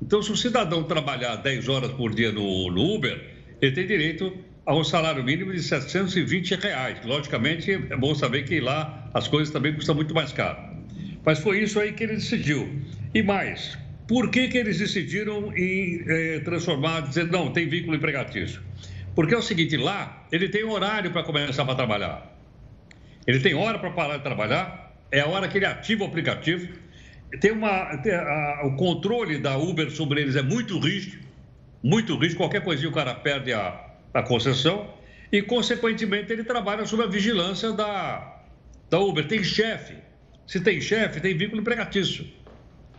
Então, 0.01 0.23
se 0.23 0.31
o 0.31 0.37
cidadão 0.37 0.85
trabalhar 0.85 1.37
10 1.37 1.69
horas 1.69 1.93
por 1.93 2.15
dia 2.15 2.31
no, 2.31 2.71
no 2.71 2.95
Uber, 2.95 3.21
ele 3.61 3.73
tem 3.73 3.87
direito 3.87 4.33
a 4.65 4.75
um 4.75 4.85
salário 4.85 5.25
mínimo 5.25 5.53
de 5.53 5.63
720 5.63 6.55
reais. 6.55 7.05
Logicamente, 7.05 7.73
é 7.73 7.97
bom 7.97 8.15
saber 8.15 8.45
que 8.45 8.61
lá 8.61 9.11
as 9.15 9.27
coisas 9.27 9.53
também 9.53 9.75
custam 9.75 9.95
muito 9.95 10.15
mais 10.15 10.33
caro. 10.33 10.59
Mas 11.25 11.39
foi 11.39 11.63
isso 11.63 11.81
aí 11.81 11.93
que 11.93 12.05
ele 12.05 12.15
decidiu. 12.15 12.69
E 13.15 13.23
mais, 13.23 13.79
por 14.07 14.31
que, 14.31 14.49
que 14.49 14.59
eles 14.59 14.79
decidiram 14.79 15.53
em 15.57 16.05
eh, 16.07 16.41
transformar, 16.41 17.01
dizer, 17.01 17.27
não, 17.27 17.51
tem 17.51 17.69
vínculo 17.69 17.97
empregatício? 17.97 18.63
Porque 19.15 19.35
é 19.35 19.39
o 19.39 19.43
seguinte, 19.43 19.77
lá 19.77 20.27
ele 20.31 20.49
tem 20.49 20.65
horário 20.65 21.11
para 21.11 21.23
começar 21.25 21.63
a 21.63 21.75
trabalhar. 21.75 22.38
Ele 23.29 23.41
tem 23.41 23.55
hora 23.55 23.79
para 23.79 23.91
parar 23.91 24.17
de 24.17 24.23
trabalhar, 24.23 24.91
é 25.13 25.21
a 25.21 25.27
hora 25.27 25.47
que 25.49 25.59
ele 25.59 25.67
ativa 25.67 26.03
o 26.03 26.07
aplicativo. 26.07 26.67
Tem 27.43 27.53
uma, 27.53 27.99
tem 27.99 28.15
a, 28.15 28.63
o 28.65 28.75
controle 28.75 29.37
da 29.37 29.55
Uber 29.59 29.91
sobre 29.91 30.23
eles 30.23 30.35
é 30.35 30.41
muito 30.41 30.79
rígido, 30.79 31.19
muito 31.83 32.17
rígido. 32.17 32.39
Qualquer 32.39 32.65
coisinha 32.65 32.89
o 32.89 32.93
cara 32.93 33.15
perde 33.15 33.53
a, 33.53 33.85
a 34.15 34.23
concessão 34.23 34.95
e, 35.31 35.43
consequentemente, 35.43 36.33
ele 36.33 36.43
trabalha 36.43 36.87
sob 36.87 37.03
a 37.03 37.07
vigilância 37.07 37.71
da, 37.71 38.41
da 38.89 38.99
Uber. 38.99 39.29
Tem 39.29 39.45
chefe. 39.45 39.97
Se 40.47 40.59
tem 40.59 40.81
chefe, 40.81 41.21
tem 41.21 41.37
vínculo 41.37 41.61
empregatício. 41.61 42.27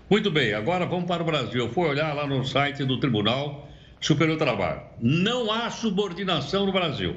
Muito 0.08 0.30
bem, 0.30 0.54
agora 0.54 0.86
vamos 0.86 1.06
para 1.06 1.24
o 1.24 1.26
Brasil. 1.26 1.66
Eu 1.66 1.74
fui 1.74 1.88
olhar 1.88 2.14
lá 2.14 2.28
no 2.28 2.46
site 2.46 2.86
do 2.86 3.00
Tribunal 3.00 3.68
Superior 4.00 4.38
do 4.38 4.40
Trabalho. 4.40 4.82
Não 5.02 5.52
há 5.52 5.72
subordinação 5.72 6.68
no 6.68 6.72
Brasil. 6.72 7.16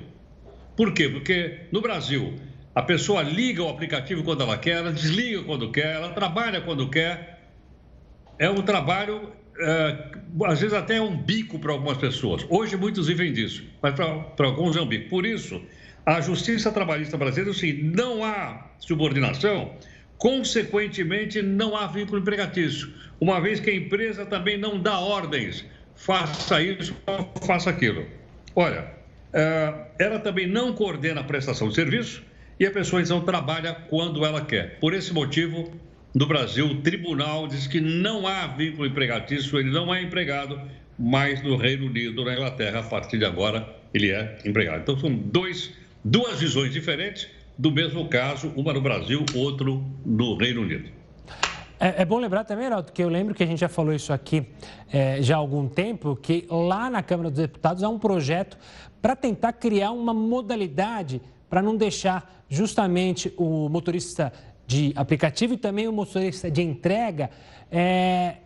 Por 0.74 0.94
quê? 0.94 1.10
Porque 1.10 1.66
no 1.70 1.82
Brasil 1.82 2.38
a 2.74 2.82
pessoa 2.82 3.22
liga 3.22 3.62
o 3.62 3.68
aplicativo 3.68 4.22
quando 4.22 4.42
ela 4.42 4.56
quer, 4.56 4.78
ela 4.78 4.92
desliga 4.92 5.42
quando 5.42 5.70
quer, 5.70 5.96
ela 5.96 6.10
trabalha 6.10 6.60
quando 6.60 6.88
quer. 6.88 7.40
É 8.38 8.48
um 8.48 8.62
trabalho, 8.62 9.32
é, 9.58 10.10
às 10.46 10.60
vezes 10.60 10.74
até 10.74 10.96
é 10.96 11.00
um 11.00 11.16
bico 11.16 11.58
para 11.58 11.72
algumas 11.72 11.98
pessoas. 11.98 12.44
Hoje 12.48 12.76
muitos 12.76 13.08
vivem 13.08 13.32
disso, 13.32 13.64
mas 13.82 13.94
para 13.94 14.46
alguns 14.46 14.76
é 14.76 14.80
um 14.80 14.86
bico. 14.86 15.10
Por 15.10 15.26
isso, 15.26 15.62
a 16.06 16.20
Justiça 16.20 16.72
Trabalhista 16.72 17.16
Brasileira, 17.16 17.50
assim, 17.50 17.72
não 17.72 18.24
há 18.24 18.70
subordinação 18.78 19.76
Consequentemente, 20.22 21.42
não 21.42 21.76
há 21.76 21.88
vínculo 21.88 22.20
empregatício, 22.20 22.94
uma 23.20 23.40
vez 23.40 23.58
que 23.58 23.68
a 23.70 23.74
empresa 23.74 24.24
também 24.24 24.56
não 24.56 24.80
dá 24.80 24.96
ordens, 25.00 25.64
faça 25.96 26.62
isso, 26.62 26.94
faça 27.44 27.70
aquilo. 27.70 28.06
Olha, 28.54 28.88
eh, 29.32 29.74
ela 29.98 30.20
também 30.20 30.46
não 30.46 30.74
coordena 30.74 31.22
a 31.22 31.24
prestação 31.24 31.68
de 31.68 31.74
serviço 31.74 32.22
e 32.62 32.66
a 32.66 32.70
pessoa 32.70 33.02
então 33.02 33.20
trabalha 33.20 33.74
quando 33.90 34.24
ela 34.24 34.40
quer. 34.40 34.78
Por 34.78 34.94
esse 34.94 35.12
motivo, 35.12 35.68
no 36.14 36.26
Brasil, 36.26 36.64
o 36.64 36.76
tribunal 36.76 37.48
diz 37.48 37.66
que 37.66 37.80
não 37.80 38.24
há 38.24 38.46
vínculo 38.46 38.86
empregatício, 38.86 39.58
ele 39.58 39.72
não 39.72 39.92
é 39.92 40.00
empregado, 40.00 40.60
mas 40.96 41.42
no 41.42 41.56
Reino 41.56 41.86
Unido, 41.86 42.24
na 42.24 42.34
Inglaterra, 42.34 42.78
a 42.78 42.82
partir 42.84 43.18
de 43.18 43.24
agora, 43.24 43.68
ele 43.92 44.12
é 44.12 44.38
empregado. 44.44 44.82
Então, 44.82 44.96
são 44.96 45.12
dois, 45.12 45.72
duas 46.04 46.38
visões 46.38 46.72
diferentes 46.72 47.28
do 47.58 47.72
mesmo 47.72 48.08
caso, 48.08 48.52
uma 48.54 48.72
no 48.72 48.80
Brasil, 48.80 49.26
outro 49.34 49.84
no 50.06 50.36
Reino 50.36 50.62
Unido. 50.62 50.88
É, 51.80 52.02
é, 52.02 52.04
bom 52.04 52.20
lembrar 52.20 52.44
também, 52.44 52.66
Heraldo, 52.66 52.92
que 52.92 53.02
eu 53.02 53.08
lembro 53.08 53.34
que 53.34 53.42
a 53.42 53.46
gente 53.46 53.58
já 53.58 53.68
falou 53.68 53.92
isso 53.92 54.12
aqui 54.12 54.46
é, 54.92 55.20
já 55.20 55.34
há 55.34 55.38
algum 55.38 55.66
tempo, 55.66 56.14
que 56.14 56.46
lá 56.48 56.88
na 56.88 57.02
Câmara 57.02 57.28
dos 57.28 57.40
Deputados 57.40 57.82
há 57.82 57.88
um 57.88 57.98
projeto 57.98 58.56
para 59.00 59.16
tentar 59.16 59.52
criar 59.54 59.90
uma 59.90 60.14
modalidade 60.14 61.20
para 61.52 61.60
não 61.60 61.76
deixar 61.76 62.46
justamente 62.48 63.30
o 63.36 63.68
motorista 63.68 64.32
de 64.66 64.90
aplicativo 64.96 65.52
e 65.52 65.58
também 65.58 65.86
o 65.86 65.92
motorista 65.92 66.50
de 66.50 66.62
entrega 66.62 67.28
é, 67.70 68.36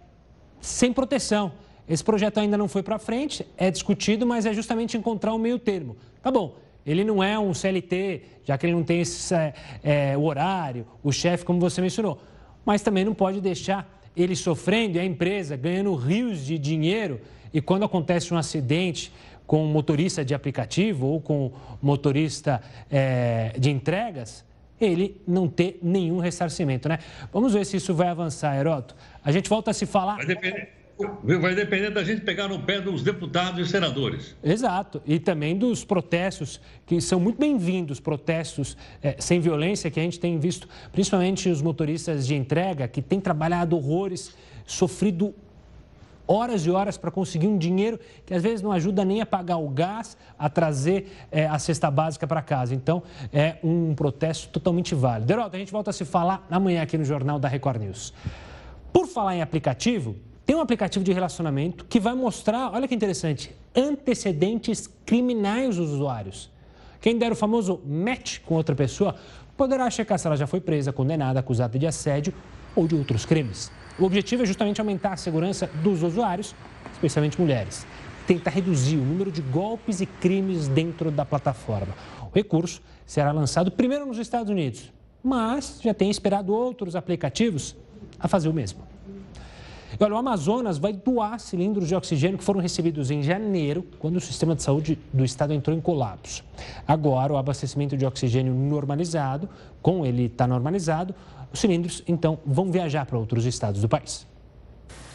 sem 0.60 0.92
proteção. 0.92 1.52
Esse 1.88 2.02
projeto 2.02 2.38
ainda 2.38 2.58
não 2.58 2.66
foi 2.66 2.82
para 2.82 2.98
frente, 2.98 3.46
é 3.56 3.70
discutido, 3.70 4.26
mas 4.26 4.44
é 4.44 4.52
justamente 4.52 4.96
encontrar 4.96 5.32
um 5.34 5.38
meio 5.38 5.56
termo. 5.56 5.96
Tá 6.20 6.32
bom, 6.32 6.56
ele 6.84 7.04
não 7.04 7.22
é 7.22 7.38
um 7.38 7.54
CLT, 7.54 8.22
já 8.42 8.58
que 8.58 8.66
ele 8.66 8.72
não 8.72 8.82
tem 8.82 9.02
esse, 9.02 9.32
é, 9.32 9.54
é, 9.84 10.18
o 10.18 10.24
horário, 10.24 10.84
o 11.00 11.12
chefe, 11.12 11.44
como 11.44 11.60
você 11.60 11.80
mencionou. 11.80 12.20
Mas 12.64 12.82
também 12.82 13.04
não 13.04 13.14
pode 13.14 13.40
deixar 13.40 13.88
ele 14.16 14.34
sofrendo 14.34 14.96
e 14.96 15.00
a 15.00 15.04
empresa 15.04 15.56
ganhando 15.56 15.94
rios 15.94 16.44
de 16.44 16.58
dinheiro. 16.58 17.20
E 17.54 17.60
quando 17.60 17.84
acontece 17.84 18.34
um 18.34 18.36
acidente 18.36 19.12
com 19.46 19.64
um 19.64 19.68
motorista 19.68 20.24
de 20.24 20.34
aplicativo 20.34 21.06
ou 21.06 21.20
com 21.20 21.52
motorista 21.80 22.60
é, 22.90 23.52
de 23.58 23.70
entregas, 23.70 24.44
ele 24.80 25.20
não 25.26 25.48
ter 25.48 25.78
nenhum 25.82 26.18
ressarcimento, 26.18 26.88
né? 26.88 26.98
Vamos 27.32 27.54
ver 27.54 27.64
se 27.64 27.76
isso 27.76 27.94
vai 27.94 28.08
avançar, 28.08 28.56
Heroto. 28.56 28.94
A 29.24 29.32
gente 29.32 29.48
volta 29.48 29.70
a 29.70 29.74
se 29.74 29.86
falar. 29.86 30.16
Vai 30.16 30.26
depender, 30.26 30.76
Vai 31.22 31.54
depender 31.54 31.90
da 31.90 32.02
gente 32.02 32.22
pegar 32.22 32.48
no 32.48 32.60
pé 32.60 32.80
dos 32.80 33.02
deputados 33.02 33.68
e 33.68 33.70
senadores. 33.70 34.34
Exato. 34.42 35.02
E 35.04 35.18
também 35.18 35.54
dos 35.54 35.84
protestos, 35.84 36.58
que 36.86 37.02
são 37.02 37.20
muito 37.20 37.38
bem-vindos, 37.38 38.00
protestos 38.00 38.78
é, 39.02 39.14
sem 39.18 39.38
violência, 39.38 39.90
que 39.90 40.00
a 40.00 40.02
gente 40.02 40.18
tem 40.18 40.38
visto, 40.38 40.66
principalmente 40.92 41.50
os 41.50 41.60
motoristas 41.60 42.26
de 42.26 42.34
entrega, 42.34 42.88
que 42.88 43.02
têm 43.02 43.20
trabalhado 43.20 43.76
horrores, 43.76 44.34
sofrido 44.64 45.34
horas 46.26 46.66
e 46.66 46.70
horas 46.70 46.96
para 46.96 47.10
conseguir 47.10 47.46
um 47.46 47.56
dinheiro 47.56 47.98
que 48.24 48.34
às 48.34 48.42
vezes 48.42 48.62
não 48.62 48.72
ajuda 48.72 49.04
nem 49.04 49.20
a 49.20 49.26
pagar 49.26 49.58
o 49.58 49.68
gás, 49.68 50.16
a 50.38 50.48
trazer 50.48 51.12
é, 51.30 51.46
a 51.46 51.58
cesta 51.58 51.90
básica 51.90 52.26
para 52.26 52.42
casa. 52.42 52.74
Então, 52.74 53.02
é 53.32 53.56
um 53.62 53.94
protesto 53.94 54.48
totalmente 54.48 54.94
válido. 54.94 55.26
Derota, 55.26 55.56
a 55.56 55.58
gente 55.58 55.72
volta 55.72 55.90
a 55.90 55.92
se 55.92 56.04
falar 56.04 56.46
amanhã 56.50 56.82
aqui 56.82 56.98
no 56.98 57.04
Jornal 57.04 57.38
da 57.38 57.48
Record 57.48 57.80
News. 57.80 58.12
Por 58.92 59.06
falar 59.06 59.36
em 59.36 59.42
aplicativo, 59.42 60.16
tem 60.44 60.54
um 60.54 60.60
aplicativo 60.60 61.04
de 61.04 61.12
relacionamento 61.12 61.84
que 61.84 61.98
vai 61.98 62.14
mostrar, 62.14 62.72
olha 62.72 62.86
que 62.86 62.94
interessante, 62.94 63.54
antecedentes 63.74 64.88
criminais 65.04 65.76
dos 65.76 65.90
usuários. 65.90 66.50
Quem 67.00 67.18
der 67.18 67.32
o 67.32 67.36
famoso 67.36 67.80
match 67.84 68.40
com 68.40 68.54
outra 68.54 68.74
pessoa 68.74 69.16
poderá 69.56 69.88
checar 69.90 70.18
se 70.18 70.26
ela 70.26 70.36
já 70.36 70.46
foi 70.46 70.60
presa, 70.60 70.92
condenada, 70.92 71.40
acusada 71.40 71.78
de 71.78 71.86
assédio 71.86 72.32
ou 72.74 72.86
de 72.86 72.94
outros 72.94 73.24
crimes. 73.24 73.70
O 73.98 74.04
objetivo 74.04 74.42
é 74.42 74.46
justamente 74.46 74.78
aumentar 74.80 75.14
a 75.14 75.16
segurança 75.16 75.70
dos 75.82 76.02
usuários, 76.02 76.54
especialmente 76.92 77.40
mulheres. 77.40 77.86
Tentar 78.26 78.50
reduzir 78.50 78.96
o 78.96 79.04
número 79.04 79.32
de 79.32 79.40
golpes 79.40 80.02
e 80.02 80.06
crimes 80.06 80.68
dentro 80.68 81.10
da 81.10 81.24
plataforma. 81.24 81.94
O 82.30 82.34
recurso 82.34 82.82
será 83.06 83.32
lançado 83.32 83.70
primeiro 83.70 84.04
nos 84.04 84.18
Estados 84.18 84.50
Unidos, 84.50 84.92
mas 85.22 85.80
já 85.82 85.94
tem 85.94 86.10
esperado 86.10 86.52
outros 86.52 86.94
aplicativos 86.94 87.74
a 88.18 88.28
fazer 88.28 88.48
o 88.50 88.52
mesmo. 88.52 88.82
Olha, 89.98 90.14
o 90.14 90.18
Amazonas 90.18 90.76
vai 90.76 90.92
doar 90.92 91.40
cilindros 91.40 91.88
de 91.88 91.94
oxigênio 91.94 92.36
que 92.36 92.44
foram 92.44 92.60
recebidos 92.60 93.10
em 93.10 93.22
janeiro, 93.22 93.82
quando 93.98 94.16
o 94.16 94.20
sistema 94.20 94.54
de 94.54 94.62
saúde 94.62 94.98
do 95.10 95.24
estado 95.24 95.54
entrou 95.54 95.74
em 95.74 95.80
colapso. 95.80 96.44
Agora, 96.86 97.32
o 97.32 97.36
abastecimento 97.38 97.96
de 97.96 98.04
oxigênio 98.04 98.52
normalizado, 98.52 99.48
com 99.80 100.04
ele 100.04 100.24
está 100.24 100.46
normalizado, 100.46 101.14
os 101.52 101.60
cilindros 101.60 102.02
então 102.06 102.38
vão 102.44 102.70
viajar 102.70 103.06
para 103.06 103.18
outros 103.18 103.44
estados 103.44 103.80
do 103.80 103.88
país. 103.88 104.26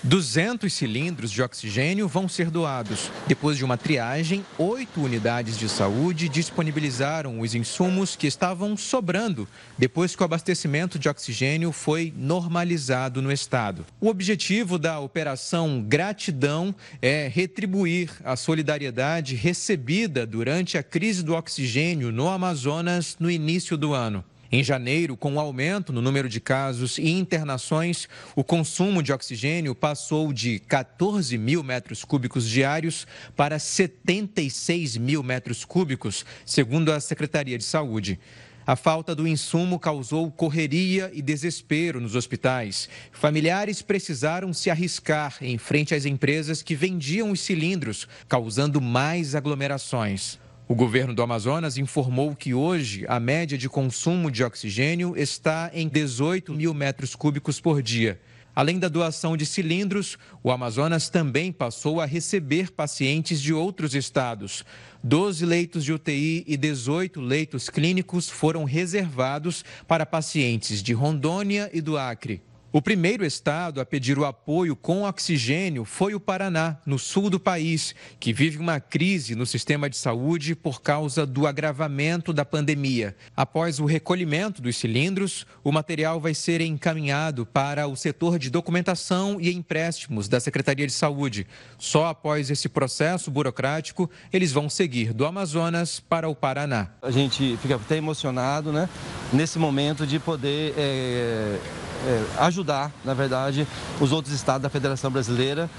200 0.03 0.73
cilindros 0.73 1.31
de 1.31 1.43
oxigênio 1.43 2.07
vão 2.07 2.27
ser 2.27 2.49
doados. 2.49 3.11
Depois 3.27 3.55
de 3.55 3.63
uma 3.63 3.77
triagem, 3.77 4.43
oito 4.57 4.99
unidades 4.99 5.55
de 5.55 5.69
saúde 5.69 6.27
disponibilizaram 6.27 7.39
os 7.39 7.53
insumos 7.53 8.15
que 8.15 8.25
estavam 8.25 8.75
sobrando 8.75 9.47
depois 9.77 10.15
que 10.15 10.21
o 10.23 10.25
abastecimento 10.25 10.97
de 10.97 11.07
oxigênio 11.07 11.71
foi 11.71 12.11
normalizado 12.17 13.21
no 13.21 13.31
estado. 13.31 13.85
O 13.99 14.07
objetivo 14.07 14.79
da 14.79 14.99
operação 14.99 15.85
Gratidão 15.87 16.73
é 16.99 17.27
retribuir 17.31 18.09
a 18.23 18.35
solidariedade 18.35 19.35
recebida 19.35 20.25
durante 20.25 20.79
a 20.79 20.83
crise 20.83 21.21
do 21.21 21.35
oxigênio 21.35 22.11
no 22.11 22.27
Amazonas 22.27 23.17
no 23.19 23.29
início 23.29 23.77
do 23.77 23.93
ano. 23.93 24.23
Em 24.53 24.61
janeiro, 24.61 25.15
com 25.15 25.35
o 25.35 25.39
aumento 25.39 25.93
no 25.93 26.01
número 26.01 26.27
de 26.27 26.41
casos 26.41 26.97
e 26.97 27.09
internações, 27.09 28.09
o 28.35 28.43
consumo 28.43 29.01
de 29.01 29.13
oxigênio 29.13 29.73
passou 29.73 30.33
de 30.33 30.59
14 30.59 31.37
mil 31.37 31.63
metros 31.63 32.03
cúbicos 32.03 32.49
diários 32.49 33.07
para 33.33 33.57
76 33.57 34.97
mil 34.97 35.23
metros 35.23 35.63
cúbicos, 35.63 36.25
segundo 36.45 36.91
a 36.91 36.99
Secretaria 36.99 37.57
de 37.57 37.63
Saúde. 37.63 38.19
A 38.67 38.75
falta 38.75 39.15
do 39.15 39.25
insumo 39.25 39.79
causou 39.79 40.29
correria 40.29 41.09
e 41.13 41.21
desespero 41.21 42.01
nos 42.01 42.13
hospitais. 42.13 42.89
Familiares 43.09 43.81
precisaram 43.81 44.51
se 44.51 44.69
arriscar 44.69 45.37
em 45.39 45.57
frente 45.57 45.95
às 45.95 46.05
empresas 46.05 46.61
que 46.61 46.75
vendiam 46.75 47.31
os 47.31 47.39
cilindros, 47.39 48.05
causando 48.27 48.81
mais 48.81 49.33
aglomerações. 49.33 50.40
O 50.71 50.73
governo 50.73 51.13
do 51.13 51.21
Amazonas 51.21 51.77
informou 51.77 52.33
que 52.33 52.53
hoje 52.53 53.03
a 53.09 53.19
média 53.19 53.57
de 53.57 53.67
consumo 53.67 54.31
de 54.31 54.41
oxigênio 54.41 55.17
está 55.17 55.69
em 55.73 55.85
18 55.85 56.53
mil 56.53 56.73
metros 56.73 57.13
cúbicos 57.13 57.59
por 57.59 57.81
dia. 57.81 58.21
Além 58.55 58.79
da 58.79 58.87
doação 58.87 59.35
de 59.35 59.45
cilindros, 59.45 60.17
o 60.41 60.49
Amazonas 60.49 61.09
também 61.09 61.51
passou 61.51 61.99
a 61.99 62.05
receber 62.05 62.71
pacientes 62.71 63.41
de 63.41 63.53
outros 63.53 63.93
estados. 63.93 64.63
12 65.03 65.45
leitos 65.45 65.83
de 65.83 65.91
UTI 65.91 66.45
e 66.47 66.55
18 66.55 67.19
leitos 67.19 67.69
clínicos 67.69 68.29
foram 68.29 68.63
reservados 68.63 69.65
para 69.85 70.05
pacientes 70.05 70.81
de 70.81 70.93
Rondônia 70.93 71.69
e 71.73 71.81
do 71.81 71.97
Acre. 71.97 72.41
O 72.73 72.81
primeiro 72.81 73.25
estado 73.25 73.81
a 73.81 73.85
pedir 73.85 74.17
o 74.17 74.23
apoio 74.23 74.77
com 74.77 75.03
oxigênio 75.03 75.83
foi 75.83 76.15
o 76.15 76.21
Paraná, 76.21 76.77
no 76.85 76.97
sul 76.97 77.29
do 77.29 77.37
país, 77.37 77.93
que 78.17 78.31
vive 78.31 78.57
uma 78.57 78.79
crise 78.79 79.35
no 79.35 79.45
sistema 79.45 79.89
de 79.89 79.97
saúde 79.97 80.55
por 80.55 80.81
causa 80.81 81.25
do 81.25 81.45
agravamento 81.45 82.31
da 82.31 82.45
pandemia. 82.45 83.13
Após 83.35 83.77
o 83.77 83.85
recolhimento 83.85 84.61
dos 84.61 84.77
cilindros, 84.77 85.45
o 85.65 85.69
material 85.69 86.21
vai 86.21 86.33
ser 86.33 86.61
encaminhado 86.61 87.45
para 87.45 87.89
o 87.89 87.97
setor 87.97 88.39
de 88.39 88.49
documentação 88.49 89.37
e 89.41 89.51
empréstimos 89.51 90.29
da 90.29 90.39
Secretaria 90.39 90.87
de 90.87 90.93
Saúde. 90.93 91.45
Só 91.77 92.07
após 92.07 92.49
esse 92.49 92.69
processo 92.69 93.29
burocrático, 93.29 94.09
eles 94.31 94.53
vão 94.53 94.69
seguir 94.69 95.11
do 95.11 95.25
Amazonas 95.25 95.99
para 95.99 96.29
o 96.29 96.33
Paraná. 96.33 96.87
A 97.01 97.11
gente 97.11 97.57
fica 97.61 97.75
até 97.75 97.97
emocionado, 97.97 98.71
né, 98.71 98.87
nesse 99.33 99.59
momento 99.59 100.07
de 100.07 100.19
poder. 100.19 100.73
É 100.77 101.59
é, 102.05 102.23
ajudar, 102.61 102.91
na 103.03 103.13
verdade, 103.13 103.67
os 103.99 104.11
outros 104.11 104.33
estados 104.33 104.61
da 104.61 104.69
Federação 104.69 105.09
Brasileira 105.09 105.69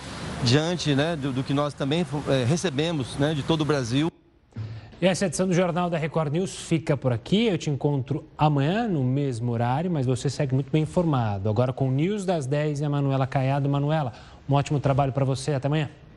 diante 0.42 0.94
né, 0.94 1.14
do, 1.14 1.32
do 1.32 1.42
que 1.42 1.54
nós 1.54 1.72
também 1.72 2.04
é, 2.28 2.44
recebemos 2.44 3.16
né, 3.18 3.34
de 3.34 3.42
todo 3.42 3.60
o 3.60 3.64
Brasil. 3.64 4.08
E 5.00 5.06
essa 5.06 5.26
edição 5.26 5.46
do 5.46 5.54
Jornal 5.54 5.88
da 5.88 5.96
Record 5.96 6.32
News 6.32 6.54
fica 6.54 6.96
por 6.96 7.12
aqui. 7.12 7.46
Eu 7.46 7.58
te 7.58 7.70
encontro 7.70 8.24
amanhã 8.36 8.86
no 8.86 9.02
mesmo 9.02 9.50
horário, 9.52 9.90
mas 9.90 10.06
você 10.06 10.28
segue 10.28 10.54
muito 10.54 10.70
bem 10.70 10.82
informado. 10.82 11.48
Agora 11.48 11.72
com 11.72 11.88
o 11.88 11.92
News 11.92 12.24
das 12.24 12.46
10 12.46 12.80
e 12.80 12.84
a 12.84 12.90
Manuela 12.90 13.26
Caiado. 13.26 13.68
Manuela, 13.68 14.12
um 14.48 14.54
ótimo 14.54 14.78
trabalho 14.78 15.12
para 15.12 15.24
você. 15.24 15.54
Até 15.54 15.66
amanhã. 15.66 15.88